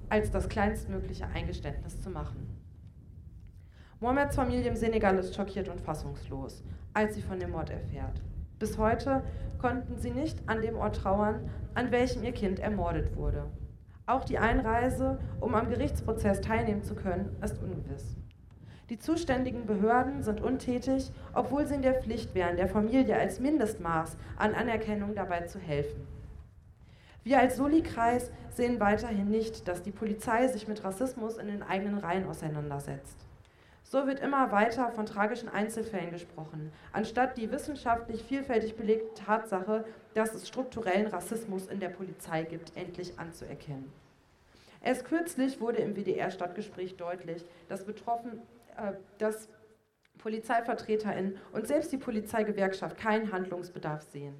als 0.08 0.32
das 0.32 0.48
kleinstmögliche 0.48 1.28
Eingeständnis 1.28 2.02
zu 2.02 2.10
machen. 2.10 2.59
Mohammeds 4.02 4.34
Familie 4.34 4.70
im 4.70 4.76
Senegal 4.76 5.18
ist 5.18 5.34
schockiert 5.34 5.68
und 5.68 5.78
fassungslos, 5.78 6.62
als 6.94 7.14
sie 7.14 7.20
von 7.20 7.38
dem 7.38 7.50
Mord 7.50 7.68
erfährt. 7.68 8.22
Bis 8.58 8.78
heute 8.78 9.22
konnten 9.58 9.98
sie 9.98 10.10
nicht 10.10 10.38
an 10.48 10.62
dem 10.62 10.78
Ort 10.78 10.96
trauern, 10.96 11.50
an 11.74 11.90
welchem 11.90 12.24
ihr 12.24 12.32
Kind 12.32 12.60
ermordet 12.60 13.14
wurde. 13.14 13.44
Auch 14.06 14.24
die 14.24 14.38
Einreise, 14.38 15.18
um 15.38 15.54
am 15.54 15.68
Gerichtsprozess 15.68 16.40
teilnehmen 16.40 16.82
zu 16.82 16.94
können, 16.94 17.36
ist 17.44 17.62
ungewiss. 17.62 18.16
Die 18.88 18.98
zuständigen 18.98 19.66
Behörden 19.66 20.22
sind 20.22 20.40
untätig, 20.40 21.12
obwohl 21.34 21.66
sie 21.66 21.74
in 21.74 21.82
der 21.82 22.00
Pflicht 22.00 22.34
wären, 22.34 22.56
der 22.56 22.68
Familie 22.68 23.16
als 23.16 23.38
Mindestmaß 23.38 24.16
an 24.38 24.54
Anerkennung 24.54 25.14
dabei 25.14 25.42
zu 25.42 25.58
helfen. 25.58 26.06
Wir 27.22 27.38
als 27.38 27.58
Soli-Kreis 27.58 28.30
sehen 28.48 28.80
weiterhin 28.80 29.28
nicht, 29.28 29.68
dass 29.68 29.82
die 29.82 29.92
Polizei 29.92 30.48
sich 30.48 30.68
mit 30.68 30.84
Rassismus 30.84 31.36
in 31.36 31.48
den 31.48 31.62
eigenen 31.62 31.98
Reihen 31.98 32.26
auseinandersetzt. 32.26 33.26
So 33.90 34.06
wird 34.06 34.20
immer 34.20 34.52
weiter 34.52 34.92
von 34.92 35.04
tragischen 35.04 35.48
Einzelfällen 35.48 36.12
gesprochen, 36.12 36.70
anstatt 36.92 37.36
die 37.36 37.50
wissenschaftlich 37.50 38.22
vielfältig 38.22 38.76
belegte 38.76 39.12
Tatsache, 39.14 39.84
dass 40.14 40.32
es 40.32 40.46
strukturellen 40.46 41.08
Rassismus 41.08 41.66
in 41.66 41.80
der 41.80 41.88
Polizei 41.88 42.44
gibt, 42.44 42.70
endlich 42.76 43.18
anzuerkennen. 43.18 43.92
Erst 44.80 45.06
kürzlich 45.06 45.60
wurde 45.60 45.78
im 45.78 45.96
WDR-Stadtgespräch 45.96 46.98
deutlich, 46.98 47.44
dass, 47.68 47.84
betroffen, 47.84 48.40
äh, 48.76 48.92
dass 49.18 49.48
PolizeivertreterInnen 50.18 51.38
und 51.50 51.66
selbst 51.66 51.90
die 51.90 51.98
Polizeigewerkschaft 51.98 52.96
keinen 52.96 53.32
Handlungsbedarf 53.32 54.04
sehen. 54.04 54.36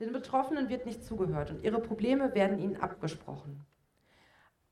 Den 0.00 0.12
Betroffenen 0.12 0.70
wird 0.70 0.86
nicht 0.86 1.04
zugehört 1.04 1.50
und 1.50 1.62
ihre 1.62 1.80
Probleme 1.82 2.34
werden 2.34 2.58
ihnen 2.58 2.76
abgesprochen. 2.76 3.66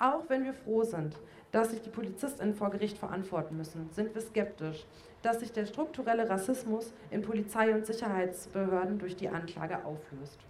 Auch 0.02 0.28
wenn 0.28 0.42
wir 0.42 0.52
froh 0.52 0.82
sind, 0.82 1.16
dass 1.52 1.70
sich 1.70 1.80
die 1.80 1.88
PolizistInnen 1.88 2.56
vor 2.56 2.70
Gericht 2.70 2.98
verantworten 2.98 3.56
müssen, 3.56 3.88
sind 3.92 4.12
wir 4.12 4.20
skeptisch, 4.20 4.84
dass 5.22 5.38
sich 5.38 5.52
der 5.52 5.64
strukturelle 5.64 6.28
Rassismus 6.28 6.92
in 7.12 7.22
Polizei 7.22 7.72
und 7.72 7.86
Sicherheitsbehörden 7.86 8.98
durch 8.98 9.14
die 9.14 9.28
Anklage 9.28 9.84
auflöst. 9.84 10.40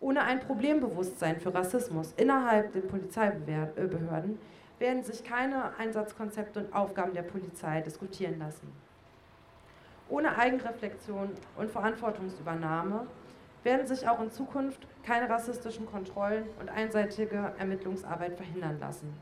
Ohne 0.00 0.22
ein 0.22 0.40
Problembewusstsein 0.40 1.38
für 1.38 1.54
Rassismus 1.54 2.14
innerhalb 2.16 2.72
der 2.72 2.80
Polizeibehörden 2.80 4.40
werden 4.80 5.04
sich 5.04 5.22
keine 5.22 5.78
Einsatzkonzepte 5.78 6.58
und 6.58 6.74
Aufgaben 6.74 7.14
der 7.14 7.22
Polizei 7.22 7.82
diskutieren 7.82 8.40
lassen. 8.40 8.72
Ohne 10.08 10.36
Eigenreflexion 10.36 11.30
und 11.56 11.70
Verantwortungsübernahme 11.70 13.06
werden 13.62 13.86
sich 13.86 14.08
auch 14.08 14.20
in 14.20 14.30
Zukunft 14.30 14.86
keine 15.04 15.28
rassistischen 15.28 15.86
Kontrollen 15.86 16.44
und 16.60 16.68
einseitige 16.68 17.52
Ermittlungsarbeit 17.58 18.36
verhindern 18.36 18.78
lassen. 18.80 19.12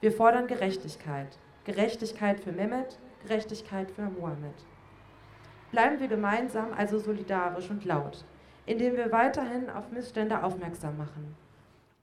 Wir 0.00 0.12
fordern 0.12 0.46
Gerechtigkeit. 0.46 1.38
Gerechtigkeit 1.64 2.40
für 2.40 2.52
Mehmet, 2.52 2.98
Gerechtigkeit 3.22 3.90
für 3.90 4.02
Mohammed. 4.02 4.54
Bleiben 5.70 6.00
wir 6.00 6.08
gemeinsam 6.08 6.72
also 6.76 6.98
solidarisch 6.98 7.70
und 7.70 7.84
laut 7.84 8.24
indem 8.66 8.96
wir 8.96 9.10
weiterhin 9.10 9.70
auf 9.70 9.90
Missstände 9.90 10.42
aufmerksam 10.42 10.96
machen 10.96 11.34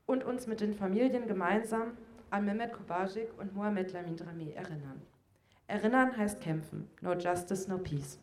und 0.05 0.23
uns 0.23 0.47
mit 0.47 0.61
den 0.61 0.73
Familien 0.73 1.27
gemeinsam 1.27 1.97
an 2.29 2.45
Mehmet 2.45 2.73
Kobajic 2.73 3.29
und 3.37 3.55
Mohamed 3.55 3.93
Lamin 3.93 4.17
Drame 4.17 4.53
erinnern. 4.53 5.01
Erinnern 5.67 6.15
heißt 6.17 6.41
kämpfen. 6.41 6.89
No 7.01 7.13
justice, 7.13 7.69
no 7.69 7.77
peace. 7.77 8.19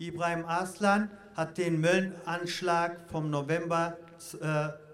Ibrahim 0.00 0.46
Aslan 0.46 1.10
hat 1.34 1.58
den 1.58 1.78
Möllenanschlag 1.78 2.96
vom 3.10 3.28
November 3.28 3.98
äh, 4.40 4.46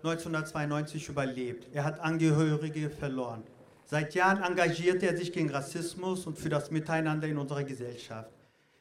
1992 0.03 1.09
überlebt. 1.09 1.69
Er 1.73 1.85
hat 1.85 2.01
Angehörige 2.01 2.91
verloren. 2.91 3.45
Seit 3.85 4.15
Jahren 4.15 4.43
engagiert 4.43 5.05
er 5.05 5.17
sich 5.17 5.33
gegen 5.33 5.49
Rassismus 5.51 6.27
und 6.27 6.37
für 6.37 6.49
das 6.49 6.73
Miteinander 6.73 7.29
in 7.29 7.39
unserer 7.39 7.63
Gesellschaft. 7.63 8.33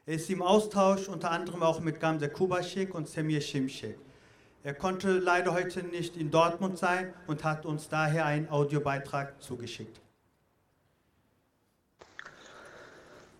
Er 0.07 0.15
ist 0.15 0.28
im 0.32 0.41
Austausch 0.41 1.07
unter 1.09 1.30
anderem 1.30 1.61
auch 1.61 1.80
mit 1.80 1.99
Gamze 1.99 2.28
Kubaschik 2.28 2.95
und 2.95 3.07
Semir 3.07 3.41
Şimşek. 3.41 3.99
Er 4.63 4.73
konnte 4.73 5.19
leider 5.19 5.53
heute 5.53 5.84
nicht 5.84 6.17
in 6.17 6.32
Dortmund 6.32 6.80
sein 6.80 7.13
und 7.28 7.43
hat 7.43 7.67
uns 7.67 7.88
daher 7.88 8.26
einen 8.26 8.49
Audiobeitrag 8.49 9.39
zugeschickt. 9.39 10.01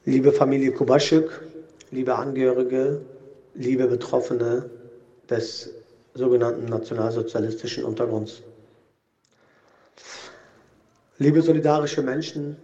Liebe 0.04 0.32
Familie 0.32 0.72
Kubaschik, 0.72 1.28
liebe 1.96 2.16
Angehörige, 2.16 3.02
liebe 3.54 3.88
Betroffene 3.88 4.70
des 5.30 5.74
sogenannten 6.14 6.66
nationalsozialistischen 6.66 7.86
Untergrunds. 7.86 8.44
Liebe 11.18 11.42
solidarische 11.42 12.02
Menschen, 12.02 12.58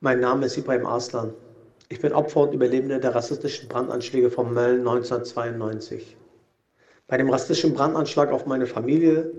mein 0.00 0.18
Name 0.18 0.46
ist 0.46 0.56
Ibrahim 0.56 0.86
Arslan. 0.86 1.32
Ich 1.88 2.00
bin 2.00 2.12
Opfer 2.12 2.40
und 2.40 2.52
Überlebende 2.52 2.98
der 2.98 3.14
rassistischen 3.14 3.68
Brandanschläge 3.68 4.28
von 4.28 4.52
Mölln 4.52 4.80
1992. 4.80 6.18
Bei 7.06 7.16
dem 7.16 7.30
rassistischen 7.30 7.72
Brandanschlag 7.72 8.32
auf 8.32 8.44
meine 8.44 8.66
Familie 8.66 9.32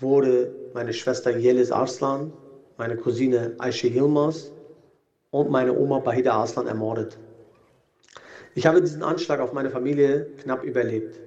wurde 0.00 0.52
meine 0.72 0.92
Schwester 0.92 1.30
Yelis 1.30 1.70
Arslan, 1.70 2.34
meine 2.76 2.96
Cousine 2.96 3.54
Aisha 3.58 3.86
Yilmaz 3.86 4.52
und 5.30 5.50
meine 5.50 5.72
Oma 5.74 6.00
Bahida 6.00 6.34
Arslan 6.34 6.66
ermordet. 6.66 7.20
Ich 8.54 8.66
habe 8.66 8.82
diesen 8.82 9.02
Anschlag 9.02 9.40
auf 9.40 9.52
meine 9.52 9.70
Familie 9.70 10.26
knapp 10.36 10.64
überlebt. 10.64 11.20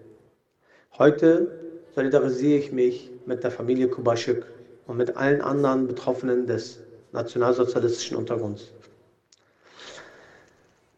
Heute 0.98 1.48
solidarisiere 1.96 2.58
ich 2.60 2.72
mich 2.72 3.12
mit 3.26 3.44
der 3.44 3.52
Familie 3.52 3.88
Kubaschik 3.88 4.46
und 4.86 4.98
mit 4.98 5.16
allen 5.16 5.42
anderen 5.42 5.88
Betroffenen 5.88 6.46
des 6.48 6.82
nationalsozialistischen 7.14 8.18
Untergrunds. 8.18 8.74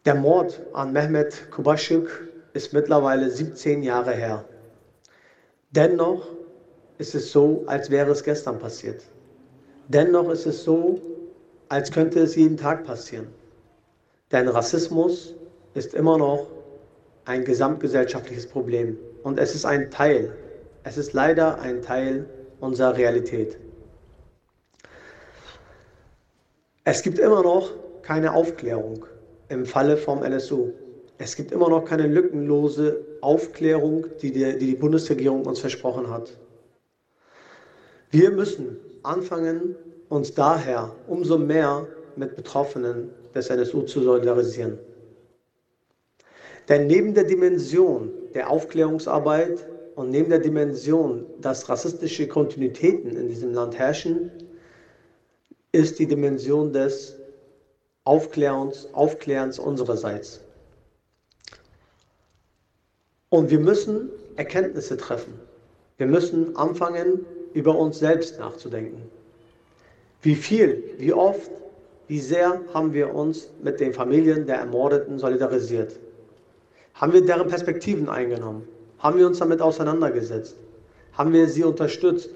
Der 0.04 0.14
Mord 0.16 0.62
an 0.72 0.92
Mehmet 0.92 1.46
Kubaschik 1.50 2.08
ist 2.52 2.72
mittlerweile 2.72 3.30
17 3.30 3.82
Jahre 3.84 4.12
her. 4.12 4.44
Dennoch 5.70 6.34
ist 6.98 7.14
es 7.14 7.30
so, 7.30 7.62
als 7.66 7.88
wäre 7.90 8.10
es 8.10 8.22
gestern 8.24 8.58
passiert. 8.58 9.04
Dennoch 9.86 10.28
ist 10.28 10.46
es 10.46 10.64
so, 10.64 10.98
als 11.68 11.90
könnte 11.92 12.20
es 12.20 12.34
jeden 12.34 12.56
Tag 12.56 12.82
passieren. 12.82 13.32
Denn 14.32 14.48
Rassismus 14.48 15.36
ist 15.76 15.94
immer 15.94 16.16
noch 16.16 16.46
ein 17.26 17.44
gesamtgesellschaftliches 17.44 18.46
Problem. 18.46 18.98
Und 19.22 19.38
es 19.38 19.54
ist 19.54 19.66
ein 19.66 19.90
Teil, 19.90 20.32
es 20.84 20.96
ist 20.96 21.12
leider 21.12 21.60
ein 21.60 21.82
Teil 21.82 22.26
unserer 22.60 22.96
Realität. 22.96 23.58
Es 26.84 27.02
gibt 27.02 27.18
immer 27.18 27.42
noch 27.42 27.70
keine 28.02 28.32
Aufklärung 28.32 29.04
im 29.48 29.66
Falle 29.66 29.96
vom 29.96 30.22
NSU. 30.22 30.70
Es 31.18 31.34
gibt 31.34 31.52
immer 31.52 31.68
noch 31.68 31.84
keine 31.84 32.06
lückenlose 32.06 33.04
Aufklärung, 33.20 34.06
die 34.22 34.32
die, 34.32 34.58
die, 34.58 34.66
die 34.66 34.74
Bundesregierung 34.74 35.44
uns 35.44 35.60
versprochen 35.60 36.08
hat. 36.10 36.36
Wir 38.10 38.30
müssen 38.30 38.78
anfangen, 39.02 39.74
uns 40.08 40.32
daher 40.32 40.94
umso 41.08 41.36
mehr 41.36 41.86
mit 42.14 42.36
Betroffenen 42.36 43.10
des 43.34 43.50
NSU 43.50 43.82
zu 43.82 44.02
solidarisieren. 44.02 44.78
Denn 46.68 46.86
neben 46.86 47.14
der 47.14 47.24
Dimension 47.24 48.10
der 48.34 48.50
Aufklärungsarbeit 48.50 49.66
und 49.94 50.10
neben 50.10 50.30
der 50.30 50.40
Dimension, 50.40 51.24
dass 51.40 51.68
rassistische 51.68 52.28
Kontinuitäten 52.28 53.16
in 53.16 53.28
diesem 53.28 53.54
Land 53.54 53.78
herrschen, 53.78 54.30
ist 55.72 55.98
die 55.98 56.06
Dimension 56.06 56.72
des 56.72 57.16
Aufklärens, 58.04 58.88
Aufklärens 58.92 59.58
unsererseits. 59.58 60.40
Und 63.30 63.50
wir 63.50 63.58
müssen 63.58 64.10
Erkenntnisse 64.36 64.96
treffen. 64.96 65.34
Wir 65.96 66.06
müssen 66.06 66.56
anfangen, 66.56 67.24
über 67.54 67.76
uns 67.76 67.98
selbst 67.98 68.38
nachzudenken. 68.38 69.02
Wie 70.20 70.34
viel, 70.34 70.84
wie 70.98 71.12
oft, 71.12 71.50
wie 72.06 72.20
sehr 72.20 72.60
haben 72.74 72.92
wir 72.92 73.14
uns 73.14 73.48
mit 73.62 73.80
den 73.80 73.94
Familien 73.94 74.46
der 74.46 74.56
Ermordeten 74.56 75.18
solidarisiert? 75.18 75.98
Haben 76.96 77.12
wir 77.12 77.20
deren 77.20 77.46
Perspektiven 77.46 78.08
eingenommen? 78.08 78.66
Haben 78.98 79.18
wir 79.18 79.26
uns 79.26 79.38
damit 79.38 79.60
auseinandergesetzt? 79.60 80.56
Haben 81.12 81.34
wir 81.34 81.46
sie 81.46 81.62
unterstützt? 81.62 82.30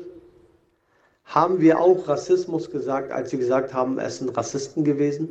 Haben 1.24 1.61
wir 1.61 1.80
auch 1.80 2.06
Rassismus 2.06 2.70
gesagt, 2.70 3.11
als 3.11 3.30
sie 3.30 3.38
gesagt 3.38 3.72
haben, 3.72 3.98
es 3.98 4.18
sind 4.18 4.36
Rassisten 4.36 4.84
gewesen? 4.84 5.30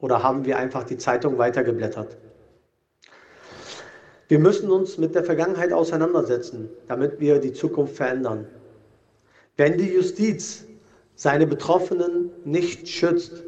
Oder 0.00 0.24
haben 0.24 0.44
wir 0.44 0.58
einfach 0.58 0.82
die 0.82 0.98
Zeitung 0.98 1.38
weitergeblättert? 1.38 2.16
Wir 4.26 4.40
müssen 4.40 4.70
uns 4.72 4.98
mit 4.98 5.14
der 5.14 5.22
Vergangenheit 5.22 5.72
auseinandersetzen, 5.72 6.68
damit 6.88 7.20
wir 7.20 7.38
die 7.38 7.52
Zukunft 7.52 7.94
verändern. 7.94 8.44
Wenn 9.56 9.78
die 9.78 9.92
Justiz 9.92 10.64
seine 11.14 11.46
Betroffenen 11.46 12.30
nicht 12.44 12.88
schützt 12.88 13.44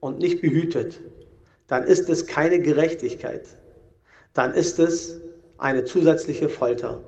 und 0.00 0.18
nicht 0.20 0.40
behütet, 0.40 1.00
dann 1.66 1.84
ist 1.84 2.08
es 2.08 2.26
keine 2.26 2.60
Gerechtigkeit 2.60 3.44
dann 4.34 4.52
ist 4.54 4.78
es 4.78 5.20
eine 5.58 5.84
zusätzliche 5.84 6.48
Folter. 6.48 7.00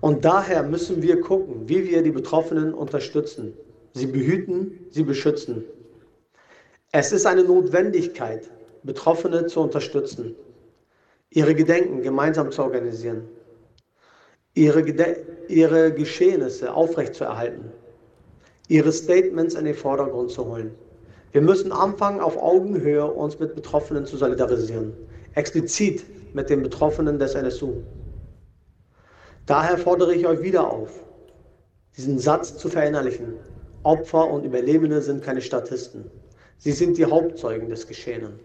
Und 0.00 0.24
daher 0.24 0.62
müssen 0.62 1.02
wir 1.02 1.20
gucken, 1.20 1.68
wie 1.68 1.88
wir 1.88 2.02
die 2.02 2.10
Betroffenen 2.10 2.74
unterstützen, 2.74 3.54
sie 3.92 4.06
behüten, 4.06 4.86
sie 4.90 5.02
beschützen. 5.02 5.64
Es 6.92 7.12
ist 7.12 7.26
eine 7.26 7.44
Notwendigkeit, 7.44 8.50
Betroffene 8.82 9.46
zu 9.46 9.60
unterstützen, 9.60 10.36
ihre 11.30 11.54
Gedenken 11.54 12.02
gemeinsam 12.02 12.52
zu 12.52 12.62
organisieren, 12.62 13.26
ihre, 14.54 14.82
Gede 14.82 15.26
ihre 15.48 15.92
Geschehnisse 15.92 16.72
aufrechtzuerhalten, 16.72 17.72
ihre 18.68 18.92
Statements 18.92 19.54
in 19.54 19.64
den 19.64 19.74
Vordergrund 19.74 20.30
zu 20.30 20.44
holen. 20.44 20.74
Wir 21.32 21.40
müssen 21.40 21.72
anfangen, 21.72 22.20
auf 22.20 22.36
Augenhöhe 22.36 23.04
uns 23.04 23.38
mit 23.40 23.54
Betroffenen 23.56 24.06
zu 24.06 24.16
solidarisieren, 24.16 24.92
explizit 25.34 26.04
mit 26.34 26.50
den 26.50 26.62
Betroffenen 26.62 27.18
des 27.18 27.34
NSU. 27.34 27.82
Daher 29.46 29.78
fordere 29.78 30.14
ich 30.14 30.26
euch 30.26 30.42
wieder 30.42 30.70
auf, 30.70 30.90
diesen 31.96 32.18
Satz 32.18 32.56
zu 32.56 32.68
verinnerlichen. 32.68 33.34
Opfer 33.82 34.30
und 34.30 34.44
Überlebende 34.44 35.02
sind 35.02 35.22
keine 35.22 35.42
Statisten. 35.42 36.10
Sie 36.58 36.72
sind 36.72 36.96
die 36.96 37.04
Hauptzeugen 37.04 37.68
des 37.68 37.86
Geschehenen. 37.86 38.40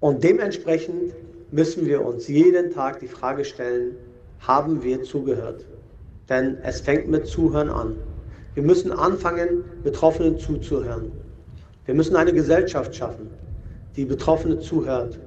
Und 0.00 0.24
dementsprechend 0.24 1.14
müssen 1.50 1.86
wir 1.86 2.04
uns 2.04 2.26
jeden 2.28 2.72
Tag 2.72 3.00
die 3.00 3.08
Frage 3.08 3.44
stellen, 3.44 3.96
haben 4.40 4.82
wir 4.82 5.02
zugehört? 5.02 5.66
Denn 6.28 6.56
es 6.62 6.80
fängt 6.80 7.08
mit 7.08 7.26
Zuhören 7.26 7.68
an. 7.68 7.96
Wir 8.54 8.62
müssen 8.62 8.90
anfangen, 8.90 9.64
Betroffenen 9.82 10.38
zuzuhören. 10.38 11.12
Wir 11.84 11.94
müssen 11.94 12.16
eine 12.16 12.32
Gesellschaft 12.32 12.94
schaffen, 12.94 13.30
die 13.96 14.04
Betroffene 14.04 14.58
zuhört, 14.60 15.18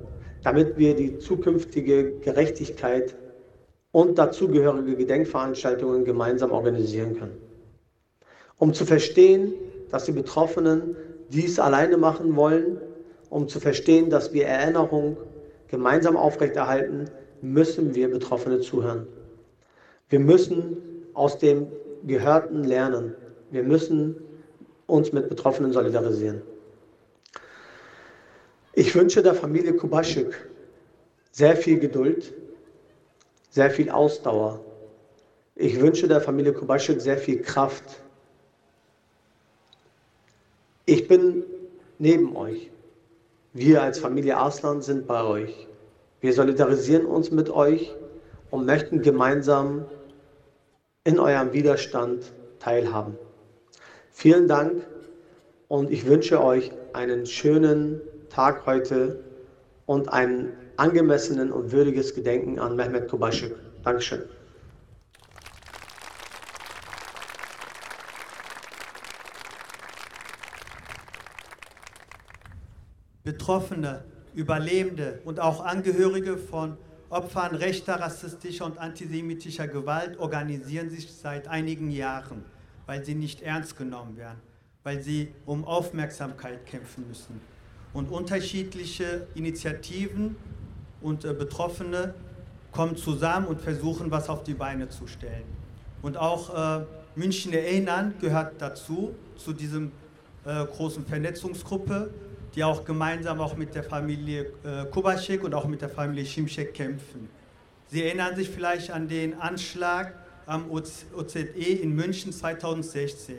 damit 0.46 0.78
wir 0.78 0.96
die 0.96 1.18
zukünftige 1.18 2.20
Gerechtigkeit 2.20 3.16
und 3.92 4.20
dazugehörige 4.20 4.96
Gedenkveranstaltungen 4.96 6.06
gemeinsam 6.06 6.52
organisieren 6.52 7.18
können. 7.18 7.42
Um 8.60 8.72
zu 8.72 8.86
verstehen, 8.86 9.54
dass 9.90 10.06
die 10.06 10.12
Betroffenen 10.12 10.96
dies 11.30 11.60
alleine 11.60 11.98
machen 11.98 12.36
wollen, 12.36 12.78
um 13.32 13.48
zu 13.48 13.60
verstehen, 13.60 14.12
dass 14.12 14.34
wir 14.34 14.46
Erinnerung 14.46 15.18
gemeinsam 15.68 16.16
aufrechterhalten, 16.16 17.10
müssen 17.42 17.96
wir 17.96 18.08
Betroffene 18.12 18.60
zuhören. 18.60 19.08
Wir 20.10 20.20
müssen 20.20 20.78
aus 21.16 21.40
dem 21.40 21.66
Gehörten 22.06 22.64
lernen. 22.64 23.16
Wir 23.50 23.64
müssen 23.64 24.16
uns 24.86 25.12
mit 25.12 25.28
Betroffenen 25.28 25.72
solidarisieren. 25.72 26.44
Ich 28.78 28.94
wünsche 28.94 29.24
der 29.24 29.34
Familie 29.34 29.74
Kubaschik 29.74 30.50
sehr 31.32 31.56
viel 31.56 31.80
Geduld, 31.80 32.34
sehr 33.50 33.72
viel 33.72 33.90
Ausdauer. 33.90 34.60
Ich 35.56 35.80
wünsche 35.80 36.10
der 36.10 36.20
Familie 36.20 36.52
Kubaschik 36.52 37.00
sehr 37.00 37.18
viel 37.18 37.42
Kraft. 37.42 38.02
Ich 40.86 41.08
bin 41.08 41.46
neben 42.00 42.36
euch. 42.36 42.70
Wir 43.54 43.82
als 43.82 43.98
Familie 43.98 44.36
Arslan 44.36 44.82
sind 44.82 45.08
bei 45.08 45.24
euch. 45.24 45.68
Wir 46.20 46.34
solidarisieren 46.34 47.06
uns 47.06 47.32
mit 47.32 47.50
euch 47.50 47.96
und 48.52 48.66
möchten 48.66 49.02
gemeinsam 49.02 49.86
in 51.06 51.18
eurem 51.18 51.54
Widerstand 51.54 52.34
teilhaben. 52.60 53.16
Vielen 54.12 54.50
Dank 54.50 54.86
und 55.70 55.92
ich 55.92 56.06
wünsche 56.06 56.44
euch 56.44 56.72
einen 56.92 57.26
schönen 57.26 58.02
Tag 58.30 58.66
heute 58.66 59.24
und 59.86 60.10
einen 60.10 60.54
angemessenen 60.78 61.52
und 61.52 61.72
würdiges 61.72 62.14
Gedenken 62.14 62.60
an 62.60 62.76
Mehmet 62.76 63.10
Kubaschik. 63.10 63.56
Dankeschön. 63.84 64.24
Betroffene, 73.24 74.04
Überlebende 74.36 75.20
und 75.26 75.40
auch 75.40 75.66
Angehörige 75.66 76.38
von 76.38 76.78
Opfern 77.10 77.56
rechter, 77.56 78.00
rassistischer 78.00 78.66
und 78.66 78.78
antisemitischer 78.78 79.68
Gewalt 79.68 80.20
organisieren 80.20 80.90
sich 80.90 81.12
seit 81.12 81.48
einigen 81.48 81.90
Jahren, 81.90 82.44
weil 82.86 83.04
sie 83.04 83.16
nicht 83.16 83.42
ernst 83.42 83.78
genommen 83.78 84.18
werden, 84.18 84.40
weil 84.84 85.02
sie 85.02 85.34
um 85.46 85.66
Aufmerksamkeit 85.66 86.66
kämpfen 86.66 87.08
müssen. 87.08 87.55
Und 87.96 88.12
unterschiedliche 88.12 89.26
Initiativen 89.34 90.36
und 91.02 91.26
äh, 91.26 91.34
Betroffene 91.34 92.14
kommen 92.72 92.96
zusammen 92.96 93.48
und 93.48 93.62
versuchen, 93.62 94.12
was 94.12 94.30
auf 94.30 94.44
die 94.44 94.54
Beine 94.54 94.90
zu 94.90 95.08
stellen. 95.08 95.46
Und 96.04 96.18
auch 96.18 96.82
äh, 96.82 96.86
München 97.16 97.54
Erinnern 97.54 98.14
gehört 98.22 98.62
dazu, 98.62 99.16
zu 99.38 99.54
diesem 99.54 99.92
äh, 100.46 100.66
großen 100.66 101.06
Vernetzungsgruppe, 101.06 102.12
die 102.54 102.64
auch 102.64 102.86
gemeinsam 102.86 103.40
auch 103.40 103.56
mit 103.56 103.74
der 103.74 103.84
Familie 103.84 104.52
äh, 104.64 104.86
Kubaschek 104.92 105.44
und 105.44 105.54
auch 105.56 105.66
mit 105.66 105.82
der 105.82 105.90
Familie 105.90 106.26
Schimschek 106.26 106.74
kämpfen. 106.74 107.30
Sie 107.88 108.04
erinnern 108.04 108.36
sich 108.36 108.50
vielleicht 108.50 108.92
an 108.92 109.08
den 109.08 109.40
Anschlag 109.40 110.14
am 110.46 110.70
OZE 110.70 111.40
in 111.60 111.96
München 111.96 112.32
2016. 112.32 113.38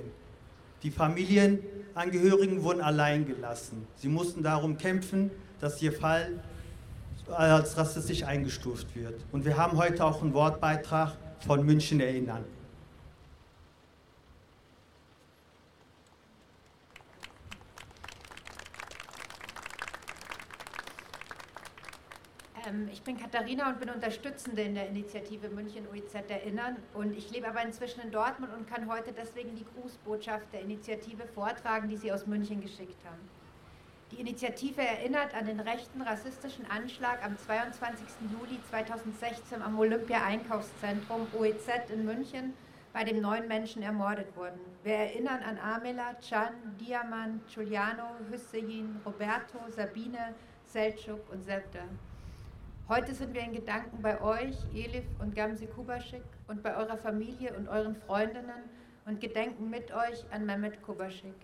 Die 0.83 0.91
Familienangehörigen 0.91 2.62
wurden 2.62 2.81
allein 2.81 3.27
gelassen. 3.27 3.87
Sie 3.97 4.09
mussten 4.09 4.43
darum 4.43 4.77
kämpfen, 4.77 5.31
dass 5.61 5.81
ihr 5.83 5.93
Fall 5.93 6.43
als 7.29 7.77
rassistisch 7.77 8.22
eingestuft 8.22 8.95
wird. 8.95 9.20
Und 9.33 9.45
wir 9.45 9.57
haben 9.57 9.77
heute 9.77 10.05
auch 10.05 10.22
einen 10.22 10.35
Wortbeitrag 10.35 11.16
von 11.41 11.64
München 11.64 12.01
erinnern. 12.01 12.45
Ähm, 22.66 22.86
ich 22.97 23.03
bin 23.03 23.19
Katharina 23.19 23.69
und 23.69 23.79
bin 23.79 23.91
Unterstützende 23.91 24.63
in 24.63 24.75
der 24.75 24.89
Initiative 24.89 25.51
München 25.51 25.87
OEZ 25.93 26.15
Erinnern. 26.31 26.79
Und 26.95 27.15
ich 27.15 27.31
lebe 27.31 27.47
aber 27.47 27.63
inzwischen 27.63 28.01
in 28.01 28.11
Dortmund 28.11 28.55
und 28.55 28.67
kann 28.67 28.89
heute 28.89 29.13
deswegen 29.13 29.55
die 29.55 29.67
Grußbotschaft 29.67 30.51
der 30.51 30.63
Initiative 30.63 31.27
vortragen, 31.27 31.91
die 31.91 31.99
Sie 31.99 32.11
aus 32.11 32.27
München 32.27 32.63
geschickt 32.63 32.97
haben. 33.05 33.21
Die 34.13 34.21
Initiative 34.21 34.81
erinnert 34.81 35.35
an 35.35 35.45
den 35.45 35.61
rechten 35.61 36.01
rassistischen 36.01 36.65
Anschlag 36.71 37.23
am 37.23 37.37
22. 37.37 38.07
Juli 38.33 38.59
2016 38.71 39.61
am 39.61 39.79
Olympia-Einkaufszentrum 39.79 41.27
OEZ 41.39 41.91
in 41.93 42.07
München, 42.07 42.55
bei 42.95 43.05
dem 43.05 43.21
neun 43.21 43.47
Menschen 43.47 43.83
ermordet 43.83 44.35
wurden. 44.35 44.59
Wir 44.85 44.95
erinnern 44.95 45.43
an 45.43 45.59
Amela, 45.59 46.15
Can, 46.27 46.55
Diaman, 46.81 47.43
Giuliano, 47.53 48.17
Hüssein, 48.31 49.03
Roberto, 49.05 49.59
Sabine, 49.69 50.35
Selçuk 50.65 51.21
und 51.31 51.45
Septa. 51.45 51.83
Heute 52.89 53.14
sind 53.14 53.34
wir 53.34 53.41
in 53.41 53.53
Gedanken 53.53 54.01
bei 54.01 54.20
euch, 54.20 54.55
Elif 54.72 55.07
und 55.18 55.34
Gamsi 55.34 55.66
Kubaschik, 55.66 56.22
und 56.47 56.62
bei 56.62 56.76
eurer 56.76 56.97
Familie 56.97 57.53
und 57.59 57.66
euren 57.66 57.97
Freundinnen 57.97 58.70
und 59.07 59.20
gedenken 59.20 59.68
mit 59.70 59.91
euch 59.91 60.24
an 60.30 60.47
Mehmet 60.47 60.80
Kubaschik. 60.84 61.34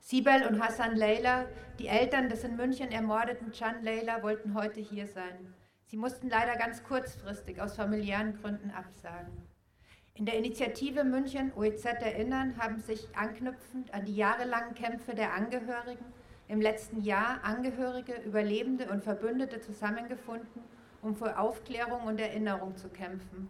Sibel 0.00 0.44
und 0.48 0.60
Hassan 0.60 0.96
Leila, 0.96 1.44
die 1.78 1.86
Eltern 1.86 2.28
des 2.28 2.42
in 2.42 2.56
München 2.56 2.90
ermordeten 2.90 3.52
Can 3.52 3.84
Leila, 3.84 4.24
wollten 4.24 4.54
heute 4.54 4.80
hier 4.80 5.06
sein. 5.06 5.54
Sie 5.86 5.96
mussten 5.96 6.28
leider 6.28 6.56
ganz 6.56 6.82
kurzfristig 6.82 7.62
aus 7.62 7.76
familiären 7.76 8.36
Gründen 8.42 8.72
absagen. 8.72 9.46
In 10.14 10.26
der 10.26 10.38
Initiative 10.38 11.04
München 11.04 11.52
OEZ 11.54 11.84
Erinnern 11.84 12.56
haben 12.58 12.80
sich 12.80 13.06
anknüpfend 13.14 13.94
an 13.94 14.06
die 14.06 14.16
jahrelangen 14.16 14.74
Kämpfe 14.74 15.14
der 15.14 15.34
Angehörigen 15.34 16.04
im 16.48 16.60
letzten 16.60 17.00
Jahr 17.00 17.38
Angehörige, 17.44 18.14
Überlebende 18.26 18.90
und 18.90 19.04
Verbündete 19.04 19.60
zusammengefunden, 19.60 20.64
um 21.02 21.14
für 21.14 21.38
Aufklärung 21.38 22.02
und 22.02 22.20
Erinnerung 22.20 22.76
zu 22.76 22.88
kämpfen. 22.88 23.48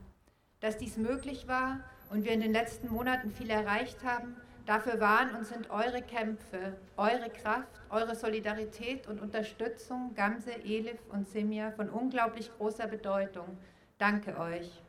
Dass 0.60 0.78
dies 0.78 0.96
möglich 0.96 1.48
war 1.48 1.80
und 2.10 2.24
wir 2.24 2.32
in 2.32 2.40
den 2.40 2.52
letzten 2.52 2.88
Monaten 2.88 3.30
viel 3.30 3.50
erreicht 3.50 4.04
haben, 4.04 4.36
dafür 4.66 5.00
waren 5.00 5.34
und 5.34 5.46
sind 5.46 5.70
eure 5.70 6.02
Kämpfe, 6.02 6.76
eure 6.96 7.30
Kraft, 7.30 7.80
eure 7.90 8.14
Solidarität 8.14 9.06
und 9.06 9.20
Unterstützung, 9.20 10.14
Gamse, 10.14 10.52
Elif 10.52 11.00
und 11.10 11.28
Simia, 11.28 11.72
von 11.72 11.88
unglaublich 11.88 12.50
großer 12.56 12.86
Bedeutung. 12.86 13.58
Danke 13.98 14.38
euch. 14.38 14.82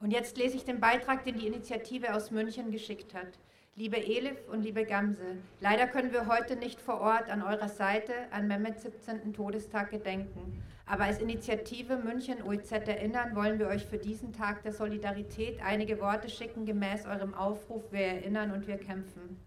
Und 0.00 0.10
jetzt 0.12 0.36
lese 0.36 0.56
ich 0.56 0.64
den 0.64 0.80
Beitrag, 0.80 1.24
den 1.24 1.38
die 1.38 1.46
Initiative 1.46 2.14
aus 2.14 2.30
München 2.30 2.70
geschickt 2.70 3.14
hat. 3.14 3.38
Liebe 3.74 3.96
Elif 3.96 4.48
und 4.48 4.62
liebe 4.62 4.84
Gamse, 4.84 5.38
leider 5.60 5.86
können 5.86 6.12
wir 6.12 6.26
heute 6.26 6.56
nicht 6.56 6.80
vor 6.80 7.00
Ort 7.00 7.30
an 7.30 7.42
eurer 7.42 7.68
Seite 7.68 8.12
an 8.30 8.46
Mehmets 8.46 8.82
17. 8.82 9.32
Todestag 9.32 9.90
gedenken. 9.90 10.62
Aber 10.86 11.04
als 11.04 11.20
Initiative 11.20 11.96
München 11.96 12.42
OEZ 12.42 12.72
Erinnern 12.72 13.34
wollen 13.34 13.58
wir 13.58 13.68
euch 13.68 13.86
für 13.86 13.98
diesen 13.98 14.32
Tag 14.32 14.62
der 14.62 14.72
Solidarität 14.72 15.60
einige 15.64 16.00
Worte 16.00 16.28
schicken 16.28 16.66
gemäß 16.66 17.06
eurem 17.06 17.34
Aufruf 17.34 17.90
Wir 17.92 18.06
erinnern 18.06 18.50
und 18.50 18.66
wir 18.66 18.78
kämpfen. 18.78 19.38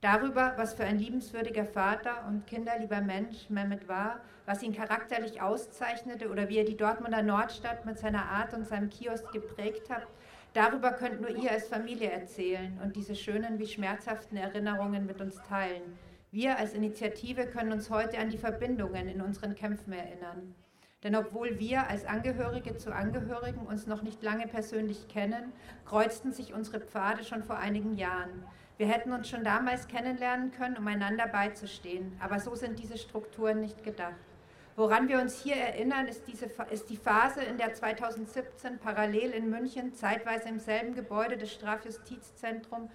Darüber, 0.00 0.54
was 0.56 0.74
für 0.74 0.84
ein 0.84 0.98
liebenswürdiger 0.98 1.66
Vater 1.66 2.24
und 2.26 2.46
kinderlieber 2.46 3.02
Mensch 3.02 3.50
Mehmet 3.50 3.86
war, 3.86 4.20
was 4.46 4.62
ihn 4.62 4.72
charakterlich 4.72 5.42
auszeichnete 5.42 6.30
oder 6.30 6.48
wie 6.48 6.58
er 6.58 6.64
die 6.64 6.76
Dortmunder 6.76 7.22
Nordstadt 7.22 7.84
mit 7.84 7.98
seiner 7.98 8.24
Art 8.24 8.54
und 8.54 8.66
seinem 8.66 8.88
Kiosk 8.88 9.30
geprägt 9.32 9.90
hat, 9.90 10.06
Darüber 10.52 10.90
könnt 10.90 11.20
nur 11.20 11.30
ihr 11.30 11.52
als 11.52 11.68
Familie 11.68 12.10
erzählen 12.10 12.80
und 12.82 12.96
diese 12.96 13.14
schönen 13.14 13.58
wie 13.60 13.68
schmerzhaften 13.68 14.36
Erinnerungen 14.36 15.06
mit 15.06 15.20
uns 15.20 15.36
teilen. 15.48 15.96
Wir 16.32 16.58
als 16.58 16.74
Initiative 16.74 17.46
können 17.46 17.72
uns 17.72 17.90
heute 17.90 18.18
an 18.18 18.30
die 18.30 18.38
Verbindungen 18.38 19.08
in 19.08 19.20
unseren 19.20 19.56
Kämpfen 19.56 19.92
erinnern. 19.92 20.54
Denn 21.02 21.16
obwohl 21.16 21.58
wir 21.58 21.88
als 21.88 22.04
Angehörige 22.04 22.76
zu 22.76 22.94
Angehörigen 22.94 23.66
uns 23.66 23.88
noch 23.88 24.02
nicht 24.02 24.22
lange 24.22 24.46
persönlich 24.46 25.08
kennen, 25.08 25.52
kreuzten 25.86 26.32
sich 26.32 26.54
unsere 26.54 26.78
Pfade 26.78 27.24
schon 27.24 27.42
vor 27.42 27.56
einigen 27.56 27.96
Jahren. 27.96 28.44
Wir 28.76 28.86
hätten 28.86 29.12
uns 29.12 29.28
schon 29.28 29.42
damals 29.42 29.88
kennenlernen 29.88 30.52
können, 30.52 30.76
um 30.76 30.86
einander 30.86 31.26
beizustehen, 31.26 32.12
aber 32.20 32.38
so 32.38 32.54
sind 32.54 32.78
diese 32.78 32.96
Strukturen 32.96 33.60
nicht 33.60 33.82
gedacht. 33.82 34.14
Woran 34.76 35.08
wir 35.08 35.20
uns 35.20 35.42
hier 35.42 35.56
erinnern, 35.56 36.06
ist, 36.06 36.28
diese, 36.28 36.46
ist 36.70 36.88
die 36.90 36.96
Phase, 36.96 37.42
in 37.42 37.58
der 37.58 37.74
2017 37.74 38.78
parallel 38.78 39.32
in 39.32 39.50
München, 39.50 39.94
zeitweise 39.94 40.48
im 40.48 40.60
selben 40.60 40.94
Gebäude 40.94 41.36
des 41.36 41.52
Strafjustizzentrums, 41.52 42.90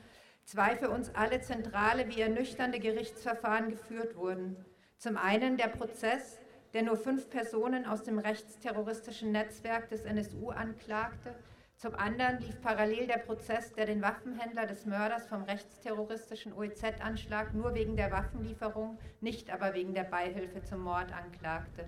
zwei 0.45 0.77
für 0.77 0.89
uns 0.89 1.13
alle 1.13 1.41
zentrale 1.41 2.07
wie 2.07 2.21
ernüchternde 2.21 2.79
Gerichtsverfahren 2.79 3.69
geführt 3.69 4.15
wurden. 4.15 4.55
Zum 4.97 5.17
einen 5.17 5.57
der 5.57 5.67
Prozess, 5.67 6.39
der 6.73 6.83
nur 6.83 6.97
fünf 6.97 7.29
Personen 7.29 7.85
aus 7.85 8.03
dem 8.03 8.19
rechtsterroristischen 8.19 9.31
Netzwerk 9.31 9.89
des 9.89 10.03
NSU 10.05 10.51
anklagte. 10.51 11.35
Zum 11.77 11.95
anderen 11.95 12.39
lief 12.39 12.61
parallel 12.61 13.07
der 13.07 13.17
Prozess, 13.17 13.73
der 13.73 13.85
den 13.85 14.01
Waffenhändler 14.01 14.65
des 14.65 14.85
Mörders 14.85 15.27
vom 15.27 15.43
rechtsterroristischen 15.43 16.53
OEZ-Anschlag 16.53 17.53
nur 17.53 17.73
wegen 17.73 17.97
der 17.97 18.11
Waffenlieferung, 18.11 18.97
nicht 19.19 19.49
aber 19.51 19.73
wegen 19.73 19.93
der 19.93 20.05
Beihilfe 20.05 20.63
zum 20.63 20.81
Mord 20.81 21.11
anklagte. 21.11 21.85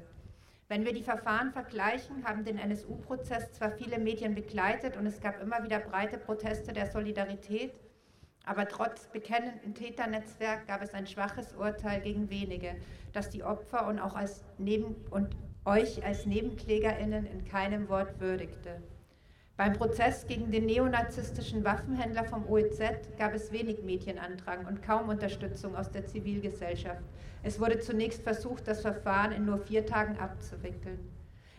Wenn 0.67 0.83
wir 0.83 0.91
die 0.91 1.03
Verfahren 1.03 1.51
vergleichen, 1.51 2.25
haben 2.25 2.43
den 2.43 2.57
NSU-Prozess 2.57 3.53
zwar 3.53 3.71
viele 3.71 3.99
Medien 3.99 4.35
begleitet 4.35 4.97
und 4.97 5.05
es 5.05 5.21
gab 5.21 5.41
immer 5.41 5.63
wieder 5.63 5.79
breite 5.79 6.17
Proteste 6.17 6.73
der 6.73 6.87
Solidarität, 6.87 7.73
aber 8.47 8.67
trotz 8.67 9.07
bekennenden 9.07 9.75
Täternetzwerk 9.75 10.67
gab 10.67 10.81
es 10.81 10.93
ein 10.93 11.05
schwaches 11.05 11.53
Urteil 11.53 12.01
gegen 12.01 12.29
wenige, 12.29 12.75
das 13.11 13.29
die 13.29 13.43
Opfer 13.43 13.87
und 13.87 13.99
auch 13.99 14.15
als 14.15 14.43
Neben 14.57 14.95
und 15.11 15.35
euch 15.65 16.03
als 16.05 16.25
Nebenklägerinnen 16.25 17.25
in 17.25 17.43
keinem 17.43 17.89
Wort 17.89 18.19
würdigte. 18.21 18.81
Beim 19.57 19.73
Prozess 19.73 20.27
gegen 20.27 20.51
den 20.51 20.67
neonazistischen 20.67 21.65
Waffenhändler 21.65 22.23
vom 22.23 22.47
OEZ 22.47 22.79
gab 23.17 23.33
es 23.33 23.51
wenig 23.51 23.83
Medienandrang 23.83 24.65
und 24.65 24.83
kaum 24.83 25.09
Unterstützung 25.09 25.75
aus 25.75 25.91
der 25.91 26.05
Zivilgesellschaft. 26.05 27.01
Es 27.43 27.59
wurde 27.59 27.79
zunächst 27.79 28.21
versucht, 28.21 28.67
das 28.67 28.81
Verfahren 28.81 29.31
in 29.31 29.45
nur 29.45 29.57
vier 29.57 29.85
Tagen 29.85 30.17
abzuwickeln. 30.19 31.16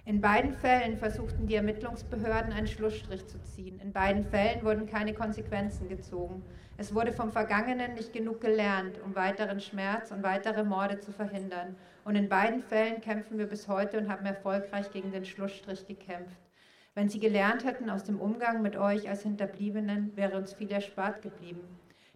In 0.08 0.22
beiden 0.22 0.54
Fällen 0.54 0.96
versuchten 0.96 1.46
die 1.46 1.56
Ermittlungsbehörden 1.56 2.50
einen 2.50 2.66
Schlussstrich 2.66 3.26
zu 3.26 3.42
ziehen. 3.42 3.78
In 3.78 3.92
beiden 3.92 4.24
Fällen 4.24 4.64
wurden 4.64 4.86
keine 4.86 5.12
Konsequenzen 5.12 5.86
gezogen. 5.86 6.42
Es 6.78 6.94
wurde 6.94 7.12
vom 7.12 7.30
Vergangenen 7.30 7.92
nicht 7.92 8.14
genug 8.14 8.40
gelernt, 8.40 8.98
um 9.04 9.14
weiteren 9.14 9.60
Schmerz 9.60 10.10
und 10.10 10.22
weitere 10.22 10.64
Morde 10.64 10.98
zu 10.98 11.12
verhindern. 11.12 11.76
Und 12.06 12.16
in 12.16 12.30
beiden 12.30 12.62
Fällen 12.62 13.02
kämpfen 13.02 13.36
wir 13.36 13.48
bis 13.48 13.68
heute 13.68 13.98
und 13.98 14.10
haben 14.10 14.24
erfolgreich 14.24 14.90
gegen 14.92 15.12
den 15.12 15.26
Schlussstrich 15.26 15.86
gekämpft. 15.86 16.40
Wenn 16.94 17.10
Sie 17.10 17.20
gelernt 17.20 17.66
hätten 17.66 17.90
aus 17.90 18.04
dem 18.04 18.18
Umgang 18.18 18.62
mit 18.62 18.78
euch 18.78 19.10
als 19.10 19.24
Hinterbliebenen, 19.24 20.16
wäre 20.16 20.38
uns 20.38 20.54
viel 20.54 20.72
erspart 20.72 21.20
geblieben. 21.20 21.60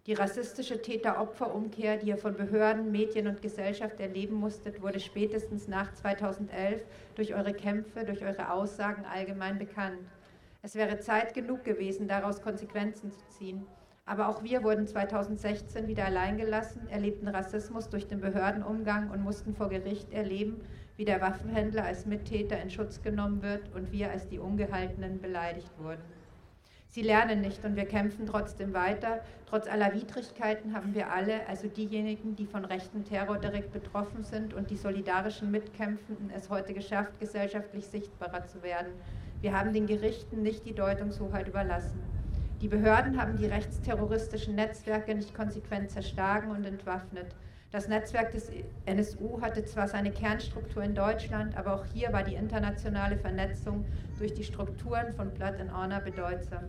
Die 0.05 0.13
rassistische 0.13 0.81
Täter-Opfer-Umkehr, 0.81 1.95
die 1.95 2.07
ihr 2.07 2.17
von 2.17 2.35
Behörden, 2.35 2.91
Medien 2.91 3.25
und 3.25 3.41
Gesellschaft 3.41 4.01
erleben 4.01 4.35
musstet, 4.35 4.81
wurde 4.81 4.99
spätestens 4.99 5.69
nach 5.69 5.93
2011 5.93 6.83
durch 7.15 7.33
eure 7.33 7.53
Kämpfe, 7.53 8.03
durch 8.03 8.21
eure 8.21 8.51
Aussagen 8.51 9.05
allgemein 9.05 9.57
bekannt. 9.57 10.01
Es 10.61 10.75
wäre 10.75 10.99
Zeit 10.99 11.33
genug 11.33 11.63
gewesen, 11.63 12.09
daraus 12.09 12.41
Konsequenzen 12.41 13.13
zu 13.13 13.19
ziehen. 13.29 13.65
Aber 14.05 14.27
auch 14.27 14.43
wir 14.43 14.61
wurden 14.63 14.85
2016 14.85 15.87
wieder 15.87 16.03
alleingelassen, 16.03 16.89
erlebten 16.89 17.29
Rassismus 17.29 17.87
durch 17.87 18.05
den 18.05 18.19
Behördenumgang 18.19 19.09
und 19.09 19.23
mussten 19.23 19.55
vor 19.55 19.69
Gericht 19.69 20.11
erleben, 20.11 20.65
wie 20.97 21.05
der 21.05 21.21
Waffenhändler 21.21 21.85
als 21.85 22.05
Mittäter 22.05 22.61
in 22.61 22.69
Schutz 22.69 23.01
genommen 23.01 23.41
wird 23.41 23.73
und 23.73 23.93
wir 23.93 24.11
als 24.11 24.27
die 24.27 24.39
Ungehaltenen 24.39 25.21
beleidigt 25.21 25.71
wurden. 25.79 26.03
Sie 26.93 27.01
lernen 27.01 27.41
nicht 27.41 27.65
und 27.65 27.75
wir 27.75 27.85
kämpfen 27.85 28.27
trotzdem 28.27 28.75
weiter. 28.75 29.21
Trotz 29.47 29.67
aller 29.67 29.95
Widrigkeiten 29.95 30.75
haben 30.75 30.93
wir 30.93 31.11
alle, 31.11 31.47
also 31.47 31.67
diejenigen, 31.67 32.35
die 32.35 32.45
von 32.45 32.65
rechten 32.65 33.03
Terror 33.03 33.39
direkt 33.39 33.73
betroffen 33.73 34.23
sind 34.23 34.53
und 34.53 34.69
die 34.69 34.77
solidarischen 34.77 35.49
Mitkämpfenden, 35.49 36.29
es 36.29 36.51
heute 36.51 36.75
geschafft, 36.75 37.19
gesellschaftlich 37.19 37.87
sichtbarer 37.87 38.45
zu 38.45 38.61
werden. 38.61 38.93
Wir 39.41 39.57
haben 39.57 39.73
den 39.73 39.87
Gerichten 39.87 40.43
nicht 40.43 40.67
die 40.67 40.75
Deutungshoheit 40.75 41.47
überlassen. 41.47 41.99
Die 42.61 42.67
Behörden 42.67 43.19
haben 43.19 43.37
die 43.37 43.47
rechtsterroristischen 43.47 44.53
Netzwerke 44.53 45.15
nicht 45.15 45.33
konsequent 45.33 45.89
zerschlagen 45.89 46.51
und 46.51 46.63
entwaffnet. 46.63 47.35
Das 47.73 47.87
Netzwerk 47.87 48.29
des 48.29 48.51
NSU 48.85 49.41
hatte 49.41 49.65
zwar 49.65 49.87
seine 49.87 50.11
Kernstruktur 50.11 50.83
in 50.83 50.93
Deutschland, 50.93 51.57
aber 51.57 51.73
auch 51.73 51.85
hier 51.91 52.13
war 52.13 52.21
die 52.21 52.35
internationale 52.35 53.17
Vernetzung 53.17 53.83
durch 54.19 54.31
die 54.35 54.43
Strukturen 54.43 55.11
von 55.11 55.31
Blood 55.31 55.59
and 55.59 55.75
Honor 55.75 55.99
bedeutsam. 55.99 56.65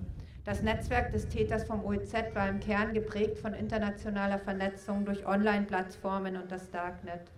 Das 0.47 0.63
Netzwerk 0.63 1.13
des 1.13 1.29
Täters 1.29 1.65
vom 1.65 1.85
OEZ 1.85 2.15
war 2.33 2.49
im 2.49 2.59
Kern 2.59 2.95
geprägt 2.95 3.39
von 3.39 3.53
internationaler 3.53 4.39
Vernetzung 4.39 5.05
durch 5.05 5.27
Online-Plattformen 5.27 6.39
und 6.39 6.51
das 6.51 6.71
Darknet. 6.71 7.31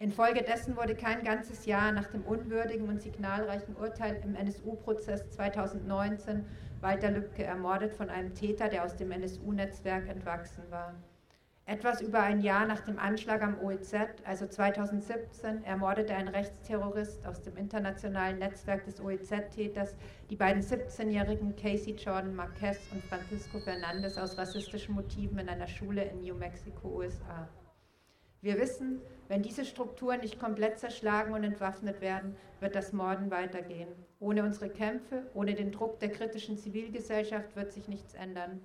Infolgedessen 0.00 0.76
wurde 0.76 0.96
kein 0.96 1.22
ganzes 1.22 1.66
Jahr 1.66 1.92
nach 1.92 2.08
dem 2.08 2.22
unwürdigen 2.22 2.88
und 2.88 3.00
signalreichen 3.00 3.76
Urteil 3.76 4.20
im 4.24 4.34
NSU-Prozess 4.34 5.30
2019 5.30 6.44
Walter 6.80 7.12
Lübcke 7.12 7.44
ermordet 7.44 7.94
von 7.94 8.10
einem 8.10 8.34
Täter, 8.34 8.68
der 8.68 8.84
aus 8.84 8.96
dem 8.96 9.12
NSU-Netzwerk 9.12 10.08
entwachsen 10.08 10.64
war. 10.68 10.94
Etwas 11.66 12.02
über 12.02 12.20
ein 12.20 12.40
Jahr 12.40 12.66
nach 12.66 12.80
dem 12.80 12.98
Anschlag 12.98 13.42
am 13.42 13.58
OEZ, 13.58 13.94
also 14.24 14.46
2017, 14.46 15.64
ermordete 15.64 16.14
ein 16.14 16.28
Rechtsterrorist 16.28 17.26
aus 17.26 17.40
dem 17.40 17.56
internationalen 17.56 18.38
Netzwerk 18.38 18.84
des 18.84 19.00
OEZ-Täters 19.00 19.94
die 20.28 20.36
beiden 20.36 20.62
17-jährigen 20.62 21.56
Casey 21.56 21.94
Jordan 21.94 22.34
Marquez 22.34 22.78
und 22.92 23.02
Francisco 23.04 23.60
Fernandez 23.60 24.18
aus 24.18 24.36
rassistischen 24.36 24.94
Motiven 24.94 25.38
in 25.38 25.48
einer 25.48 25.66
Schule 25.66 26.04
in 26.04 26.20
New 26.20 26.34
Mexico, 26.34 26.98
USA. 26.98 27.48
Wir 28.42 28.60
wissen, 28.60 29.00
wenn 29.28 29.40
diese 29.40 29.64
Strukturen 29.64 30.20
nicht 30.20 30.38
komplett 30.38 30.78
zerschlagen 30.78 31.32
und 31.32 31.44
entwaffnet 31.44 32.02
werden, 32.02 32.36
wird 32.60 32.74
das 32.74 32.92
Morden 32.92 33.30
weitergehen. 33.30 33.88
Ohne 34.20 34.42
unsere 34.42 34.68
Kämpfe, 34.68 35.30
ohne 35.32 35.54
den 35.54 35.72
Druck 35.72 35.98
der 35.98 36.10
kritischen 36.10 36.58
Zivilgesellschaft 36.58 37.56
wird 37.56 37.72
sich 37.72 37.88
nichts 37.88 38.12
ändern. 38.12 38.60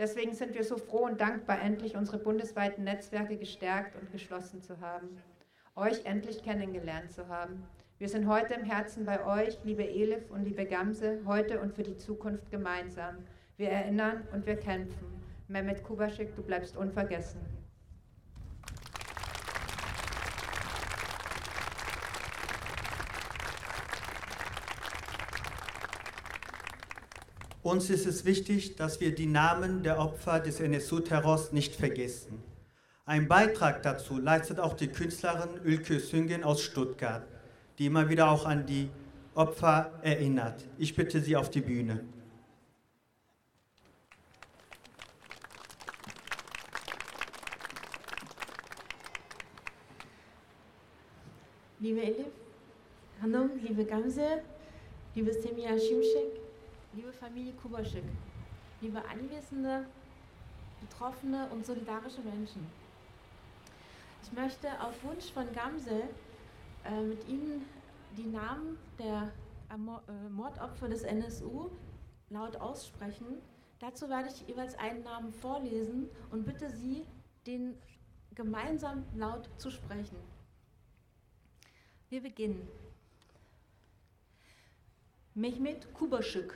Deswegen 0.00 0.32
sind 0.32 0.54
wir 0.54 0.64
so 0.64 0.78
froh 0.78 1.04
und 1.04 1.20
dankbar, 1.20 1.60
endlich 1.60 1.94
unsere 1.94 2.16
bundesweiten 2.16 2.84
Netzwerke 2.84 3.36
gestärkt 3.36 3.96
und 4.00 4.10
geschlossen 4.10 4.62
zu 4.62 4.80
haben, 4.80 5.18
euch 5.76 6.06
endlich 6.06 6.42
kennengelernt 6.42 7.12
zu 7.12 7.28
haben. 7.28 7.66
Wir 7.98 8.08
sind 8.08 8.26
heute 8.26 8.54
im 8.54 8.64
Herzen 8.64 9.04
bei 9.04 9.22
euch, 9.26 9.62
liebe 9.62 9.86
Elif 9.86 10.30
und 10.30 10.44
liebe 10.44 10.64
Gamse, 10.64 11.20
heute 11.26 11.60
und 11.60 11.74
für 11.74 11.82
die 11.82 11.98
Zukunft 11.98 12.50
gemeinsam. 12.50 13.18
Wir 13.58 13.68
erinnern 13.68 14.26
und 14.32 14.46
wir 14.46 14.56
kämpfen. 14.56 15.22
Mehmet 15.48 15.84
Kubaschik, 15.84 16.34
du 16.34 16.42
bleibst 16.42 16.78
unvergessen. 16.78 17.59
Uns 27.62 27.90
ist 27.90 28.06
es 28.06 28.24
wichtig, 28.24 28.76
dass 28.76 29.00
wir 29.00 29.14
die 29.14 29.26
Namen 29.26 29.82
der 29.82 29.98
Opfer 29.98 30.40
des 30.40 30.60
NSU-Terrors 30.60 31.52
nicht 31.52 31.74
vergessen. 31.74 32.42
Ein 33.04 33.28
Beitrag 33.28 33.82
dazu 33.82 34.18
leistet 34.18 34.58
auch 34.58 34.72
die 34.72 34.88
Künstlerin 34.88 35.60
Ülke 35.62 36.00
Süngen 36.00 36.42
aus 36.42 36.62
Stuttgart, 36.62 37.26
die 37.78 37.84
immer 37.84 38.08
wieder 38.08 38.30
auch 38.30 38.46
an 38.46 38.64
die 38.64 38.88
Opfer 39.34 39.92
erinnert. 40.00 40.64
Ich 40.78 40.94
bitte 40.94 41.20
Sie 41.20 41.36
auf 41.36 41.50
die 41.50 41.60
Bühne. 41.60 42.02
Liebe 51.78 52.00
Elif, 52.00 52.26
Hanum, 53.20 53.50
liebe 53.62 53.84
Gamse, 53.84 54.42
liebe 55.14 55.32
Semia 55.32 55.78
Şimşek, 55.78 56.49
liebe 56.92 57.12
Familie 57.12 57.52
Kubaschik, 57.52 58.04
liebe 58.80 59.04
Anwesende, 59.04 59.86
Betroffene 60.80 61.48
und 61.50 61.64
solidarische 61.64 62.20
Menschen. 62.22 62.66
Ich 64.22 64.32
möchte 64.32 64.68
auf 64.80 65.02
Wunsch 65.04 65.30
von 65.32 65.52
Gamsel 65.52 66.02
äh, 66.84 67.02
mit 67.02 67.28
Ihnen 67.28 67.64
die 68.16 68.24
Namen 68.24 68.78
der 68.98 69.30
äh, 69.70 70.28
Mordopfer 70.30 70.88
des 70.88 71.02
NSU 71.02 71.70
laut 72.28 72.56
aussprechen. 72.56 73.40
Dazu 73.78 74.08
werde 74.08 74.28
ich 74.28 74.48
jeweils 74.48 74.76
einen 74.78 75.02
Namen 75.04 75.32
vorlesen 75.32 76.08
und 76.30 76.44
bitte 76.44 76.70
Sie, 76.70 77.06
den 77.46 77.76
gemeinsam 78.34 79.04
laut 79.14 79.48
zu 79.58 79.70
sprechen. 79.70 80.16
Wir 82.08 82.22
beginnen. 82.22 82.68
Mehmet 85.34 85.92
Kubaschik. 85.94 86.52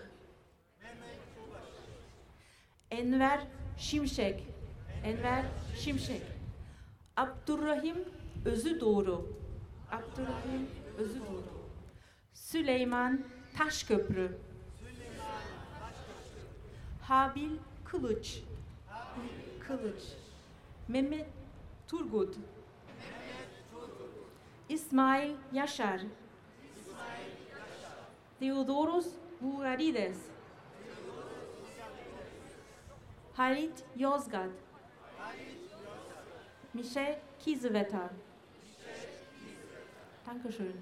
Enver 2.95 3.41
Şimşek. 3.79 4.47
Enver 5.05 5.45
Şimşek. 5.77 6.23
Abdurrahim 7.17 7.97
Özü 8.45 8.81
Doğru. 8.81 9.27
Abdurrahim 9.91 10.69
Özü 10.99 11.21
Doğru. 11.21 11.45
Süleyman 12.35 13.25
Taşköprü. 13.59 14.39
Habil 17.03 17.51
Kılıç. 17.85 18.43
Kılıç. 19.61 20.03
Mehmet 20.89 21.27
Turgut. 21.89 22.37
İsmail 24.69 25.35
Yaşar. 25.53 26.01
Theodoros 28.39 29.07
Vurarides. 29.43 30.34
Halit 33.37 33.85
Yozgat. 33.97 34.51
Michel 36.73 37.17
Kiesewetter. 37.41 38.11
Dankeschön. 40.25 40.75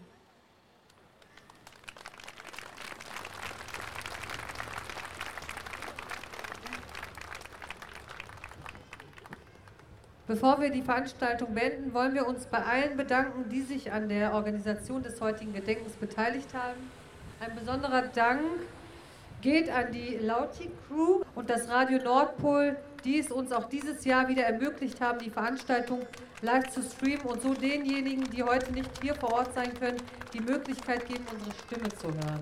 Bevor 10.26 10.60
wir 10.60 10.70
die 10.70 10.82
Veranstaltung 10.82 11.54
beenden, 11.54 11.92
wollen 11.94 12.14
wir 12.14 12.26
uns 12.26 12.46
bei 12.46 12.58
allen 12.58 12.96
bedanken, 12.96 13.48
die 13.48 13.62
sich 13.62 13.92
an 13.92 14.08
der 14.08 14.34
Organisation 14.34 15.02
des 15.02 15.20
heutigen 15.20 15.54
Gedenkens 15.54 15.94
beteiligt 15.94 16.52
haben. 16.54 16.90
Ein 17.40 17.54
besonderer 17.54 18.02
Dank 18.02 18.40
geht 19.42 19.68
an 19.68 19.90
die 19.92 20.18
Lauti 20.18 20.70
Crew 20.86 21.22
und 21.34 21.50
das 21.50 21.68
Radio 21.68 21.98
Nordpol, 21.98 22.76
die 23.04 23.18
es 23.18 23.32
uns 23.32 23.50
auch 23.50 23.68
dieses 23.68 24.04
Jahr 24.04 24.28
wieder 24.28 24.44
ermöglicht 24.44 25.00
haben, 25.00 25.18
die 25.18 25.30
Veranstaltung 25.30 26.06
live 26.42 26.70
zu 26.70 26.80
streamen 26.80 27.26
und 27.26 27.42
so 27.42 27.52
denjenigen, 27.52 28.22
die 28.30 28.44
heute 28.44 28.72
nicht 28.72 28.90
hier 29.02 29.16
vor 29.16 29.32
Ort 29.32 29.52
sein 29.52 29.74
können, 29.74 29.98
die 30.32 30.40
Möglichkeit 30.40 31.06
geben, 31.08 31.24
unsere 31.32 31.50
Stimme 31.66 31.88
zu 31.88 32.06
hören. 32.06 32.40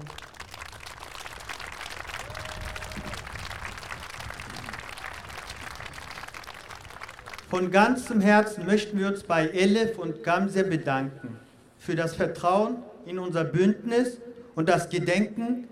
Von 7.49 7.71
ganzem 7.71 8.21
Herzen 8.21 8.67
möchten 8.67 8.99
wir 8.99 9.09
uns 9.09 9.23
bei 9.23 9.49
Elif 9.49 9.99
und 9.99 10.23
Gamse 10.23 10.65
bedanken 10.65 11.39
für 11.79 11.97
das 11.97 12.15
Vertrauen 12.15 12.77
in 13.07 13.19
unser 13.19 13.45
Bündnis 13.45 14.19
und 14.55 14.69
das 14.69 14.91
Gedenken 14.91 15.67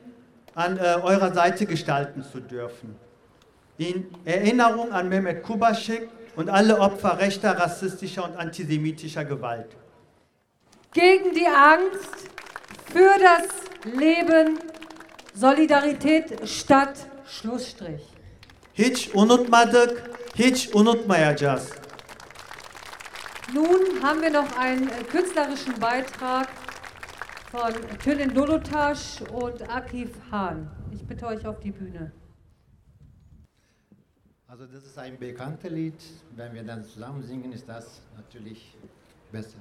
an 0.58 0.76
äh, 0.76 0.98
eurer 1.02 1.32
Seite 1.32 1.66
gestalten 1.66 2.24
zu 2.24 2.40
dürfen. 2.40 2.96
In 3.78 4.06
Erinnerung 4.24 4.90
an 4.90 5.08
Mehmet 5.08 5.44
Kubaschik 5.44 6.08
und 6.34 6.48
alle 6.50 6.80
Opfer 6.80 7.18
rechter, 7.18 7.56
rassistischer 7.56 8.24
und 8.24 8.36
antisemitischer 8.36 9.24
Gewalt. 9.24 9.70
Gegen 10.92 11.32
die 11.32 11.46
Angst, 11.46 12.28
für 12.92 13.14
das 13.20 13.46
Leben, 13.94 14.58
Solidarität 15.34 16.48
statt 16.48 17.06
Schlussstrich. 17.24 18.02
Hiç 18.74 19.10
unutmadık, 19.14 20.10
hiç 20.34 20.74
unutmayacağız. 20.74 21.70
Nun 23.54 24.02
haben 24.02 24.22
wir 24.22 24.30
noch 24.30 24.58
einen 24.58 24.88
äh, 24.88 25.04
künstlerischen 25.12 25.74
Beitrag 25.80 26.48
von 27.50 27.72
Tülin 28.02 28.34
Dolotasch 28.34 29.22
und 29.32 29.62
Akif 29.70 30.10
Hahn. 30.30 30.70
Ich 30.92 31.02
bitte 31.06 31.26
euch 31.26 31.46
auf 31.46 31.58
die 31.60 31.70
Bühne. 31.70 32.12
Also 34.46 34.66
das 34.66 34.84
ist 34.84 34.98
ein 34.98 35.18
bekanntes 35.18 35.70
Lied. 35.70 35.94
Wenn 36.36 36.52
wir 36.54 36.62
dann 36.62 36.84
zusammen 36.84 37.22
singen, 37.22 37.52
ist 37.52 37.66
das 37.68 38.02
natürlich 38.16 38.76
besser. 39.32 39.60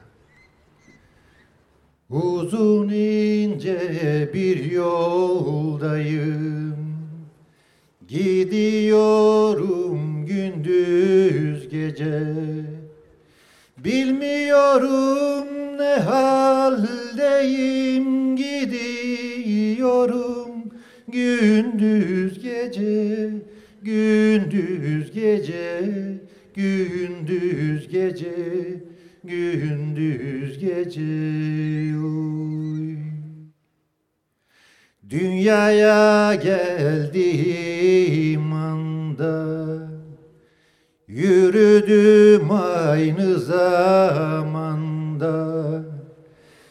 Uzun 2.10 2.90
ince 2.90 4.30
bir 4.34 4.66
yoldayım 4.72 6.18
Gidiyorum 8.08 9.98
gündüz 10.26 11.70
gece 11.70 12.78
Bilmiyorum 13.88 15.48
ne 15.78 15.96
haldeyim 15.96 17.56
Gidiyorum 18.36 19.78
gündüz 21.08 22.44
gece 22.44 23.30
Gündüz 23.82 25.12
gece 25.12 25.82
Gündüz 26.56 27.88
gece 27.88 28.36
Gündüz 29.24 30.60
gece 30.60 31.02
oy. 31.98 32.98
Dünyaya 35.10 36.36
geldiğim 36.36 37.64
anda 38.54 39.57
Yürüdüm 41.08 42.52
aynı 42.52 43.40
zamanda. 43.40 44.88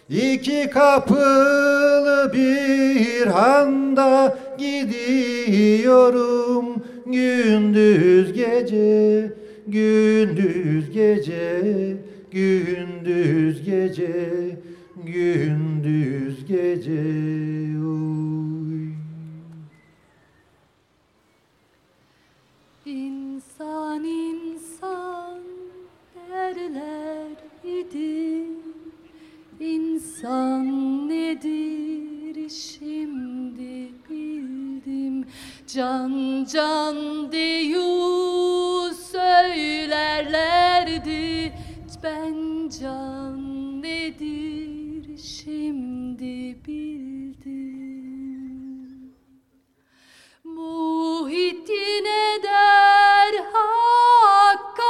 İki 0.09 0.71
kapılı 0.71 2.31
bir 2.35 3.27
handa 3.27 4.39
gidiyorum. 4.59 6.07
Gündüz 7.07 8.33
gece 8.33 9.33
gündüz 9.67 10.91
gece 10.91 11.97
gündüz 12.31 13.65
gece 13.65 14.59
gündüz 15.05 16.47
gece. 16.47 17.03
Oy. 22.87 23.16
İnsan 23.77 24.05
insan 24.05 25.39
derler 26.31 27.37
idi. 27.65 28.45
İnsan 29.61 30.65
nedir 31.09 32.49
şimdi 32.49 33.93
bildim. 34.11 35.25
Can 35.67 36.47
can 36.53 37.33
diyu 37.33 38.91
söylerlerdi. 39.13 41.53
Ben 42.03 42.69
can 42.81 43.83
nedir 43.83 45.19
şimdi 45.19 46.57
bildim 46.67 47.86
Muhittin 50.67 52.05
eder 52.05 53.33
hakkadir 53.53 54.87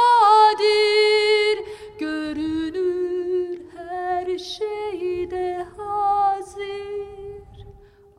Görünür 1.99 3.59
her 3.75 4.37
şeyde 4.37 5.65
hazır 5.77 6.97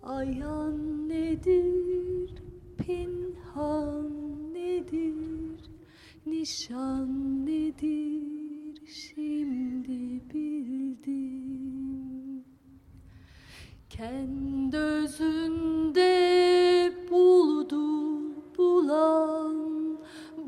Ayan 0.03 1.09
nedir, 1.09 2.31
pinhan 2.79 4.11
nedir? 4.55 5.71
Nişan 6.27 7.47
nedir 7.47 8.83
şimdi 8.87 10.23
bildim. 10.35 11.19
Kendi 13.91 14.77
özünde 14.77 16.09
buldu 17.11 17.79
bulan 18.59 19.69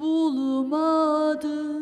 Bulmadı 0.00 1.80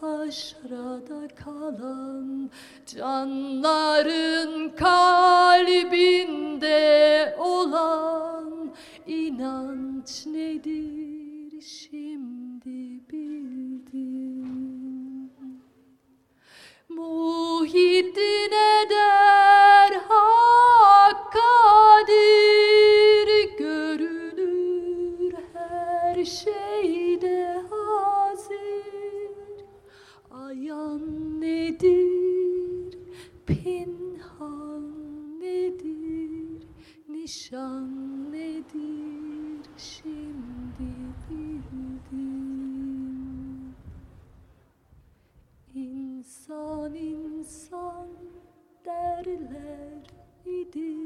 taşrada 0.00 1.28
kalan. 1.44 2.50
Canların 2.86 4.76
kalbinde 4.76 6.16
olan 7.38 8.74
inanç 9.06 10.26
nedir 10.26 11.60
şimdi 11.60 13.00
bildim. 13.10 14.48
Muhittin 16.88 18.52
eder 18.52 20.00
hakkadir 20.08 21.77
nedir, 31.68 32.98
pinhan 33.46 34.84
nedir, 35.40 36.66
nişan 37.08 38.32
nedir? 38.32 39.68
Şimdi 39.76 40.88
bildim. 41.30 42.14
İnsan 45.74 46.94
insan 46.94 48.08
derler 48.84 50.06
idi, 50.46 50.96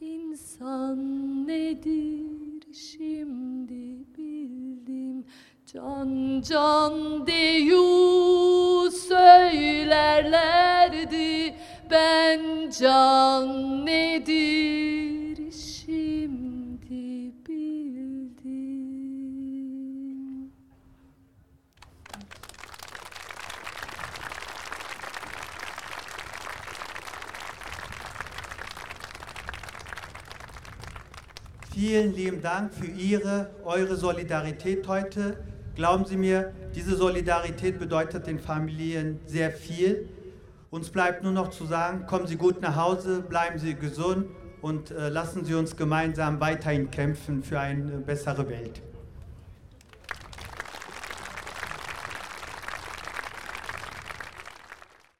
insan 0.00 0.98
nedir? 1.46 2.72
Şimdi 2.72 4.06
bildim. 4.18 5.24
Can 5.72 6.42
can 6.42 7.26
deyu 7.26 8.90
söylerlerdi 9.08 10.24
Ben 11.90 12.70
can 12.78 13.86
nedir 13.86 15.52
şimdi 15.52 17.32
bildim 17.48 18.52
Vielen 31.76 32.16
lieben 32.16 32.42
Dank 32.42 32.74
für 32.74 32.86
Ihre, 32.86 33.50
eure 33.64 33.96
Solidarität 33.96 34.86
heute. 34.86 35.51
Glauben 35.74 36.04
Sie 36.04 36.18
mir, 36.18 36.52
diese 36.74 36.96
Solidarität 36.96 37.78
bedeutet 37.78 38.26
den 38.26 38.38
Familien 38.38 39.20
sehr 39.24 39.50
viel. 39.50 40.08
Uns 40.70 40.90
bleibt 40.90 41.22
nur 41.22 41.32
noch 41.32 41.48
zu 41.48 41.64
sagen, 41.64 42.06
kommen 42.06 42.26
Sie 42.26 42.36
gut 42.36 42.60
nach 42.60 42.76
Hause, 42.76 43.22
bleiben 43.22 43.58
Sie 43.58 43.74
gesund 43.74 44.26
und 44.60 44.90
äh, 44.90 45.08
lassen 45.08 45.46
Sie 45.46 45.54
uns 45.54 45.76
gemeinsam 45.76 46.40
weiterhin 46.40 46.90
kämpfen 46.90 47.42
für 47.42 47.58
eine 47.58 47.98
bessere 47.98 48.48
Welt. 48.50 48.82